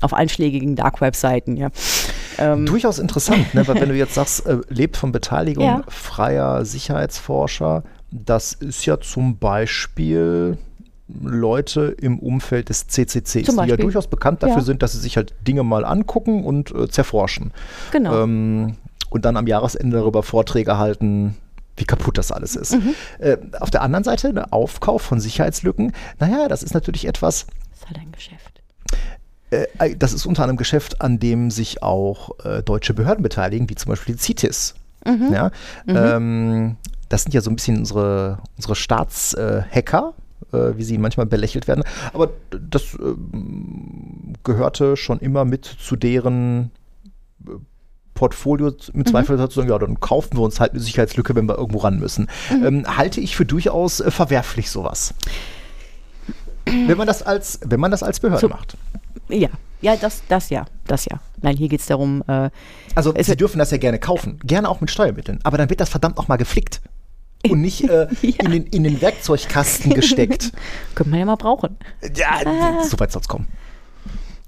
auf 0.00 0.14
einschlägigen 0.14 0.76
Dark 0.76 1.00
Web-Seiten, 1.00 1.56
ja. 1.56 1.70
Ähm, 2.38 2.64
Durchaus 2.66 2.98
interessant, 2.98 3.52
ne? 3.54 3.66
weil 3.68 3.80
wenn 3.80 3.88
du 3.90 3.94
jetzt 3.96 4.14
sagst, 4.14 4.46
äh, 4.46 4.58
lebt 4.68 4.96
von 4.96 5.12
Beteiligung 5.12 5.64
Ja. 5.64 5.82
freier 5.88 6.64
Sicherheitsforscher, 6.64 7.84
das 8.10 8.52
ist 8.54 8.84
ja 8.86 9.00
zum 9.00 9.36
Beispiel 9.38 10.58
Leute 11.22 11.94
im 12.00 12.18
Umfeld 12.18 12.68
des 12.68 12.86
CCCs, 12.86 13.54
die 13.56 13.68
ja 13.68 13.76
durchaus 13.76 14.06
bekannt 14.06 14.42
dafür 14.42 14.56
Ja. 14.58 14.62
sind, 14.62 14.82
dass 14.82 14.92
sie 14.92 14.98
sich 15.00 15.16
halt 15.16 15.34
Dinge 15.46 15.62
mal 15.62 15.84
angucken 15.84 16.44
und 16.44 16.74
äh, 16.74 16.88
zerforschen. 16.88 17.52
genau. 17.90 18.22
Ähm, 18.24 18.76
und 19.10 19.24
dann 19.26 19.36
am 19.36 19.46
Jahresende 19.46 19.98
darüber 19.98 20.22
Vorträge 20.22 20.78
halten, 20.78 21.36
wie 21.76 21.84
kaputt 21.84 22.16
das 22.16 22.32
alles 22.32 22.56
ist. 22.56 22.72
Mhm. 22.72 22.94
Äh, 23.18 23.36
auf 23.60 23.70
der 23.70 23.82
anderen 23.82 24.04
Seite, 24.04 24.32
der 24.32 24.52
Aufkauf 24.54 25.02
von 25.02 25.20
Sicherheitslücken, 25.20 25.92
naja, 26.18 26.48
das 26.48 26.62
ist 26.62 26.72
natürlich 26.72 27.06
etwas, 27.06 27.46
das 27.70 27.80
ist 27.80 27.86
halt 27.88 27.98
ein 27.98 28.12
Geschäft. 28.12 28.62
äh, 29.50 29.96
das 29.96 30.14
ist 30.14 30.24
unter 30.24 30.42
anderem 30.44 30.56
Geschäft, 30.56 31.02
an 31.02 31.18
dem 31.18 31.50
sich 31.50 31.82
auch 31.82 32.38
äh, 32.44 32.62
deutsche 32.62 32.94
Behörden 32.94 33.22
beteiligen, 33.22 33.68
wie 33.68 33.74
zum 33.74 33.90
Beispiel 33.90 34.14
die 34.14 34.20
CITES. 34.22 34.74
Mhm. 35.06 35.32
Ja? 35.32 35.50
Ähm, 35.86 36.76
das 37.10 37.24
sind 37.24 37.34
ja 37.34 37.42
so 37.42 37.50
ein 37.50 37.56
bisschen 37.56 37.78
unsere, 37.78 38.38
unsere 38.56 38.74
Staatshacker, 38.74 40.14
äh, 40.52 40.76
wie 40.76 40.84
sie 40.84 40.98
manchmal 40.98 41.26
belächelt 41.26 41.68
werden. 41.68 41.84
Aber 42.12 42.30
das 42.50 42.94
ähm, 43.00 44.34
gehörte 44.44 44.96
schon 44.96 45.18
immer 45.20 45.44
mit 45.44 45.64
zu 45.64 45.96
deren 45.96 46.70
äh, 47.46 47.50
Portfolio 48.14 48.66
Mhm. 48.70 48.76
mit 48.98 49.08
Zweifel 49.08 49.36
dazu 49.36 49.60
sagen, 49.60 49.70
ja, 49.70 49.78
dann 49.78 49.98
kaufen 50.00 50.36
wir 50.36 50.42
uns 50.42 50.60
halt 50.60 50.72
eine 50.72 50.80
Sicherheitslücke, 50.80 51.34
wenn 51.34 51.46
wir 51.48 51.56
irgendwo 51.58 51.78
ran 51.78 51.98
müssen. 51.98 52.28
Mhm. 52.50 52.64
Ähm, 52.64 52.96
halte 52.96 53.20
ich 53.20 53.36
für 53.36 53.46
durchaus 53.46 54.00
äh, 54.00 54.10
verwerflich 54.10 54.70
sowas. 54.70 55.14
Wenn 56.64 56.96
man 56.96 57.06
das 57.06 57.22
als, 57.22 57.58
wenn 57.66 57.80
man 57.80 57.90
das 57.90 58.02
als 58.02 58.20
Behörde 58.20 58.40
So- 58.42 58.48
macht. 58.48 58.76
Ja, 59.28 59.48
ja, 59.80 59.96
das, 59.96 60.22
das 60.28 60.48
ja, 60.50 60.64
das 60.86 61.06
ja. 61.06 61.20
Nein, 61.40 61.56
hier 61.56 61.68
geht 61.68 61.80
es 61.80 61.86
darum, 61.86 62.22
äh, 62.28 62.50
Also 62.94 63.12
Sie 63.18 63.36
dürfen 63.36 63.58
das 63.58 63.70
ja 63.72 63.78
gerne 63.78 63.98
kaufen, 63.98 64.38
gerne 64.44 64.68
auch 64.68 64.80
mit 64.80 64.90
Steuermitteln, 64.90 65.40
aber 65.42 65.58
dann 65.58 65.70
wird 65.70 65.80
das 65.80 65.88
verdammt 65.88 66.16
nochmal 66.16 66.38
geflickt 66.38 66.80
und 67.48 67.60
nicht 67.60 67.84
äh, 67.88 68.06
Ja. 68.22 68.44
in, 68.44 68.50
den, 68.52 68.66
in 68.66 68.84
den 68.84 69.00
Werkzeugkasten 69.00 69.94
gesteckt. 69.94 70.52
könnte 70.94 71.10
man 71.10 71.18
ja 71.20 71.26
mal 71.26 71.36
brauchen. 71.36 71.76
ja, 72.14 72.82
so 72.84 72.98
weit 73.00 73.12
soll 73.12 73.22
es 73.22 73.28
kommen. 73.28 73.48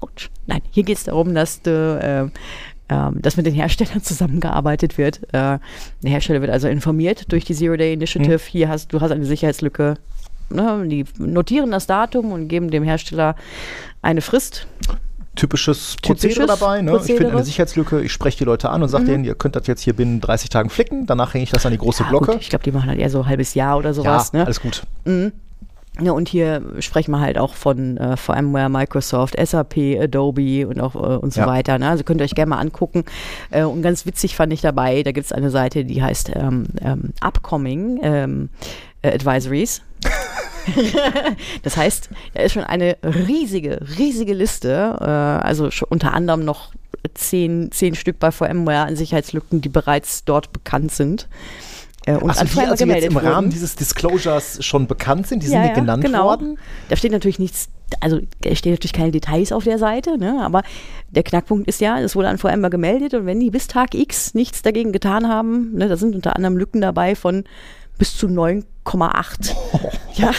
Autsch. 0.00 0.30
Nein, 0.46 0.60
hier 0.70 0.82
geht 0.82 0.98
es 0.98 1.04
darum, 1.04 1.34
dass 1.34 1.62
du, 1.62 1.70
äh, 1.70 2.92
ähm, 2.92 3.22
dass 3.22 3.36
mit 3.36 3.46
den 3.46 3.54
Herstellern 3.54 4.02
zusammengearbeitet 4.02 4.98
wird. 4.98 5.22
Äh, 5.28 5.58
der 5.58 5.60
Hersteller 6.02 6.40
wird 6.40 6.50
also 6.50 6.68
informiert 6.68 7.32
durch 7.32 7.44
die 7.44 7.54
Zero 7.54 7.76
Day 7.76 7.94
Initiative. 7.94 8.40
Hier 8.46 8.68
hast 8.68 8.92
du 8.92 9.00
hast 9.00 9.10
eine 9.12 9.24
Sicherheitslücke. 9.24 9.96
Ne, 10.50 10.86
die 10.86 11.06
notieren 11.18 11.70
das 11.70 11.86
Datum 11.86 12.30
und 12.32 12.48
geben 12.48 12.70
dem 12.70 12.84
Hersteller 12.84 13.34
eine 14.02 14.20
Frist. 14.20 14.66
Typisches 15.34 15.96
Prozedere 16.02 16.46
dabei. 16.46 16.80
Ne? 16.82 16.90
Ich 16.92 16.96
finde 16.98 16.98
Prozedere. 16.98 17.32
eine 17.32 17.44
Sicherheitslücke, 17.44 18.00
ich 18.02 18.12
spreche 18.12 18.38
die 18.38 18.44
Leute 18.44 18.70
an 18.70 18.82
und 18.82 18.88
sage 18.88 19.04
denen, 19.04 19.24
ihr 19.24 19.34
könnt 19.34 19.56
das 19.56 19.66
jetzt 19.66 19.82
hier 19.82 19.94
binnen 19.94 20.20
30 20.20 20.48
Tagen 20.48 20.70
flicken, 20.70 21.06
danach 21.06 21.34
hänge 21.34 21.44
ich 21.44 21.50
das 21.50 21.64
an 21.66 21.72
die 21.72 21.78
große 21.78 22.04
Ja, 22.04 22.08
Glocke. 22.10 22.32
Gut, 22.32 22.40
ich 22.40 22.48
glaube, 22.50 22.62
die 22.64 22.72
machen 22.72 22.88
halt 22.88 22.98
eher 22.98 23.10
so 23.10 23.20
ein 23.22 23.26
halbes 23.26 23.54
Jahr 23.54 23.76
oder 23.78 23.88
ja, 23.90 23.94
sowas. 23.94 24.32
ne? 24.32 24.44
alles 24.44 24.60
gut. 24.60 24.82
Ja, 26.00 26.10
und 26.10 26.28
hier 26.28 26.60
sprechen 26.80 27.12
wir 27.12 27.20
halt 27.20 27.38
auch 27.38 27.54
von 27.54 27.96
äh, 27.98 28.16
VMware, 28.16 28.68
Microsoft, 28.68 29.36
SAP, 29.40 29.76
Adobe 30.00 30.66
und 30.66 30.80
auch 30.80 30.96
äh, 30.96 31.16
und 31.18 31.32
so 31.32 31.42
Ja. 31.42 31.46
weiter. 31.46 31.78
Ne? 31.78 31.88
Also 31.88 32.02
könnt 32.02 32.20
ihr 32.20 32.24
euch 32.24 32.34
gerne 32.34 32.50
mal 32.50 32.58
angucken. 32.58 33.04
Äh, 33.50 33.62
und 33.62 33.80
ganz 33.82 34.04
witzig 34.04 34.34
fand 34.34 34.52
ich 34.52 34.60
dabei, 34.60 35.04
da 35.04 35.12
gibt 35.12 35.26
es 35.26 35.32
eine 35.32 35.50
Seite, 35.50 35.84
die 35.84 36.02
heißt 36.02 36.32
ähm, 36.34 36.64
ähm, 36.80 37.12
Upcoming 37.20 38.00
ähm, 38.02 38.48
äh, 39.02 39.12
Advisories. 39.14 39.82
das 41.62 41.76
heißt, 41.76 42.10
da 42.34 42.42
ist 42.42 42.52
schon 42.52 42.64
eine 42.64 42.96
riesige, 43.02 43.80
riesige 43.98 44.34
Liste, 44.34 44.96
äh, 45.00 45.04
also 45.04 45.68
unter 45.88 46.14
anderem 46.14 46.44
noch 46.44 46.72
zehn, 47.14 47.70
zehn 47.70 47.94
Stück 47.94 48.18
bei 48.18 48.30
VMware 48.30 48.86
an 48.86 48.96
Sicherheitslücken, 48.96 49.60
die 49.60 49.68
bereits 49.68 50.24
dort 50.24 50.52
bekannt 50.52 50.92
sind. 50.92 51.28
Äh, 52.06 52.16
und 52.16 52.30
Achso, 52.30 52.44
die 52.44 52.66
also 52.66 52.84
jetzt 52.84 53.04
im 53.04 53.16
Rahmen 53.16 53.50
dieses 53.50 53.76
Disclosures 53.76 54.64
schon 54.64 54.86
bekannt 54.86 55.26
sind, 55.26 55.42
die 55.42 55.46
ja, 55.46 55.52
sind 55.52 55.68
ja, 55.68 55.74
genannt 55.74 56.04
genau. 56.04 56.24
worden? 56.24 56.58
Da 56.88 56.96
steht 56.96 57.12
natürlich 57.12 57.38
nichts, 57.38 57.68
also 58.00 58.20
da 58.40 58.54
stehen 58.54 58.72
natürlich 58.72 58.92
keine 58.92 59.10
Details 59.10 59.52
auf 59.52 59.64
der 59.64 59.78
Seite, 59.78 60.18
ne? 60.18 60.40
aber 60.42 60.62
der 61.10 61.22
Knackpunkt 61.22 61.66
ist 61.68 61.80
ja, 61.80 61.98
es 62.00 62.14
wurde 62.14 62.28
an 62.28 62.38
VMware 62.38 62.70
gemeldet 62.70 63.14
und 63.14 63.26
wenn 63.26 63.40
die 63.40 63.50
bis 63.50 63.68
Tag 63.68 63.94
X 63.94 64.34
nichts 64.34 64.62
dagegen 64.62 64.92
getan 64.92 65.28
haben, 65.28 65.72
ne, 65.74 65.88
da 65.88 65.96
sind 65.96 66.14
unter 66.14 66.36
anderem 66.36 66.56
Lücken 66.56 66.80
dabei 66.80 67.14
von 67.14 67.44
bis 67.98 68.16
zu 68.16 68.28
9,8. 68.84 69.54
ja. 70.14 70.32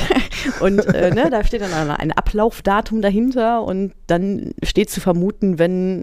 und 0.60 0.78
äh, 0.86 1.10
ne, 1.10 1.28
da 1.30 1.44
steht 1.44 1.62
dann 1.62 1.90
ein 1.90 2.12
Ablaufdatum 2.12 3.02
dahinter 3.02 3.62
und 3.62 3.92
dann 4.06 4.52
steht 4.62 4.90
zu 4.90 5.00
vermuten, 5.00 5.58
wenn 5.58 6.02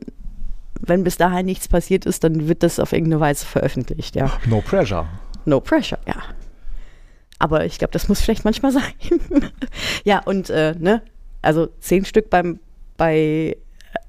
wenn 0.79 1.03
bis 1.03 1.17
dahin 1.17 1.47
nichts 1.47 1.67
passiert 1.67 2.05
ist, 2.05 2.23
dann 2.23 2.47
wird 2.47 2.61
das 2.61 2.79
auf 2.79 2.93
irgendeine 2.93 3.19
Weise 3.19 3.45
veröffentlicht, 3.45 4.15
ja. 4.15 4.31
No 4.45 4.61
pressure. 4.61 5.07
No 5.45 5.59
pressure, 5.59 5.99
ja. 6.05 6.15
Aber 7.39 7.65
ich 7.65 7.79
glaube, 7.79 7.91
das 7.91 8.07
muss 8.09 8.21
vielleicht 8.21 8.45
manchmal 8.45 8.71
sein. 8.73 8.83
ja, 10.03 10.21
und 10.23 10.49
äh, 10.49 10.75
ne, 10.77 11.01
also 11.41 11.67
zehn 11.79 12.05
Stück 12.05 12.29
beim, 12.29 12.59
bei, 12.95 13.57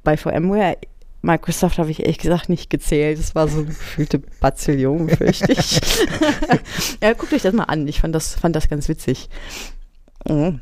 bei 0.05 0.16
VMware. 0.16 0.76
Microsoft 1.20 1.78
habe 1.78 1.90
ich 1.90 2.00
ehrlich 2.00 2.18
gesagt 2.18 2.48
nicht 2.48 2.70
gezählt. 2.70 3.18
Das 3.18 3.34
war 3.34 3.48
so 3.48 3.58
eine 3.58 3.66
gefühlte 3.66 4.18
Bazillion, 4.18 5.08
fürchte 5.08 5.52
ich. 5.52 5.80
ja, 7.02 7.12
guckt 7.14 7.32
euch 7.32 7.42
das 7.42 7.54
mal 7.54 7.64
an. 7.64 7.86
Ich 7.88 8.00
fand 8.00 8.14
das, 8.14 8.34
fand 8.34 8.54
das 8.54 8.68
ganz 8.68 8.88
witzig. 8.88 9.28
Mhm. 10.28 10.60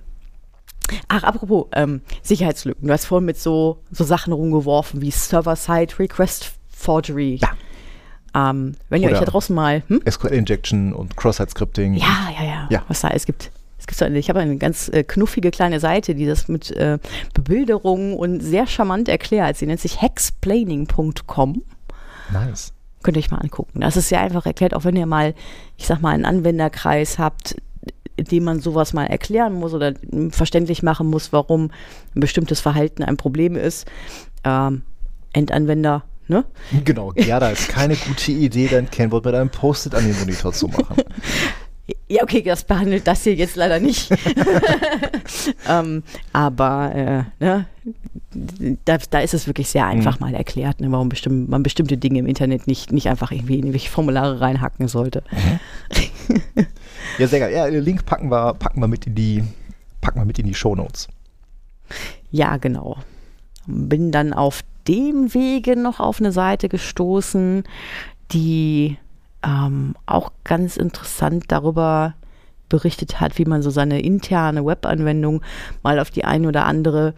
Ach, 1.09 1.24
apropos 1.24 1.66
ähm, 1.72 2.00
Sicherheitslücken. 2.22 2.86
Du 2.86 2.92
hast 2.92 3.07
vorhin 3.07 3.26
mit 3.26 3.38
so, 3.38 3.82
so 3.90 4.04
Sachen 4.04 4.32
rumgeworfen 4.32 5.02
wie 5.02 5.11
Server-Side 5.11 5.98
Request 5.98 6.52
Forgery. 6.68 7.40
Ja. 7.42 8.50
Ähm, 8.50 8.76
wenn 8.88 9.02
ihr 9.02 9.11
euch 9.11 9.18
da 9.18 9.24
draußen 9.24 9.54
mal. 9.54 9.82
Hm? 9.88 10.02
SQL-Injection 10.09 10.92
und 10.92 11.16
Cross-Site-Scripting. 11.16 11.94
Ja, 11.94 12.30
ja, 12.38 12.44
ja, 12.44 12.68
ja. 12.70 12.84
Was 12.88 13.00
da 13.00 13.09
es 13.09 13.26
gibt. 13.26 13.50
Es 13.79 13.87
gibt 13.87 14.03
eine, 14.03 14.18
ich 14.18 14.29
habe 14.29 14.41
eine 14.41 14.57
ganz 14.57 14.89
äh, 14.89 15.05
knuffige 15.05 15.51
kleine 15.51 15.81
Seite, 15.81 16.14
die 16.14 16.27
das 16.27 16.49
mit 16.49 16.70
äh, 16.70 16.99
Bebilderungen 17.35 18.14
und 18.14 18.41
sehr 18.41 18.66
charmant 18.66 19.09
erklärt. 19.09 19.57
Sie 19.57 19.66
nennt 19.66 19.81
sich 19.81 20.01
hexplaining.com. 20.01 21.62
Nice. 22.33 22.72
Könnt 23.03 23.16
ihr 23.16 23.20
euch 23.20 23.31
mal 23.31 23.39
angucken. 23.39 23.81
Das 23.81 23.97
ist 23.97 24.09
sehr 24.09 24.20
einfach 24.20 24.47
erklärt, 24.47 24.74
auch 24.74 24.85
wenn 24.85 24.97
ihr 24.97 25.07
mal, 25.07 25.35
ich 25.77 25.87
sag 25.87 26.01
mal, 26.01 26.14
einen 26.14 26.24
Anwenderkreis 26.24 27.18
habt, 27.18 27.57
dem 28.18 28.45
man 28.45 28.61
sowas 28.61 28.95
mal 28.95 29.05
erklären 29.05 29.53
muss 29.53 29.74
oder 29.74 29.93
verständlich 30.31 30.83
machen 30.83 31.09
muss, 31.09 31.33
warum 31.33 31.70
ein 32.14 32.20
bestimmtes 32.20 32.61
Verhalten 32.61 33.03
ein 33.03 33.16
Problem 33.16 33.57
ist. 33.57 33.87
Ähm, 34.43 34.83
Endanwender, 35.35 36.05
ne? 36.29 36.45
Genau, 36.85 37.12
ja, 37.14 37.39
da 37.39 37.51
ist 37.51 37.68
keine 37.68 37.95
gute 37.95 38.33
Idee, 38.33 38.68
dein 38.68 38.91
Kennwort 38.91 39.27
mit 39.27 39.35
einem 39.35 39.51
Post-it 39.51 39.95
an 39.95 40.07
den 40.07 40.18
Monitor 40.18 40.53
zu 40.53 40.68
machen. 40.68 40.97
Ja, 42.09 42.22
okay, 42.24 42.43
das 42.43 42.64
behandelt 42.64 43.07
das 43.07 43.22
hier 43.22 43.34
jetzt 43.34 43.55
leider 43.55 43.78
nicht. 43.78 44.11
ähm, 45.68 46.03
aber 46.32 46.95
äh, 46.95 47.45
ne, 47.45 47.66
da, 48.84 48.99
da, 48.99 49.20
ist 49.20 49.34
es 49.34 49.47
wirklich 49.47 49.68
sehr 49.68 49.87
einfach 49.87 50.18
mhm. 50.18 50.26
mal 50.26 50.34
erklärt, 50.34 50.80
ne, 50.80 50.91
warum 50.91 51.09
bestimm 51.09 51.49
man 51.49 51.62
bestimmte 51.62 51.97
Dinge 51.97 52.18
im 52.18 52.26
Internet 52.26 52.66
nicht, 52.66 52.93
nicht 52.93 53.09
einfach 53.09 53.30
irgendwie 53.30 53.55
in 53.55 53.61
irgendwelche 53.61 53.91
Formulare 53.91 54.41
reinhacken 54.41 54.89
sollte. 54.89 55.22
Mhm. 55.30 56.66
ja, 57.18 57.28
sehr 57.28 57.41
geil. 57.41 57.53
Ja, 57.53 57.70
den 57.70 57.84
Link 57.84 58.05
packen 58.05 58.30
wir, 58.30 58.55
packen 58.55 58.80
wir 58.80 58.89
mit 58.89 59.07
in 59.07 59.14
die, 59.14 59.45
packen 60.01 60.20
wir 60.20 60.24
mit 60.24 60.41
in 60.41 60.47
die 60.47 60.55
Shownotes. 60.55 61.07
Ja, 62.32 62.57
genau. 62.57 62.99
Bin 63.66 64.11
dann 64.11 64.32
auf 64.32 64.62
dem 64.89 65.34
Wege 65.34 65.76
noch 65.76 66.01
auf 66.01 66.20
eine 66.20 66.32
Seite 66.32 66.68
gestoßen, 66.68 67.64
die 68.32 68.99
ähm, 69.47 69.94
auch 70.07 70.32
ganz 70.44 70.76
interessant 70.76 71.44
darüber 71.49 72.14
berichtet 72.68 73.20
hat, 73.20 73.38
wie 73.38 73.44
man 73.44 73.62
so 73.62 73.70
seine 73.70 74.01
interne 74.01 74.66
Webanwendung 74.66 75.42
mal 75.82 76.01
auf 76.01 76.11
die 76.11 76.24
eine 76.24 76.49
oder 76.49 76.64
andere 76.64 77.14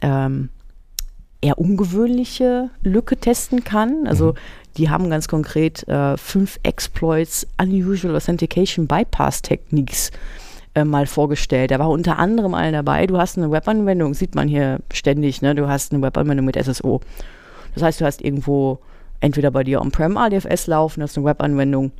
ähm, 0.00 0.48
eher 1.42 1.58
ungewöhnliche 1.58 2.70
Lücke 2.82 3.18
testen 3.18 3.62
kann. 3.62 4.06
Also 4.06 4.32
mhm. 4.32 4.36
die 4.78 4.88
haben 4.88 5.10
ganz 5.10 5.28
konkret 5.28 5.86
äh, 5.86 6.16
fünf 6.16 6.58
Exploits 6.62 7.46
Unusual 7.60 8.16
Authentication 8.16 8.86
Bypass 8.86 9.42
Techniques 9.42 10.12
äh, 10.74 10.84
mal 10.84 11.06
vorgestellt. 11.06 11.72
Da 11.72 11.78
war 11.78 11.90
unter 11.90 12.18
anderem 12.18 12.54
allen 12.54 12.72
dabei, 12.72 13.06
du 13.06 13.18
hast 13.18 13.36
eine 13.36 13.50
Webanwendung, 13.50 14.14
sieht 14.14 14.34
man 14.34 14.48
hier 14.48 14.80
ständig, 14.90 15.42
ne? 15.42 15.54
du 15.54 15.68
hast 15.68 15.92
eine 15.92 16.02
Webanwendung 16.02 16.46
mit 16.46 16.56
SSO. 16.56 17.02
Das 17.74 17.82
heißt, 17.82 18.00
du 18.00 18.06
hast 18.06 18.22
irgendwo 18.22 18.80
entweder 19.20 19.50
bei 19.50 19.64
dir 19.64 19.80
on-prem 19.80 20.16
ADFS 20.16 20.66
laufen, 20.66 21.00
das 21.00 21.12
ist 21.12 21.18
eine 21.18 21.26
Webanwendung, 21.26 21.92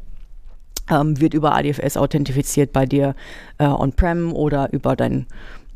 ähm, 0.90 1.20
wird 1.20 1.34
über 1.34 1.54
ADFS 1.54 1.96
authentifiziert 1.96 2.72
bei 2.72 2.86
dir 2.86 3.14
äh, 3.58 3.66
on-prem 3.66 4.32
oder 4.32 4.72
über 4.72 4.96
dein 4.96 5.26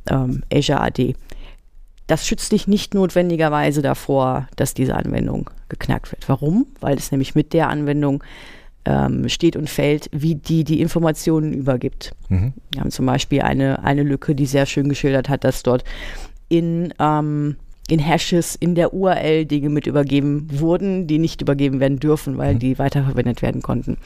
ähm, 0.08 0.42
Azure 0.52 0.80
AD. 0.80 1.14
Das 2.06 2.26
schützt 2.26 2.50
dich 2.52 2.66
nicht 2.66 2.94
notwendigerweise 2.94 3.82
davor, 3.82 4.48
dass 4.56 4.74
diese 4.74 4.96
Anwendung 4.96 5.50
geknackt 5.68 6.10
wird. 6.10 6.28
Warum? 6.28 6.66
Weil 6.80 6.96
es 6.96 7.12
nämlich 7.12 7.34
mit 7.34 7.52
der 7.52 7.68
Anwendung 7.68 8.24
ähm, 8.84 9.28
steht 9.28 9.56
und 9.56 9.68
fällt, 9.68 10.08
wie 10.12 10.34
die 10.34 10.64
die 10.64 10.80
Informationen 10.80 11.52
übergibt. 11.52 12.12
Mhm. 12.28 12.52
Wir 12.72 12.80
haben 12.80 12.90
zum 12.90 13.06
Beispiel 13.06 13.42
eine, 13.42 13.84
eine 13.84 14.02
Lücke, 14.02 14.34
die 14.34 14.46
sehr 14.46 14.66
schön 14.66 14.88
geschildert 14.88 15.28
hat, 15.28 15.44
dass 15.44 15.62
dort 15.62 15.84
in 16.48 16.92
ähm, 16.98 17.56
in 17.90 17.98
Hashes 17.98 18.54
in 18.54 18.74
der 18.74 18.94
URL 18.94 19.44
Dinge 19.44 19.68
mit 19.68 19.86
übergeben 19.86 20.48
wurden, 20.50 21.06
die 21.06 21.18
nicht 21.18 21.42
übergeben 21.42 21.80
werden 21.80 21.98
dürfen, 21.98 22.38
weil 22.38 22.54
mhm. 22.54 22.58
die 22.58 22.78
weiterverwendet 22.78 23.42
werden 23.42 23.62
konnten. 23.62 23.96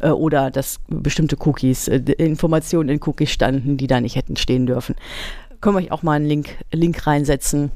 Äh, 0.00 0.10
oder 0.10 0.50
dass 0.50 0.80
bestimmte 0.88 1.36
Cookies, 1.44 1.88
äh, 1.88 1.98
Informationen 2.18 2.88
in 2.88 3.00
Cookies 3.04 3.30
standen, 3.30 3.76
die 3.76 3.86
da 3.86 4.00
nicht 4.00 4.16
hätten 4.16 4.36
stehen 4.36 4.66
dürfen. 4.66 4.94
Können 5.60 5.76
wir 5.76 5.82
euch 5.82 5.92
auch 5.92 6.02
mal 6.02 6.14
einen 6.14 6.26
Link, 6.26 6.56
Link 6.72 7.06
reinsetzen. 7.06 7.70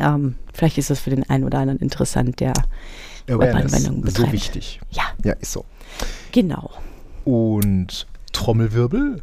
Ähm, 0.00 0.34
vielleicht 0.52 0.78
ist 0.78 0.90
das 0.90 1.00
für 1.00 1.10
den 1.10 1.28
einen 1.28 1.44
oder 1.44 1.58
anderen 1.58 1.78
interessant, 1.80 2.40
der 2.40 2.52
Webanwendungen 3.26 4.02
betreibt. 4.02 4.28
So 4.28 4.32
wichtig. 4.32 4.80
Ja. 4.90 5.04
Ja, 5.24 5.32
ist 5.34 5.52
so. 5.52 5.64
Genau. 6.32 6.70
Und 7.24 8.06
Trommelwirbel? 8.32 9.22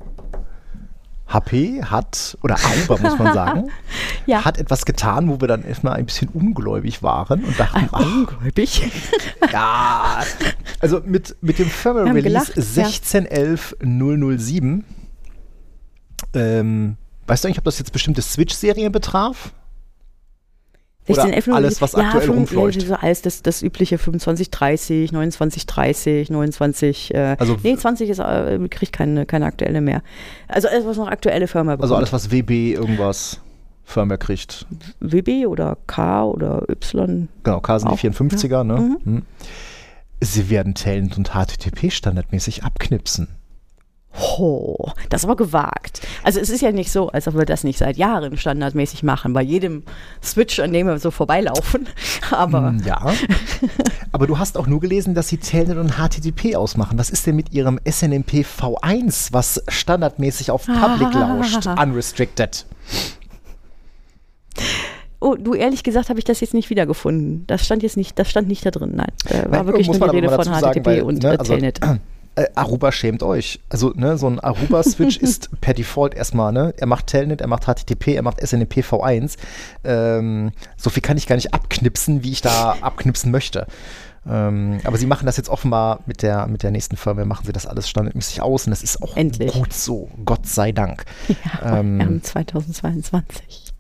HP 1.34 1.84
hat, 1.84 2.38
oder 2.44 2.56
Aruba 2.56 2.98
muss 3.02 3.18
man 3.18 3.34
sagen, 3.34 3.72
ja. 4.26 4.46
hat 4.46 4.58
etwas 4.58 4.86
getan, 4.86 5.28
wo 5.30 5.42
wir 5.42 5.48
dann 5.48 5.64
erstmal 5.64 5.94
ein 5.94 6.06
bisschen 6.06 6.28
ungläubig 6.30 7.02
waren 7.04 7.44
und 7.44 7.60
dachten, 7.60 7.90
ach, 7.92 8.00
ungläubig? 8.00 8.90
ja, 9.52 10.22
also 10.80 11.02
mit, 11.06 11.36
mit 11.42 11.60
dem 11.60 11.68
Firmware 11.68 12.14
Release 12.14 12.54
16.11.007, 12.54 14.84
ähm, 16.36 16.98
weißt 17.28 17.44
du 17.44 17.48
eigentlich, 17.48 17.60
ob 17.60 17.66
das 17.66 17.78
jetzt 17.80 17.92
bestimmte 17.92 18.22
Switch-Serien 18.22 18.92
betraf? 18.92 19.54
16, 21.06 21.34
11, 21.34 21.48
alles, 21.50 21.82
was 21.82 21.92
ja, 21.94 22.00
aktuell 22.00 22.30
rumfleucht. 22.30 22.82
Ja, 22.84 22.96
alles 22.96 23.22
das, 23.22 23.42
das 23.42 23.62
übliche 23.62 23.98
25, 23.98 24.52
30, 24.52 25.12
29, 25.12 25.66
30, 25.66 26.30
29, 26.30 27.14
äh, 27.14 27.36
also, 27.38 27.58
nee, 27.62 27.76
20 27.76 28.10
ist, 28.10 28.20
äh, 28.20 28.60
kriegt 28.70 28.94
keine, 28.94 29.26
keine 29.26 29.46
aktuelle 29.46 29.82
mehr. 29.82 30.02
Also 30.48 30.70
alles, 30.70 30.86
was 30.86 30.98
noch 30.98 31.10
aktuelle 31.10 31.48
Firma 31.48 31.72
bekommt. 31.72 31.84
Also 31.84 31.96
alles, 31.96 32.14
was 32.14 32.32
WB 32.32 32.74
irgendwas 32.74 33.42
Firma 33.84 34.16
kriegt. 34.16 34.66
WB 35.02 35.46
oder 35.46 35.78
K 35.88 36.26
oder 36.26 36.64
Y. 36.70 37.28
Genau, 37.44 37.60
K 37.60 37.80
sind 37.80 37.90
auch. 37.90 38.00
die 38.00 38.10
54er, 38.10 38.50
ja. 38.50 38.64
ne? 38.64 38.76
Mhm. 38.76 38.98
Hm. 39.04 39.22
Sie 40.22 40.50
werden 40.50 40.74
Talent 40.74 41.18
und 41.18 41.32
HTTP 41.34 41.92
standardmäßig 41.92 42.64
abknipsen. 42.64 43.28
Oh, 44.20 44.92
das 45.10 45.22
ist 45.22 45.26
aber 45.26 45.36
gewagt. 45.36 46.02
Also 46.22 46.40
es 46.40 46.50
ist 46.50 46.62
ja 46.62 46.72
nicht 46.72 46.92
so, 46.92 47.10
als 47.10 47.28
ob 47.28 47.36
wir 47.36 47.46
das 47.46 47.64
nicht 47.64 47.80
seit 47.80 47.98
Jahren 47.98 48.38
standardmäßig 48.38 49.02
machen, 49.02 49.34
bei 49.34 49.42
jedem 49.42 49.84
Switch, 50.24 50.60
an 50.60 50.72
dem 50.72 50.86
wir 50.86 51.00
so 51.00 51.10
vorbeilaufen. 51.10 51.88
Aber 52.32 52.70
hm, 52.70 52.84
ja. 52.86 53.12
aber 54.12 54.28
du 54.28 54.38
hast 54.40 54.58
auch 54.58 54.68
nur 54.68 54.80
gelesen, 54.80 55.14
dass 55.14 55.28
sie 55.28 55.38
Telnet 55.38 55.78
und 55.78 55.98
HTTP 55.98 56.56
ausmachen. 56.56 56.98
Was 56.98 57.10
ist 57.10 57.28
denn 57.28 57.36
mit 57.36 57.54
ihrem 57.54 57.80
SNMP 57.88 58.46
V1, 58.46 59.34
was 59.34 59.62
standardmäßig 59.68 60.52
auf 60.52 60.66
Public 60.66 61.14
lauscht, 61.14 61.68
unrestricted? 61.68 62.66
Oh, 65.20 65.36
du 65.36 65.54
ehrlich 65.54 65.84
gesagt 65.84 66.10
habe 66.10 66.20
ich 66.20 66.26
das 66.26 66.40
jetzt 66.40 66.54
nicht 66.54 66.70
wiedergefunden. 66.70 67.46
Das 67.48 67.66
stand 67.66 67.84
jetzt 67.84 67.98
nicht, 67.98 68.18
das 68.18 68.30
stand 68.30 68.48
nicht 68.48 68.66
da 68.66 68.72
drin. 68.72 68.94
Nein, 68.96 69.12
da 69.30 69.52
war 69.52 69.66
wirklich 69.68 69.88
nur 69.88 70.00
die 70.10 70.18
Rede 70.18 70.30
von 70.30 70.46
HTTP 70.46 70.86
weil, 70.86 71.02
und 71.02 71.24
ne, 71.24 71.32
also, 71.32 71.54
Telnet 71.54 71.80
äh, 72.36 72.48
Aruba 72.56 72.92
schämt 72.92 73.24
euch. 73.24 73.60
Also, 73.70 73.92
ne, 73.96 74.18
so 74.18 74.28
ein 74.28 74.40
Aruba-Switch 74.40 75.18
ist 75.22 75.50
per 75.62 75.74
Default 75.74 76.14
erstmal, 76.16 76.52
ne, 76.52 76.74
er 76.78 76.88
macht 76.88 77.08
Telnet, 77.08 77.42
er 77.42 77.48
macht 77.48 77.66
HTTP, 77.66 78.16
er 78.16 78.22
macht 78.24 78.46
SNMP 78.46 78.80
V1. 78.80 79.38
Ähm, 79.84 80.52
so 80.78 80.90
viel 80.90 81.02
kann 81.02 81.18
ich 81.18 81.28
gar 81.28 81.36
nicht 81.36 81.54
abknipsen, 81.54 82.24
wie 82.24 82.32
ich 82.32 82.42
da 82.42 82.78
abknipsen 82.82 83.32
möchte. 83.32 83.68
Ähm, 84.26 84.80
aber 84.86 84.98
sie 84.98 85.06
machen 85.06 85.26
das 85.26 85.36
jetzt 85.36 85.50
offenbar 85.50 86.00
mit 86.06 86.22
der, 86.22 86.48
mit 86.48 86.64
der 86.64 86.72
nächsten 86.72 86.96
Firma, 86.96 87.26
machen 87.26 87.46
sie 87.46 87.52
das 87.52 87.66
alles 87.68 87.90
standardmäßig 87.90 88.42
aus 88.42 88.66
und 88.66 88.72
das 88.72 88.82
ist 88.82 89.04
auch 89.04 89.18
Endlich. 89.18 89.52
gut 89.52 89.74
so, 89.74 90.10
Gott 90.24 90.46
sei 90.48 90.72
Dank. 90.72 91.04
Ja, 91.62 91.80
ähm, 91.80 91.98
wir 91.98 92.06
haben 92.06 92.24
2022. 92.24 93.74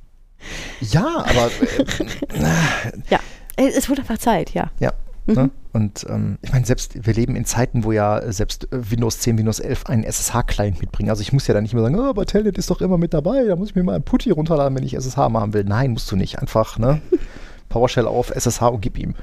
Ja, 0.81 1.19
aber 1.19 1.47
äh, 1.47 1.85
ja. 3.09 3.19
Äh, 3.55 3.67
Es 3.69 3.89
wurde 3.89 4.01
einfach 4.01 4.17
Zeit, 4.17 4.53
ja. 4.53 4.69
Ja. 4.79 4.91
Mhm. 5.25 5.33
Ne? 5.35 5.49
Und 5.71 6.05
ähm, 6.09 6.37
ich 6.41 6.51
meine, 6.51 6.65
selbst 6.65 7.05
wir 7.05 7.13
leben 7.13 7.35
in 7.35 7.45
Zeiten, 7.45 7.83
wo 7.83 7.91
ja 7.91 8.19
äh, 8.19 8.31
selbst 8.33 8.65
äh, 8.71 8.91
Windows 8.91 9.19
10, 9.19 9.37
Windows 9.37 9.59
11 9.59 9.85
einen 9.87 10.03
SSH-Client 10.03 10.79
mitbringen. 10.81 11.09
Also 11.09 11.21
ich 11.21 11.33
muss 11.33 11.47
ja 11.47 11.53
dann 11.53 11.63
nicht 11.63 11.73
mehr 11.73 11.83
sagen, 11.83 11.97
oh, 11.99 12.09
aber 12.09 12.25
Telnet 12.25 12.57
ist 12.57 12.69
doch 12.69 12.81
immer 12.81 12.97
mit 12.97 13.13
dabei, 13.13 13.43
da 13.45 13.55
muss 13.55 13.69
ich 13.69 13.75
mir 13.75 13.83
mal 13.83 13.95
ein 13.95 14.03
Putty 14.03 14.31
runterladen, 14.31 14.77
wenn 14.77 14.83
ich 14.83 14.93
SSH 14.95 15.29
machen 15.29 15.53
will. 15.53 15.63
Nein, 15.63 15.91
musst 15.91 16.11
du 16.11 16.15
nicht. 16.15 16.39
Einfach, 16.39 16.77
ne? 16.77 17.01
PowerShell 17.69 18.05
auf, 18.07 18.29
SSH 18.29 18.61
und 18.63 18.81
gib 18.81 18.97
ihm. 18.97 19.15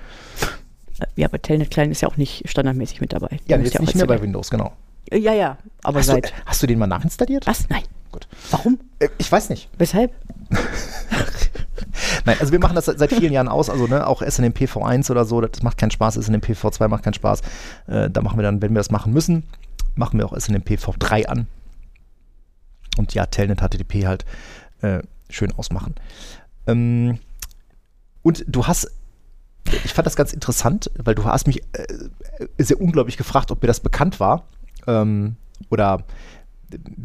Ja, 1.16 1.28
aber 1.28 1.40
Telnet 1.40 1.70
Client 1.70 1.92
ist 1.92 2.02
ja 2.02 2.08
auch 2.08 2.16
nicht 2.16 2.48
standardmäßig 2.48 3.00
mit 3.00 3.12
dabei. 3.12 3.38
Ja, 3.46 3.56
Du 3.56 3.64
jetzt 3.64 3.76
auch 3.78 3.84
nicht 3.84 3.94
mehr 3.94 4.06
bei. 4.06 4.20
Windows, 4.20 4.50
genau. 4.50 4.72
Ja, 5.12 5.32
ja, 5.32 5.58
aber 5.82 6.00
Hast 6.00 6.08
du, 6.08 6.12
seit. 6.14 6.26
äh, 6.26 6.32
hast 6.46 6.62
du 6.62 6.66
den 6.66 6.78
mal 6.78 6.86
nachinstalliert? 6.86 7.46
Was? 7.46 7.68
Nein. 7.68 7.82
Gut. 8.12 8.26
Warum? 8.50 8.78
Äh, 8.98 9.08
ich 9.18 9.30
weiß 9.30 9.48
nicht. 9.50 9.68
Weshalb? 9.78 10.12
Nein, 12.24 12.36
also 12.40 12.52
wir 12.52 12.58
machen 12.58 12.74
das 12.74 12.86
seit, 12.86 13.12
vielen 13.12 13.32
Jahren 13.32 13.48
aus, 13.48 13.70
also 13.70 13.86
ne, 13.86 14.06
auch 14.06 14.22
SNMP 14.22 14.64
V1 14.64 15.10
oder 15.10 15.24
so, 15.24 15.40
das 15.40 15.62
macht 15.62 15.78
keinen 15.78 15.90
Spaß, 15.90 16.14
SNMP 16.14 16.50
V2 16.50 16.88
macht 16.88 17.04
keinen 17.04 17.14
Spaß. 17.14 17.40
Äh, 17.86 18.10
da 18.10 18.22
machen 18.22 18.38
wir 18.38 18.42
dann, 18.42 18.60
wenn 18.62 18.72
wir 18.72 18.78
das 18.78 18.90
machen 18.90 19.12
müssen, 19.12 19.44
machen 19.94 20.18
wir 20.18 20.26
auch 20.26 20.36
SNMP 20.38 20.72
V3 20.72 21.26
an. 21.26 21.46
Und 22.98 23.14
ja, 23.14 23.26
Telnet 23.26 23.60
HTTP 23.60 24.06
halt 24.06 24.24
äh, 24.82 25.00
schön 25.28 25.52
ausmachen. 25.52 25.94
Ähm, 26.66 27.18
und 28.22 28.44
du 28.46 28.66
hast, 28.66 28.90
ich 29.84 29.92
fand 29.92 30.06
das 30.06 30.16
ganz 30.16 30.32
interessant, 30.32 30.90
weil 31.02 31.14
du 31.14 31.24
hast 31.24 31.46
mich 31.46 31.62
äh, 31.72 31.86
sehr 32.58 32.80
unglaublich 32.80 33.16
gefragt, 33.16 33.50
ob 33.50 33.62
mir 33.62 33.68
das 33.68 33.80
bekannt 33.80 34.20
war. 34.20 34.44
Ähm, 34.86 35.36
oder 35.70 36.04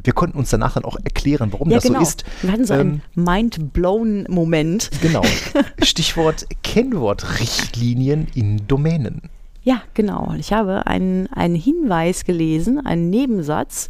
wir 0.04 0.14
konnten 0.14 0.38
uns 0.38 0.50
danach 0.50 0.74
dann 0.74 0.86
auch 0.86 0.98
erklären, 1.04 1.52
warum 1.52 1.70
Ja, 1.70 1.78
das 1.78 1.84
genau. 1.86 2.00
so 2.00 2.04
ist. 2.04 2.24
Wir 2.42 2.52
hatten 2.52 2.66
so 2.66 2.74
Ähm, 2.74 3.02
einen 3.16 3.26
mind-blown-Moment. 3.26 4.92
Genau. 5.02 5.24
Stichwort 5.84 6.46
Kennwortrichtlinien 6.64 8.28
in 8.36 8.68
Domänen. 8.68 9.24
Ja, 9.64 9.82
genau. 9.94 10.34
Ich 10.38 10.54
habe 10.54 10.86
einen, 10.86 11.28
einen 11.34 11.56
Hinweis 11.56 12.26
gelesen, 12.26 12.86
einen 12.86 13.10
Nebensatz. 13.10 13.90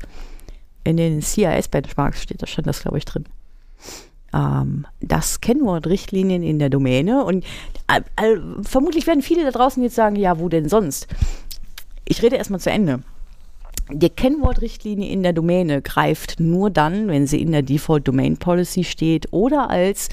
In 0.84 0.98
den 0.98 1.22
CIS-Benchmarks 1.22 2.22
steht, 2.22 2.42
da 2.42 2.48
stand 2.48 2.68
das, 2.68 2.82
glaube 2.82 2.98
ich, 2.98 3.06
drin. 3.06 3.26
Ähm, 4.34 4.86
das 5.02 5.42
Kennwortrichtlinien 5.42 6.44
in 6.44 6.60
der 6.60 6.70
Domäne. 6.70 7.26
Und 7.26 7.44
äh, 7.88 8.02
äh, 8.24 8.40
vermutlich 8.62 9.08
werden 9.08 9.22
viele 9.22 9.44
da 9.44 9.52
draußen 9.52 9.82
jetzt 9.84 9.96
sagen, 9.96 10.16
ja, 10.16 10.40
wo 10.40 10.48
denn 10.48 10.70
sonst? 10.70 11.08
Ich 12.06 12.22
rede 12.22 12.36
erstmal 12.36 12.60
zu 12.60 12.70
Ende. 12.70 13.02
Die 13.92 14.10
Kennwortrichtlinie 14.10 15.10
in 15.12 15.22
der 15.22 15.34
Domäne 15.34 15.82
greift 15.82 16.40
nur 16.40 16.70
dann, 16.72 17.08
wenn 17.08 17.28
sie 17.28 17.42
in 17.42 17.52
der 17.52 17.62
Default 17.62 18.08
Domain 18.08 18.38
Policy 18.38 18.84
steht 18.84 19.28
oder 19.32 19.70
als 19.70 20.10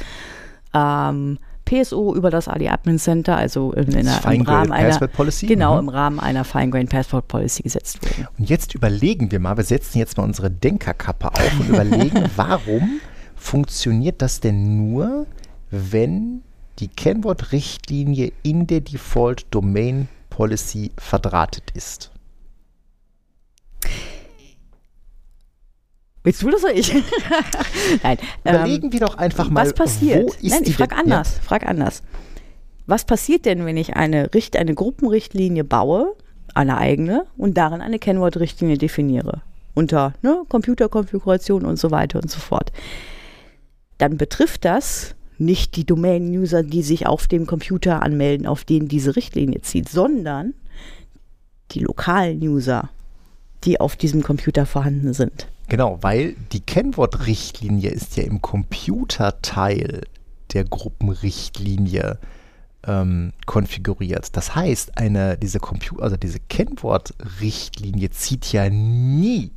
ähm, 0.74 1.38
PSO 1.64 2.14
über 2.14 2.28
das 2.30 2.48
AD 2.48 2.68
Admin 2.68 2.98
Center, 2.98 3.36
also 3.36 3.72
in, 3.72 3.92
in 3.92 4.06
einer, 4.06 4.32
im 4.32 4.42
Rahmen 4.42 4.72
einer, 4.72 4.88
Password 4.90 5.12
Policy? 5.12 5.46
genau, 5.46 5.74
Mhm. 5.74 5.80
im 5.80 5.88
Rahmen 5.88 6.20
einer 6.20 6.44
Fine-Grained 6.44 6.90
Passport 6.90 7.28
Policy 7.28 7.62
gesetzt 7.62 8.00
wurde. 8.02 8.28
Und 8.38 8.50
jetzt 8.50 8.74
überlegen 8.74 9.30
wir 9.30 9.40
mal, 9.40 9.56
wir 9.56 9.64
setzen 9.64 9.98
jetzt 9.98 10.16
mal 10.18 10.24
unsere 10.24 10.50
Denkerkappe 10.50 11.28
auf 11.28 11.60
und 11.60 11.68
überlegen, 11.68 12.24
warum 12.36 13.00
funktioniert 13.36 14.20
das 14.20 14.40
denn 14.40 14.92
nur, 14.92 15.26
wenn 15.70 16.42
die 16.78 16.88
Kennwortrichtlinie 16.88 18.32
in 18.42 18.66
der 18.66 18.80
Default 18.80 19.46
Domain 19.50 20.08
Policy 20.30 20.90
verdrahtet 20.98 21.70
ist? 21.74 22.11
Willst 26.24 26.42
du 26.42 26.50
das 26.50 26.62
oder 26.62 26.74
ich? 26.74 26.94
Nein. 28.02 28.18
Überlegen 28.44 28.86
ähm, 28.86 28.92
wir 28.92 29.00
doch 29.00 29.16
einfach 29.16 29.50
mal, 29.50 29.64
was 29.64 29.74
passiert? 29.74 30.38
Nein, 30.42 30.62
ich 30.64 30.76
frage 30.76 30.96
anders. 30.96 31.40
Frag 31.42 31.66
anders. 31.66 32.02
Was 32.86 33.04
passiert 33.04 33.44
denn, 33.44 33.64
wenn 33.66 33.76
ich 33.76 33.96
eine, 33.96 34.32
Richt 34.34 34.56
eine 34.56 34.74
Gruppenrichtlinie 34.74 35.64
baue, 35.64 36.14
eine 36.54 36.78
eigene, 36.78 37.26
und 37.36 37.56
darin 37.56 37.80
eine 37.80 37.98
Kennwortrichtlinie 37.98 38.78
definiere? 38.78 39.42
Unter 39.74 40.12
ne, 40.22 40.42
Computerkonfiguration 40.48 41.64
und 41.64 41.78
so 41.78 41.90
weiter 41.90 42.20
und 42.20 42.30
so 42.30 42.38
fort. 42.38 42.72
Dann 43.98 44.16
betrifft 44.16 44.64
das 44.64 45.14
nicht 45.38 45.76
die 45.76 45.84
Domain-User, 45.84 46.62
die 46.62 46.82
sich 46.82 47.06
auf 47.06 47.26
dem 47.26 47.46
Computer 47.46 48.02
anmelden, 48.02 48.46
auf 48.46 48.64
den 48.64 48.86
diese 48.86 49.16
Richtlinie 49.16 49.62
zieht, 49.62 49.88
sondern 49.88 50.54
die 51.72 51.80
lokalen 51.80 52.40
User, 52.40 52.90
die 53.64 53.80
auf 53.80 53.96
diesem 53.96 54.22
Computer 54.22 54.66
vorhanden 54.66 55.14
sind. 55.14 55.48
Genau, 55.68 55.98
weil 56.02 56.34
die 56.52 56.60
Kennwortrichtlinie 56.60 57.90
ist 57.90 58.16
ja 58.16 58.24
im 58.24 58.42
Computerteil 58.42 60.02
der 60.52 60.64
Gruppenrichtlinie 60.64 62.18
ähm, 62.86 63.32
konfiguriert. 63.46 64.36
Das 64.36 64.54
heißt, 64.54 64.98
eine, 64.98 65.38
diese, 65.38 65.60
also 65.98 66.16
diese 66.16 66.40
Kennwortrichtlinie 66.40 68.10
zieht 68.10 68.52
ja 68.52 68.68
nie 68.68 69.52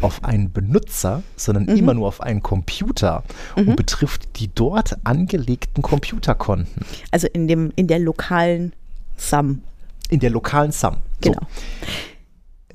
auf 0.00 0.24
einen 0.24 0.50
Benutzer, 0.50 1.22
sondern 1.36 1.68
immer 1.68 1.94
nur 1.94 2.08
auf 2.08 2.20
einen 2.20 2.42
Computer 2.42 3.22
und 3.54 3.76
betrifft 3.76 4.40
die 4.40 4.50
dort 4.52 4.96
angelegten 5.04 5.82
Computerkonten 5.82 6.84
Also 7.12 7.28
in, 7.28 7.46
dem, 7.46 7.72
in 7.76 7.86
der 7.86 8.00
lokalen 8.00 8.72
SAM. 9.16 9.62
in 10.08 10.18
der 10.18 10.30
lokalen 10.30 10.72
SAM. 10.72 10.96
So. 11.22 11.36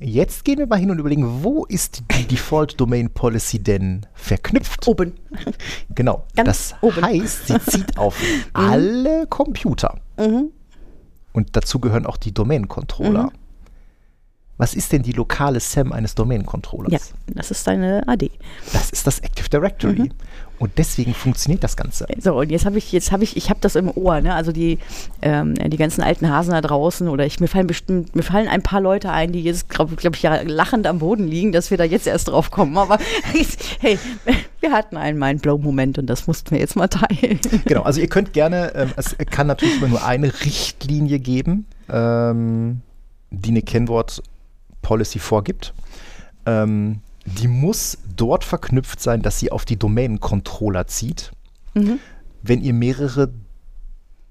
Jetzt 0.00 0.44
gehen 0.44 0.58
wir 0.58 0.66
mal 0.66 0.78
hin 0.78 0.90
und 0.90 0.98
überlegen, 0.98 1.42
wo 1.42 1.64
ist 1.64 2.02
die 2.16 2.24
Default 2.24 2.80
Domain 2.80 3.10
Policy 3.10 3.58
denn 3.58 4.06
verknüpft? 4.14 4.86
Oben. 4.86 5.14
Genau. 5.94 6.24
Ganz 6.36 6.46
das 6.46 6.74
oben. 6.82 7.02
heißt, 7.02 7.48
sie 7.48 7.60
zieht 7.60 7.98
auf 7.98 8.16
alle 8.52 9.26
Computer. 9.26 9.98
Mhm. 10.16 10.52
Und 11.32 11.56
dazu 11.56 11.80
gehören 11.80 12.06
auch 12.06 12.16
die 12.16 12.32
Domain-Controller. 12.32 13.24
Mhm. 13.24 13.30
Was 14.56 14.74
ist 14.74 14.92
denn 14.92 15.02
die 15.02 15.12
lokale 15.12 15.60
SAM 15.60 15.92
eines 15.92 16.14
Domain-Controllers? 16.16 16.92
Ja, 16.92 17.34
das 17.34 17.50
ist 17.52 17.66
deine 17.66 18.06
AD. 18.08 18.30
Das 18.72 18.90
ist 18.90 19.06
das 19.06 19.20
Active 19.20 19.48
Directory. 19.48 20.00
Mhm. 20.00 20.12
Und 20.58 20.72
deswegen 20.76 21.14
funktioniert 21.14 21.62
das 21.62 21.76
Ganze. 21.76 22.06
So, 22.18 22.38
und 22.38 22.50
jetzt 22.50 22.66
habe 22.66 22.78
ich, 22.78 22.90
jetzt 22.90 23.12
habe 23.12 23.22
ich, 23.22 23.36
ich 23.36 23.48
habe 23.48 23.60
das 23.60 23.76
im 23.76 23.90
Ohr, 23.94 24.20
ne? 24.20 24.34
Also 24.34 24.50
die, 24.50 24.78
ähm, 25.22 25.54
die 25.54 25.76
ganzen 25.76 26.02
alten 26.02 26.28
Hasen 26.28 26.50
da 26.50 26.60
draußen 26.60 27.08
oder 27.08 27.24
ich, 27.24 27.38
mir 27.38 27.46
fallen 27.46 27.68
bestimmt, 27.68 28.16
mir 28.16 28.22
fallen 28.22 28.48
ein 28.48 28.62
paar 28.62 28.80
Leute 28.80 29.10
ein, 29.10 29.32
die 29.32 29.42
jetzt, 29.42 29.68
glaube 29.68 29.94
glaub 29.94 30.16
ich, 30.16 30.22
ja 30.22 30.42
lachend 30.42 30.86
am 30.86 30.98
Boden 30.98 31.28
liegen, 31.28 31.52
dass 31.52 31.70
wir 31.70 31.78
da 31.78 31.84
jetzt 31.84 32.06
erst 32.06 32.28
drauf 32.28 32.50
kommen. 32.50 32.76
Aber 32.76 32.98
hey, 33.80 33.98
wir 34.60 34.72
hatten 34.72 34.96
einen 34.96 35.18
Mindblow-Moment 35.18 35.98
und 35.98 36.06
das 36.06 36.26
mussten 36.26 36.50
wir 36.50 36.58
jetzt 36.58 36.74
mal 36.74 36.88
teilen. 36.88 37.38
Genau, 37.64 37.82
also 37.82 38.00
ihr 38.00 38.08
könnt 38.08 38.32
gerne, 38.32 38.72
ähm, 38.74 38.90
es 38.96 39.16
kann 39.30 39.46
natürlich 39.46 39.76
immer 39.76 39.88
nur 39.88 40.04
eine 40.04 40.32
Richtlinie 40.44 41.20
geben, 41.20 41.66
ähm, 41.88 42.80
die 43.30 43.50
eine 43.50 43.62
Kennwort-Policy 43.62 45.20
vorgibt. 45.20 45.72
Ähm, 46.46 47.00
die 47.28 47.48
muss 47.48 47.98
dort 48.16 48.44
verknüpft 48.44 49.00
sein, 49.00 49.22
dass 49.22 49.38
sie 49.38 49.52
auf 49.52 49.64
die 49.64 49.78
Domain-Controller 49.78 50.86
zieht. 50.86 51.32
Mhm. 51.74 51.98
Wenn 52.42 52.62
ihr 52.62 52.72
mehrere 52.72 53.32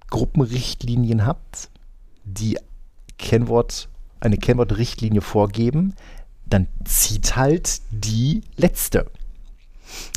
Gruppenrichtlinien 0.10 1.26
habt, 1.26 1.70
die 2.24 2.58
Kennwort, 3.18 3.89
eine 4.20 4.38
Kennwort-Richtlinie 4.38 5.22
vorgeben, 5.22 5.93
dann 6.45 6.68
zieht 6.86 7.36
halt 7.36 7.82
die 7.91 8.41
letzte. 8.56 9.10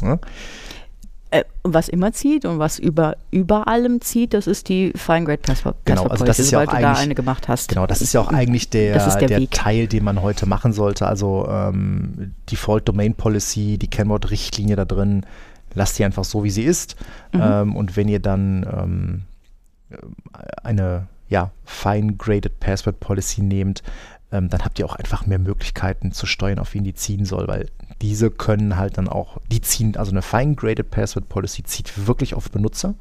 Ja? 0.01 0.19
Äh, 1.33 1.45
was 1.63 1.89
immer 1.89 2.13
zieht 2.13 2.45
und 2.45 2.59
was 2.59 2.79
über, 2.79 3.17
über 3.31 3.69
allem 3.69 4.01
zieht, 4.01 4.35
das 4.35 4.49
ist 4.49 4.69
die 4.69 4.93
Fine-Grade 4.97 5.39
Password. 5.39 5.77
Genau, 5.85 6.03
also 6.05 6.25
das 6.25 6.39
Policy, 6.39 6.43
ist 6.43 6.51
ja 6.51 6.59
auch 6.59 6.75
du 6.75 6.81
da 6.81 6.93
eine 6.95 7.15
gemacht 7.15 7.47
hast. 7.47 7.69
Genau, 7.69 7.87
das 7.87 8.03
ist 8.03 8.13
ja 8.13 8.21
auch 8.21 8.33
eigentlich 8.33 8.71
der, 8.71 8.99
der 8.99 9.29
der. 9.29 9.51
Teil, 9.51 9.87
den 9.87 10.03
man 10.03 10.23
heute 10.23 10.47
machen 10.47 10.73
sollte. 10.73 11.07
Also 11.07 11.47
ähm, 11.49 12.35
Default 12.51 12.89
Domain 12.89 13.15
Policy, 13.15 13.79
die 13.79 13.87
Kennwort-Richtlinie 13.89 14.75
da 14.75 14.85
drin, 14.85 15.25
lasst 15.75 15.99
die 15.99 16.05
einfach 16.05 16.25
so, 16.25 16.43
wie 16.43 16.51
sie 16.51 16.65
ist. 16.65 16.97
Mhm. 17.33 17.41
Ähm, 17.43 17.77
und 17.77 17.97
wenn 17.97 18.09
ihr 18.09 18.21
dann 18.21 18.67
ähm, 18.73 19.23
eine 20.65 21.07
ja, 21.29 21.53
Fine-Graded 21.65 22.59
Password 22.59 22.99
Policy 22.99 23.43
nehmt, 23.43 23.85
ähm, 24.33 24.49
dann 24.49 24.65
habt 24.65 24.79
ihr 24.79 24.87
auch 24.87 24.95
einfach 24.97 25.27
mehr 25.27 25.39
Möglichkeiten 25.39 26.13
zu 26.13 26.27
steuern, 26.27 26.59
auf 26.59 26.75
wen 26.75 26.85
die 26.85 26.95
ziehen 26.95 27.25
soll, 27.25 27.49
weil 27.49 27.69
diese 28.01 28.31
können 28.31 28.77
halt 28.77 28.99
dann 28.99 29.09
auch, 29.09 29.39
die 29.51 29.61
ziehen, 29.61 29.97
also 29.97 30.11
eine 30.13 30.23
Fine-Graded 30.23 30.91
Password 30.91 31.29
Policy 31.29 31.65
zieht 31.65 32.07
wirklich 32.07 32.35
auf 32.35 32.51
Benutzer. 32.51 32.95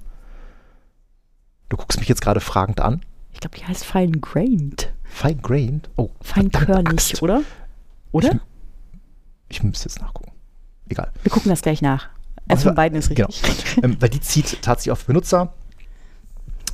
Du 1.70 1.78
guckst 1.78 2.00
mich 2.00 2.10
jetzt 2.10 2.22
gerade 2.22 2.40
fragend 2.40 2.82
an. 2.82 3.02
Ich 3.32 3.40
glaube, 3.40 3.58
die 3.58 3.66
heißt 3.66 3.86
Fine-Grained. 3.86 4.92
Fine-Grained? 5.04 5.90
Oh, 5.96 6.10
Feinkörnig, 6.22 7.22
oder? 7.22 7.44
Oder? 8.12 8.40
Ich, 9.50 9.58
ich 9.58 9.64
müsste 9.64 9.88
jetzt 9.88 10.02
nachgucken. 10.02 10.32
Egal. 10.90 11.12
Wir 11.24 11.32
gucken 11.32 11.50
das 11.50 11.62
gleich 11.62 11.82
nach. 11.82 12.10
Eins 12.48 12.60
Also, 12.60 12.70
von 12.70 12.76
beiden 12.76 12.98
ist 12.98 13.10
genau. 13.10 13.28
richtig. 13.28 13.84
ähm, 13.84 13.98
weil 14.00 14.10
die 14.10 14.20
zieht 14.22 14.62
tatsächlich 14.62 14.92
auf 14.92 15.06
Benutzer. 15.06 15.54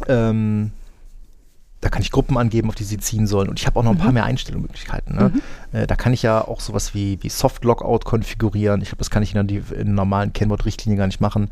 Ähm, 0.07 0.71
da 1.81 1.89
kann 1.89 2.01
ich 2.01 2.11
Gruppen 2.11 2.37
angeben, 2.37 2.69
auf 2.69 2.75
die 2.75 2.83
sie 2.83 2.97
ziehen 2.97 3.27
sollen. 3.27 3.49
Und 3.49 3.59
ich 3.59 3.67
habe 3.67 3.79
auch 3.79 3.83
noch 3.83 3.91
ein 3.91 3.97
paar 3.97 4.11
mehr 4.11 4.25
Einstellungsmöglichkeiten. 4.25 5.15
Ne? 5.15 5.31
Äh, 5.71 5.87
da 5.87 5.95
kann 5.95 6.13
ich 6.13 6.23
ja 6.23 6.41
auch 6.41 6.59
sowas 6.59 6.93
wie, 6.95 7.21
wie 7.21 7.29
Soft-Logout 7.29 7.99
konfigurieren. 7.99 8.81
Ich 8.81 8.89
glaube, 8.89 8.99
das 8.99 9.09
kann 9.11 9.23
ich 9.23 9.35
in 9.35 9.47
der, 9.47 9.57
in 9.57 9.85
der 9.85 9.93
normalen 9.93 10.33
Kennwort-Richtlinie 10.33 10.97
gar 10.97 11.05
nicht 11.05 11.21
machen. 11.21 11.49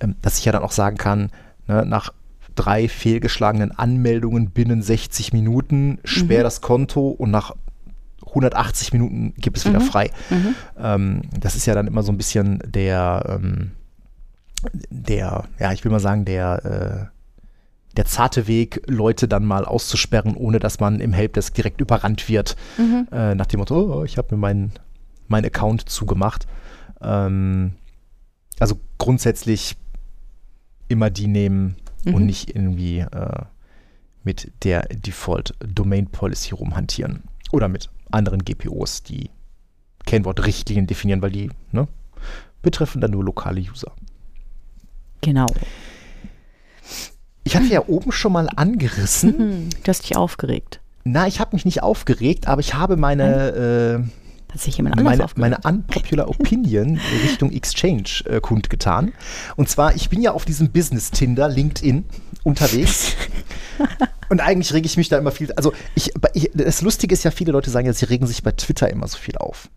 Ähm, 0.00 0.16
dass 0.22 0.38
ich 0.38 0.44
ja 0.44 0.52
dann 0.52 0.62
auch 0.62 0.72
sagen 0.72 0.96
kann, 0.96 1.30
ne, 1.68 1.84
nach 1.86 2.12
drei 2.56 2.88
fehlgeschlagenen 2.88 3.70
Anmeldungen 3.72 4.50
binnen 4.50 4.82
60 4.82 5.32
Minuten, 5.32 5.98
sperr 6.04 6.42
das 6.42 6.60
Konto 6.60 7.08
und 7.08 7.30
nach 7.30 7.54
180 8.26 8.92
Minuten 8.92 9.34
gibt 9.36 9.56
es 9.56 9.66
wieder 9.66 9.80
frei. 9.80 10.10
Ähm, 10.78 11.22
das 11.38 11.54
ist 11.56 11.66
ja 11.66 11.74
dann 11.74 11.86
immer 11.86 12.02
so 12.02 12.12
ein 12.12 12.16
bisschen 12.16 12.60
der, 12.66 13.24
ähm, 13.28 13.72
der, 14.90 15.44
ja, 15.58 15.72
ich 15.72 15.84
will 15.84 15.92
mal 15.92 16.00
sagen, 16.00 16.24
der, 16.24 17.10
äh, 17.10 17.19
der 17.96 18.04
zarte 18.04 18.46
Weg, 18.46 18.82
Leute 18.86 19.26
dann 19.28 19.44
mal 19.44 19.64
auszusperren, 19.64 20.36
ohne 20.36 20.58
dass 20.58 20.80
man 20.80 21.00
im 21.00 21.12
Helpdesk 21.12 21.54
direkt 21.54 21.80
überrannt 21.80 22.28
wird, 22.28 22.56
äh, 23.10 23.34
nach 23.34 23.46
dem 23.46 23.58
Motto, 23.60 24.00
oh, 24.00 24.04
ich 24.04 24.16
habe 24.18 24.34
mir 24.34 24.40
meinen 24.40 24.72
mein 25.28 25.44
Account 25.44 25.88
zugemacht. 25.88 26.46
Ähm, 27.00 27.72
also 28.58 28.78
grundsätzlich 28.98 29.76
immer 30.88 31.08
die 31.10 31.26
nehmen 31.28 31.76
und 32.04 32.20
Mhm. 32.20 32.26
nicht 32.26 32.54
irgendwie 32.54 32.98
äh, 33.00 33.42
mit 34.24 34.52
der 34.64 34.82
Default 34.88 35.54
Domain 35.60 36.06
Policy 36.08 36.54
rumhantieren. 36.54 37.22
Oder 37.52 37.68
mit 37.68 37.90
anderen 38.10 38.44
GPOs, 38.44 39.02
die 39.02 39.30
Kennwortrichtlinien 40.04 40.86
definieren, 40.86 41.22
weil 41.22 41.30
die 41.30 41.50
ne, 41.72 41.86
betreffen 42.62 43.00
dann 43.00 43.12
nur 43.12 43.24
lokale 43.24 43.60
User. 43.60 43.92
Genau. 45.20 45.46
Ich 47.44 47.56
hatte 47.56 47.66
ja 47.66 47.86
oben 47.86 48.12
schon 48.12 48.32
mal 48.32 48.48
angerissen. 48.54 49.34
Hm, 49.38 49.70
du 49.70 49.88
hast 49.88 50.02
dich 50.02 50.16
aufgeregt. 50.16 50.80
Na, 51.04 51.26
ich 51.26 51.40
habe 51.40 51.56
mich 51.56 51.64
nicht 51.64 51.82
aufgeregt, 51.82 52.46
aber 52.46 52.60
ich 52.60 52.74
habe 52.74 52.96
meine, 52.96 54.04
Hat 54.52 54.60
sich 54.60 54.76
jemand 54.76 54.96
äh, 54.96 55.00
anders 55.00 55.12
meine, 55.12 55.24
aufgeregt? 55.24 55.64
meine 55.64 55.76
unpopular 55.76 56.28
Opinion 56.28 57.00
Richtung 57.24 57.52
Exchange 57.52 58.22
äh, 58.26 58.40
kundgetan. 58.40 59.12
Und 59.56 59.68
zwar, 59.68 59.94
ich 59.94 60.10
bin 60.10 60.20
ja 60.20 60.32
auf 60.32 60.44
diesem 60.44 60.70
Business-Tinder, 60.70 61.48
LinkedIn, 61.48 62.04
unterwegs. 62.42 63.14
Und 64.28 64.40
eigentlich 64.40 64.72
rege 64.72 64.86
ich 64.86 64.96
mich 64.96 65.08
da 65.08 65.18
immer 65.18 65.32
viel. 65.32 65.52
Also, 65.52 65.72
ich, 65.94 66.12
ich, 66.34 66.50
das 66.54 66.82
Lustige 66.82 67.14
ist 67.14 67.24
ja, 67.24 67.30
viele 67.30 67.52
Leute 67.52 67.70
sagen 67.70 67.86
ja, 67.86 67.92
sie 67.92 68.04
regen 68.04 68.26
sich 68.26 68.42
bei 68.42 68.52
Twitter 68.52 68.90
immer 68.90 69.08
so 69.08 69.18
viel 69.18 69.36
auf. 69.36 69.68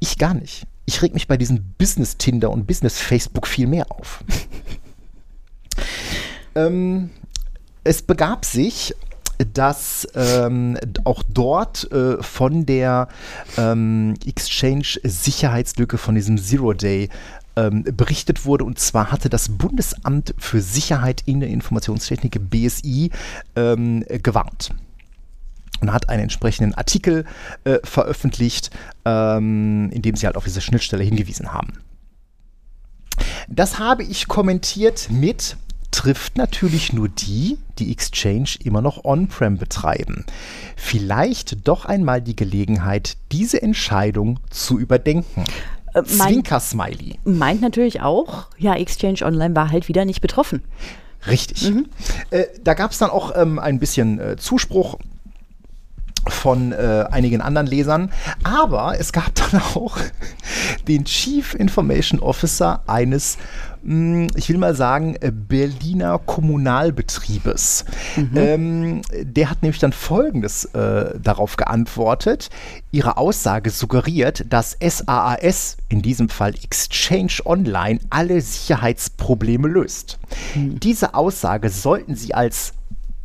Ich 0.00 0.18
gar 0.18 0.34
nicht. 0.34 0.66
Ich 0.86 1.00
reg 1.02 1.14
mich 1.14 1.28
bei 1.28 1.36
diesem 1.36 1.74
Business-Tinder 1.78 2.50
und 2.50 2.66
Business-Facebook 2.66 3.46
viel 3.46 3.66
mehr 3.66 3.86
auf. 3.90 4.24
Ähm, 6.54 7.10
es 7.84 8.02
begab 8.02 8.44
sich, 8.44 8.94
dass 9.52 10.06
ähm, 10.14 10.78
auch 11.04 11.22
dort 11.28 11.90
äh, 11.90 12.22
von 12.22 12.66
der 12.66 13.08
ähm, 13.56 14.14
Exchange-Sicherheitslücke, 14.24 15.98
von 15.98 16.14
diesem 16.14 16.38
Zero-Day, 16.38 17.08
ähm, 17.56 17.84
berichtet 17.84 18.44
wurde. 18.44 18.64
Und 18.64 18.78
zwar 18.78 19.10
hatte 19.12 19.28
das 19.28 19.48
Bundesamt 19.48 20.34
für 20.38 20.60
Sicherheit 20.60 21.22
in 21.26 21.40
der 21.40 21.48
Informationstechnik, 21.50 22.38
BSI, 22.50 23.10
ähm, 23.56 24.04
gewarnt 24.22 24.70
und 25.80 25.92
hat 25.92 26.08
einen 26.08 26.22
entsprechenden 26.22 26.74
Artikel 26.74 27.24
äh, 27.64 27.78
veröffentlicht, 27.82 28.70
ähm, 29.04 29.90
in 29.90 30.02
dem 30.02 30.16
sie 30.16 30.26
halt 30.26 30.36
auf 30.36 30.44
diese 30.44 30.60
Schnittstelle 30.60 31.02
hingewiesen 31.02 31.52
haben. 31.52 31.72
Das 33.48 33.78
habe 33.78 34.04
ich 34.04 34.28
kommentiert 34.28 35.08
mit 35.10 35.56
trifft 35.92 36.36
natürlich 36.36 36.92
nur 36.92 37.08
die, 37.08 37.58
die 37.78 37.92
Exchange 37.92 38.56
immer 38.64 38.82
noch 38.82 39.04
on-prem 39.04 39.58
betreiben. 39.58 40.24
Vielleicht 40.74 41.68
doch 41.68 41.84
einmal 41.84 42.20
die 42.20 42.34
Gelegenheit, 42.34 43.16
diese 43.30 43.62
Entscheidung 43.62 44.40
zu 44.50 44.78
überdenken. 44.78 45.44
Äh, 45.94 46.02
Zwinker-Smiley. 46.02 47.18
meint 47.24 47.60
natürlich 47.60 48.00
auch, 48.00 48.48
ja, 48.58 48.74
Exchange 48.74 49.22
Online 49.22 49.54
war 49.54 49.70
halt 49.70 49.88
wieder 49.88 50.04
nicht 50.04 50.20
betroffen. 50.20 50.62
Richtig. 51.26 51.72
Äh, 52.30 52.46
da 52.64 52.74
gab 52.74 52.90
es 52.90 52.98
dann 52.98 53.10
auch 53.10 53.32
ähm, 53.36 53.58
ein 53.58 53.78
bisschen 53.78 54.18
äh, 54.18 54.36
Zuspruch 54.36 54.98
von 56.28 56.72
äh, 56.72 57.04
einigen 57.10 57.40
anderen 57.40 57.66
Lesern, 57.66 58.12
aber 58.44 58.98
es 58.98 59.12
gab 59.12 59.34
dann 59.34 59.60
auch 59.74 59.98
den 60.88 61.04
Chief 61.04 61.54
Information 61.54 62.20
Officer 62.20 62.82
eines, 62.86 63.38
ich 63.84 64.48
will 64.48 64.58
mal 64.58 64.76
sagen, 64.76 65.16
äh, 65.20 65.32
Berliner 65.32 66.18
Kommunalbetriebes. 66.18 67.84
Ähm, 68.34 69.02
der 69.12 69.50
hat 69.50 69.62
nämlich 69.62 69.80
dann 69.80 69.92
Folgendes 69.92 70.66
äh, 70.66 71.18
darauf 71.18 71.56
geantwortet. 71.56 72.50
Ihre 72.92 73.16
Aussage 73.16 73.70
suggeriert, 73.70 74.44
dass 74.48 74.76
SAAS, 74.80 75.76
in 75.88 76.02
diesem 76.02 76.28
Fall 76.28 76.54
Exchange 76.62 77.38
Online, 77.44 77.98
alle 78.10 78.40
Sicherheitsprobleme 78.40 79.68
löst. 79.68 80.18
Diese 80.54 81.14
Aussage 81.14 81.68
sollten 81.68 82.14
Sie 82.14 82.34
als 82.34 82.74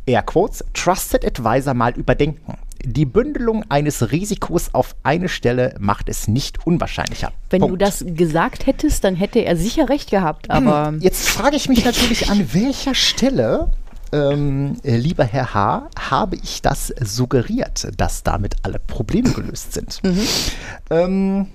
Airquotes, 0.06 0.64
Trusted 0.74 1.24
Advisor 1.24 1.74
mal 1.74 1.92
überdenken. 1.92 2.54
Die 2.84 3.04
Bündelung 3.04 3.64
eines 3.68 4.12
Risikos 4.12 4.70
auf 4.72 4.94
eine 5.02 5.28
Stelle 5.28 5.74
macht 5.80 6.08
es 6.08 6.28
nicht 6.28 6.66
unwahrscheinlicher. 6.66 7.32
Wenn 7.50 7.60
du 7.60 7.68
Punkt. 7.68 7.82
das 7.82 8.04
gesagt 8.06 8.66
hättest, 8.66 9.04
dann 9.04 9.16
hätte 9.16 9.40
er 9.40 9.56
sicher 9.56 9.88
recht 9.88 10.10
gehabt, 10.10 10.50
aber 10.50 10.94
Jetzt 11.00 11.28
frage 11.28 11.56
ich 11.56 11.68
mich 11.68 11.84
natürlich, 11.84 12.30
an 12.30 12.48
welcher 12.52 12.94
Stelle, 12.94 13.72
ähm, 14.12 14.76
äh, 14.84 14.96
lieber 14.96 15.24
Herr 15.24 15.54
H., 15.54 15.88
habe 15.98 16.36
ich 16.36 16.62
das 16.62 16.94
suggeriert, 17.00 17.88
dass 17.96 18.22
damit 18.22 18.56
alle 18.62 18.78
Probleme 18.78 19.30
gelöst 19.32 19.72
sind? 19.72 20.00
Ähm, 20.90 21.48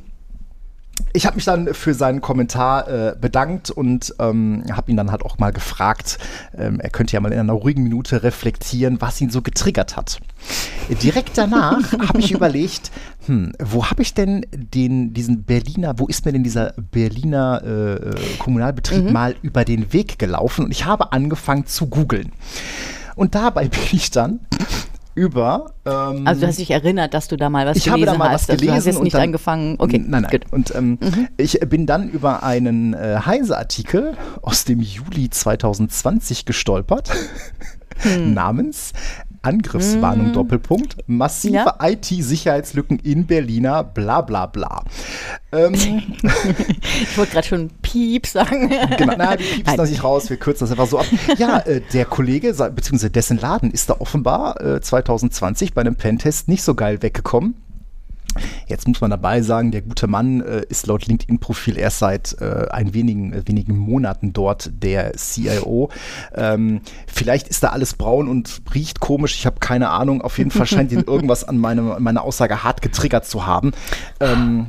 ich 1.14 1.26
habe 1.26 1.36
mich 1.36 1.46
dann 1.46 1.74
für 1.74 1.94
seinen 1.94 2.22
Kommentar 2.22 2.88
äh, 2.88 3.16
bedankt 3.20 3.70
und 3.70 4.14
ähm, 4.20 4.64
habe 4.72 4.92
ihn 4.92 4.98
dann 4.98 5.12
halt 5.12 5.24
auch 5.24 5.38
mal 5.38 5.52
gefragt, 5.52 6.18
ähm, 6.58 6.80
er 6.80 6.90
könnte 6.90 7.14
ja 7.14 7.20
mal 7.20 7.32
in 7.32 7.40
einer 7.40 7.54
ruhigen 7.54 7.84
Minute 7.84 8.24
reflektieren, 8.24 9.00
was 9.00 9.22
ihn 9.22 9.30
so 9.30 9.42
getriggert 9.42 9.96
hat. 9.96 10.20
Direkt 11.02 11.38
danach 11.38 11.94
habe 12.08 12.20
ich 12.20 12.32
überlegt, 12.32 12.92
hm, 13.26 13.54
wo 13.64 13.86
habe 13.86 14.02
ich 14.02 14.14
denn 14.14 14.46
den, 14.52 15.14
diesen 15.14 15.44
Berliner, 15.44 15.98
wo 15.98 16.08
ist 16.08 16.26
mir 16.26 16.32
denn 16.32 16.44
dieser 16.44 16.74
Berliner 16.92 17.62
äh, 17.64 17.94
äh, 17.94 18.16
Kommunalbetrieb 18.40 19.12
mal 19.12 19.36
über 19.42 19.66
den 19.66 19.94
Weg 19.94 20.20
gelaufen? 20.20 20.66
Und 20.66 20.72
ich 20.72 20.86
habe 20.86 21.12
angefangen 21.12 21.66
zu 21.66 21.88
googeln. 21.88 22.32
Und 23.16 23.36
dabei 23.36 23.68
bin 23.70 23.82
ich 23.92 24.12
dann 24.12 24.40
über 25.16 25.74
ähm, 25.86 26.26
also 26.26 26.42
du 26.42 26.48
hast 26.48 26.60
dich 26.60 26.72
erinnert, 26.72 27.14
dass 27.14 27.28
du 27.28 27.38
da 27.38 27.50
mal 27.50 27.66
was 27.66 27.78
ich 27.78 27.86
gelesen 27.86 28.08
habe 28.10 28.18
da 28.18 28.18
mal 28.18 28.32
hast. 28.32 28.50
was 28.50 28.58
gelesen 28.58 28.74
also 28.74 28.74
du 28.74 28.78
hast 28.78 28.86
jetzt 28.86 28.98
und 28.98 29.04
nicht 29.04 29.14
dann, 29.14 29.22
angefangen. 29.22 29.76
Okay, 29.80 30.00
nein, 30.00 30.24
nein. 30.24 30.32
gut. 30.32 30.52
Und 30.52 30.74
ähm, 30.76 30.98
ich 31.38 31.60
bin 31.62 31.86
dann 31.86 32.10
über 32.10 32.44
einen 32.44 32.94
äh, 32.94 33.20
Heise-Artikel 33.26 34.16
aus 34.42 34.66
dem 34.66 34.82
Juli 34.82 35.30
2020 35.30 36.46
gestolpert, 36.46 37.12
Hm. 38.00 38.34
namens 38.34 38.94
Angriffswarnung 39.44 40.32
Doppelpunkt 40.32 40.98
massive 41.08 41.54
Ja. 41.56 41.78
IT-Sicherheitslücken 41.82 43.00
in 43.00 43.26
Berliner 43.26 43.84
bla 43.84 44.22
bla 44.22 44.46
bla. 44.46 44.84
Ähm, 45.52 45.74
Ich 47.02 47.18
wollte 47.18 47.34
gerade 47.34 47.48
schon 47.48 47.70
Piep 47.82 48.26
sagen. 48.26 48.70
genau, 48.98 49.16
na, 49.18 49.36
die 49.36 49.44
piepst 49.44 49.68
Nein. 49.68 49.78
da 49.78 49.84
nicht 49.84 50.04
raus, 50.04 50.30
wir 50.30 50.38
kürzen 50.38 50.64
das 50.66 50.72
einfach 50.72 50.88
so 50.88 51.00
ab. 51.00 51.06
Ja, 51.38 51.60
äh, 51.66 51.82
der 51.92 52.06
Kollege, 52.06 52.54
beziehungsweise 52.54 53.12
dessen 53.12 53.38
Laden 53.38 53.72
ist 53.72 53.90
da 53.90 53.98
offenbar 54.00 54.62
äh, 54.62 54.80
2020 54.80 55.74
bei 55.74 55.82
einem 55.82 55.96
Pentest 55.96 56.48
nicht 56.48 56.64
so 56.64 56.74
geil 56.74 57.02
weggekommen. 57.02 57.56
Jetzt 58.68 58.88
muss 58.88 59.02
man 59.02 59.12
dabei 59.12 59.42
sagen, 59.42 59.72
der 59.72 59.82
gute 59.82 60.08
Mann 60.08 60.42
äh, 60.42 60.64
ist 60.70 60.88
laut 60.88 61.06
LinkedIn-Profil 61.08 61.78
erst 61.78 62.00
seit 62.00 62.40
äh, 62.42 62.68
ein 62.70 62.94
wenigen, 62.94 63.34
äh, 63.34 63.42
wenigen 63.46 63.78
Monaten 63.78 64.34
dort 64.34 64.72
der 64.74 65.14
CIO. 65.14 65.90
Ähm, 66.34 66.82
vielleicht 67.08 67.48
ist 67.48 67.64
da 67.64 67.70
alles 67.70 67.94
braun 67.94 68.28
und 68.28 68.62
riecht 68.74 69.00
komisch, 69.00 69.36
ich 69.38 69.46
habe 69.46 69.60
keine 69.60 69.90
Ahnung. 69.90 70.22
Auf 70.22 70.38
jeden 70.38 70.52
Fall 70.52 70.66
scheint 70.66 70.92
ihn 70.92 71.04
irgendwas 71.08 71.44
an, 71.44 71.58
meine, 71.58 71.82
meiner 72.00 72.24
Aussage 72.24 72.64
hart 72.64 72.82
getriggert 72.82 73.26
zu 73.26 73.46
haben. 73.46 73.72
Ähm, 74.20 74.68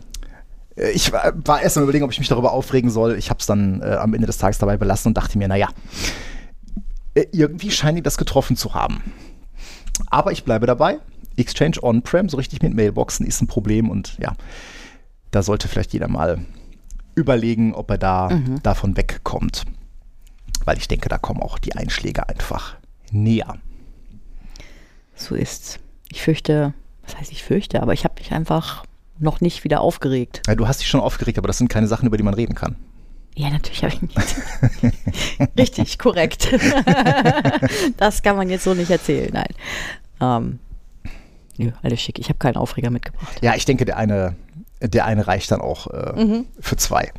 äh, 0.76 0.90
ich 0.90 1.12
war, 1.12 1.32
war 1.44 1.62
erst 1.62 1.76
mal 1.76 1.82
überlegen, 1.82 2.04
ob 2.04 2.12
ich 2.12 2.18
mich 2.18 2.28
darüber 2.28 2.52
aufregen 2.52 2.90
soll. 2.90 3.16
Ich 3.16 3.30
habe 3.30 3.40
es 3.40 3.46
dann 3.46 3.80
äh, 3.82 3.94
am 3.94 4.14
Ende 4.14 4.26
des 4.26 4.38
Tages 4.38 4.58
dabei 4.58 4.76
belassen 4.76 5.10
und 5.10 5.16
dachte 5.16 5.38
mir, 5.38 5.48
naja, 5.48 5.68
äh, 7.14 7.26
irgendwie 7.32 7.70
scheint 7.70 7.98
ihn 7.98 8.04
das 8.04 8.18
getroffen 8.18 8.56
zu 8.56 8.74
haben. 8.74 9.02
Aber 10.10 10.32
ich 10.32 10.44
bleibe 10.44 10.66
dabei. 10.66 10.98
Exchange 11.36 11.82
On-Prem, 11.82 12.28
so 12.28 12.36
richtig 12.36 12.62
mit 12.62 12.74
Mailboxen, 12.74 13.26
ist 13.26 13.40
ein 13.40 13.46
Problem 13.46 13.90
und 13.90 14.16
ja, 14.18 14.32
da 15.30 15.42
sollte 15.42 15.68
vielleicht 15.68 15.92
jeder 15.92 16.08
mal 16.08 16.38
überlegen, 17.14 17.74
ob 17.74 17.90
er 17.90 17.98
da 17.98 18.40
davon 18.62 18.96
wegkommt. 18.96 19.64
Weil 20.64 20.78
ich 20.78 20.88
denke, 20.88 21.08
da 21.08 21.18
kommen 21.18 21.42
auch 21.42 21.58
die 21.58 21.74
Einschläge 21.74 22.28
einfach 22.28 22.76
näher. 23.10 23.58
So 25.14 25.34
ist's. 25.34 25.78
Ich 26.10 26.22
fürchte, 26.22 26.74
was 27.04 27.16
heißt 27.16 27.32
ich 27.32 27.42
fürchte, 27.42 27.82
aber 27.82 27.92
ich 27.92 28.04
habe 28.04 28.14
mich 28.18 28.32
einfach 28.32 28.84
noch 29.18 29.40
nicht 29.40 29.64
wieder 29.64 29.80
aufgeregt. 29.80 30.42
Ja, 30.46 30.54
du 30.54 30.66
hast 30.66 30.80
dich 30.80 30.88
schon 30.88 31.00
aufgeregt, 31.00 31.38
aber 31.38 31.46
das 31.46 31.58
sind 31.58 31.68
keine 31.68 31.86
Sachen, 31.86 32.06
über 32.06 32.16
die 32.16 32.22
man 32.22 32.34
reden 32.34 32.54
kann. 32.54 32.76
Ja, 33.36 33.50
natürlich 33.50 33.82
habe 33.82 33.94
ich 33.94 34.02
nicht. 34.02 34.36
Richtig, 35.58 35.98
korrekt. 35.98 36.48
das 37.96 38.22
kann 38.22 38.36
man 38.36 38.48
jetzt 38.48 38.64
so 38.64 38.74
nicht 38.74 38.90
erzählen, 38.90 39.30
nein. 39.32 39.54
Ähm, 40.20 40.58
nö, 41.58 41.70
alles 41.82 42.00
schick. 42.00 42.18
Ich 42.18 42.28
habe 42.28 42.38
keinen 42.38 42.56
Aufreger 42.56 42.90
mitgebracht. 42.90 43.38
Ja, 43.42 43.54
ich 43.54 43.64
denke, 43.64 43.84
der 43.84 43.96
eine, 43.96 44.34
der 44.80 45.04
eine 45.04 45.26
reicht 45.26 45.50
dann 45.50 45.60
auch 45.60 45.86
äh, 45.88 46.42
für 46.60 46.76
zwei. 46.76 47.12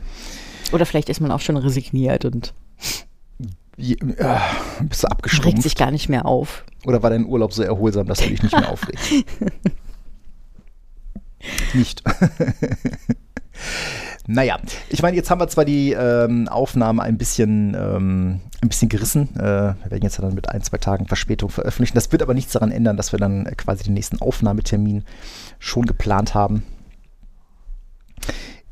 Oder 0.72 0.86
vielleicht 0.86 1.10
ist 1.10 1.20
man 1.22 1.32
auch 1.32 1.40
schon 1.42 1.58
resigniert 1.58 2.26
und 2.26 2.54
Je, 3.78 3.94
äh, 3.96 3.98
bist 4.84 5.04
du 5.04 5.08
Regt 5.08 5.12
abgestumpft? 5.12 5.62
sich 5.64 5.76
gar 5.76 5.92
nicht 5.92 6.08
mehr 6.08 6.26
auf. 6.26 6.64
Oder 6.86 7.04
war 7.04 7.10
dein 7.10 7.26
Urlaub 7.26 7.52
so 7.52 7.62
erholsam, 7.62 8.08
dass 8.08 8.20
du 8.20 8.30
dich 8.30 8.42
nicht 8.42 8.54
mehr 8.58 8.70
aufregst? 8.72 9.12
nicht. 11.74 12.02
naja, 14.28 14.58
ich 14.90 15.02
meine, 15.02 15.16
jetzt 15.16 15.30
haben 15.30 15.40
wir 15.40 15.48
zwar 15.48 15.66
die 15.66 15.92
ähm, 15.92 16.48
Aufnahme 16.48 17.04
ein 17.04 17.18
bisschen, 17.18 17.76
ähm, 17.80 18.40
ein 18.62 18.70
bisschen 18.70 18.90
gerissen. 18.90 19.30
Äh, 19.36 19.40
wir 19.40 19.92
werden 19.92 20.04
jetzt 20.04 20.18
dann 20.20 20.34
mit 20.34 20.50
ein, 20.50 20.64
zwei 20.64 20.78
Tagen 20.78 21.08
Verspätung 21.08 21.50
veröffentlichen. 21.50 21.94
Das 21.96 22.12
wird 22.12 22.24
aber 22.24 22.34
nichts 22.34 22.54
daran 22.54 22.72
ändern, 22.72 22.98
dass 22.98 23.12
wir 23.12 23.20
dann 23.20 23.46
äh, 23.46 23.52
quasi 23.56 23.84
den 23.84 23.94
nächsten 23.94 24.22
Aufnahmetermin 24.22 25.04
schon 25.60 25.86
geplant 25.86 26.34
haben. 26.34 26.64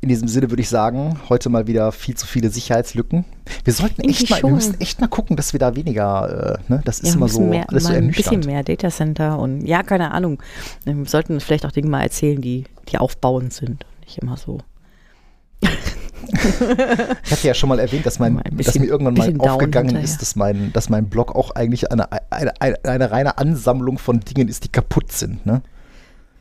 In 0.00 0.08
diesem 0.08 0.28
Sinne 0.28 0.50
würde 0.50 0.60
ich 0.60 0.68
sagen, 0.68 1.18
heute 1.30 1.48
mal 1.48 1.66
wieder 1.66 1.90
viel 1.92 2.14
zu 2.14 2.26
viele 2.26 2.50
Sicherheitslücken. 2.50 3.24
Wir 3.62 3.72
sollten 3.72 4.02
echt 4.02 4.28
mal, 4.28 4.42
wir 4.42 4.50
müssen 4.50 4.78
echt 4.80 5.00
mal 5.00 5.06
gucken, 5.06 5.36
dass 5.36 5.54
wir 5.54 5.60
da 5.60 5.76
weniger, 5.76 6.58
äh, 6.68 6.72
ne, 6.72 6.82
das 6.84 7.00
ist 7.00 7.10
Ja, 7.10 7.14
immer 7.14 7.28
so 7.28 7.40
mehr, 7.40 7.64
alles 7.70 7.84
so 7.84 7.92
ein 7.92 8.08
bisschen 8.08 8.40
mehr 8.40 8.62
Datacenter 8.62 9.38
und 9.38 9.64
ja, 9.64 9.82
keine 9.82 10.10
Ahnung. 10.10 10.42
Wir 10.84 11.06
sollten 11.06 11.40
vielleicht 11.40 11.64
auch 11.64 11.72
Dinge 11.72 11.88
mal 11.88 12.02
erzählen, 12.02 12.40
die, 12.40 12.64
die 12.90 12.98
aufbauend 12.98 13.54
sind. 13.54 13.84
und 13.84 14.00
Nicht 14.00 14.18
immer 14.18 14.36
so. 14.36 14.58
Ich 17.24 17.30
hatte 17.32 17.46
ja 17.46 17.54
schon 17.54 17.68
mal 17.68 17.78
erwähnt, 17.78 18.04
dass, 18.06 18.18
mein, 18.18 18.38
ein 18.38 18.56
dass 18.56 18.66
bisschen- 18.66 18.82
mir 18.82 18.88
irgendwann 18.88 19.14
mal 19.14 19.26
bisschen 19.26 19.40
aufgegangen 19.40 19.88
hinterher. 19.90 20.04
ist, 20.04 20.20
dass 20.20 20.36
mein, 20.36 20.72
dass 20.72 20.88
mein 20.88 21.06
Blog 21.08 21.34
auch 21.34 21.50
eigentlich 21.52 21.90
eine, 21.92 22.10
eine, 22.30 22.60
eine, 22.60 22.84
eine 22.84 23.10
reine 23.10 23.38
Ansammlung 23.38 23.98
von 23.98 24.20
Dingen 24.20 24.48
ist, 24.48 24.64
die 24.64 24.68
kaputt 24.68 25.12
sind. 25.12 25.44
Ne? 25.46 25.62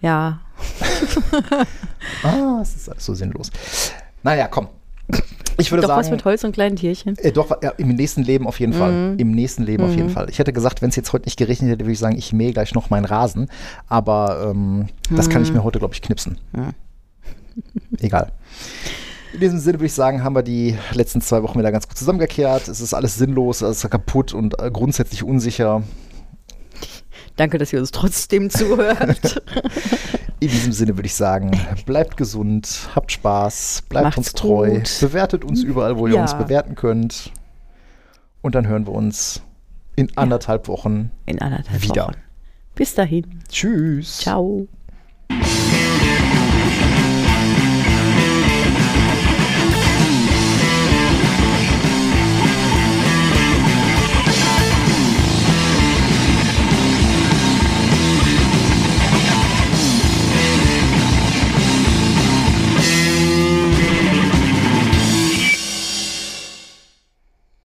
Ja, 0.01 0.39
Ah, 2.23 2.59
es 2.61 2.75
ist 2.75 2.89
alles 2.89 3.05
so 3.05 3.13
sinnlos. 3.13 3.51
Naja, 4.23 4.47
komm. 4.47 4.67
Ich 5.57 5.71
würde 5.71 5.81
doch 5.83 5.89
sagen, 5.89 5.99
was 6.01 6.09
mit 6.11 6.25
Holz 6.25 6.43
und 6.43 6.53
kleinen 6.53 6.75
Tierchen. 6.75 7.15
äh, 7.17 7.31
doch, 7.31 7.51
ja, 7.61 7.69
im 7.77 7.89
nächsten 7.89 8.23
Leben 8.23 8.47
auf 8.47 8.59
jeden 8.59 8.73
Mhm. 8.73 8.77
Fall. 8.77 9.15
Im 9.17 9.31
nächsten 9.31 9.63
Leben 9.63 9.83
auf 9.83 9.91
jeden 9.95 10.09
Fall. 10.09 10.29
Ich 10.29 10.39
hätte 10.39 10.51
gesagt, 10.53 10.81
wenn 10.81 10.89
es 10.89 10.95
jetzt 10.95 11.13
heute 11.13 11.25
nicht 11.25 11.37
geregnet 11.37 11.69
hätte, 11.71 11.85
würde 11.85 11.91
ich 11.91 11.99
sagen, 11.99 12.17
ich 12.17 12.33
mähe 12.33 12.51
gleich 12.53 12.73
noch 12.73 12.89
meinen 12.89 13.05
Rasen. 13.05 13.49
Aber 13.87 14.47
ähm, 14.49 14.87
das 15.11 15.29
kann 15.29 15.43
ich 15.43 15.49
Mhm. 15.49 15.57
mir 15.57 15.63
heute, 15.63 15.79
glaube 15.79 15.93
ich, 15.93 16.01
knipsen. 16.01 16.37
Egal. 17.99 18.31
In 19.33 19.39
diesem 19.39 19.59
Sinne 19.59 19.79
würde 19.79 19.87
ich 19.87 19.93
sagen, 19.93 20.23
haben 20.23 20.35
wir 20.35 20.43
die 20.43 20.77
letzten 20.93 21.19
zwei 21.21 21.41
Wochen 21.41 21.57
wieder 21.57 21.71
ganz 21.71 21.87
gut 21.87 21.97
zusammengekehrt. 21.97 22.67
Es 22.67 22.79
ist 22.81 22.93
alles 22.93 23.15
sinnlos, 23.15 23.61
es 23.61 23.83
ist 23.83 23.89
kaputt 23.89 24.33
und 24.33 24.59
äh, 24.61 24.69
grundsätzlich 24.71 25.23
unsicher. 25.23 25.81
Danke, 27.35 27.57
dass 27.57 27.73
ihr 27.73 27.79
uns 27.79 27.89
trotzdem 27.91 28.51
zuhört. 28.51 29.41
In 30.39 30.49
diesem 30.49 30.71
Sinne 30.71 30.95
würde 30.97 31.07
ich 31.07 31.15
sagen, 31.15 31.51
bleibt 31.85 32.15
gesund, 32.17 32.89
habt 32.93 33.11
Spaß, 33.11 33.83
bleibt 33.89 34.03
Macht's 34.03 34.17
uns 34.17 34.33
treu, 34.33 34.75
gut. 34.75 34.97
bewertet 34.99 35.45
uns 35.45 35.63
überall, 35.63 35.97
wo 35.97 36.05
ihr 36.05 36.15
Ja. 36.15 36.21
uns 36.21 36.37
bewerten 36.37 36.75
könnt. 36.75 37.31
Und 38.41 38.55
dann 38.55 38.67
hören 38.67 38.85
wir 38.85 38.93
uns 38.93 39.41
in 39.95 40.15
anderthalb 40.17 40.67
Wochen. 40.67 41.11
In 41.25 41.41
anderthalb 41.41 41.81
Wieder. 41.81 42.07
Wochen. 42.07 42.15
Bis 42.75 42.93
dahin. 42.93 43.39
Tschüss. 43.49 44.17
Ciao. 44.19 44.67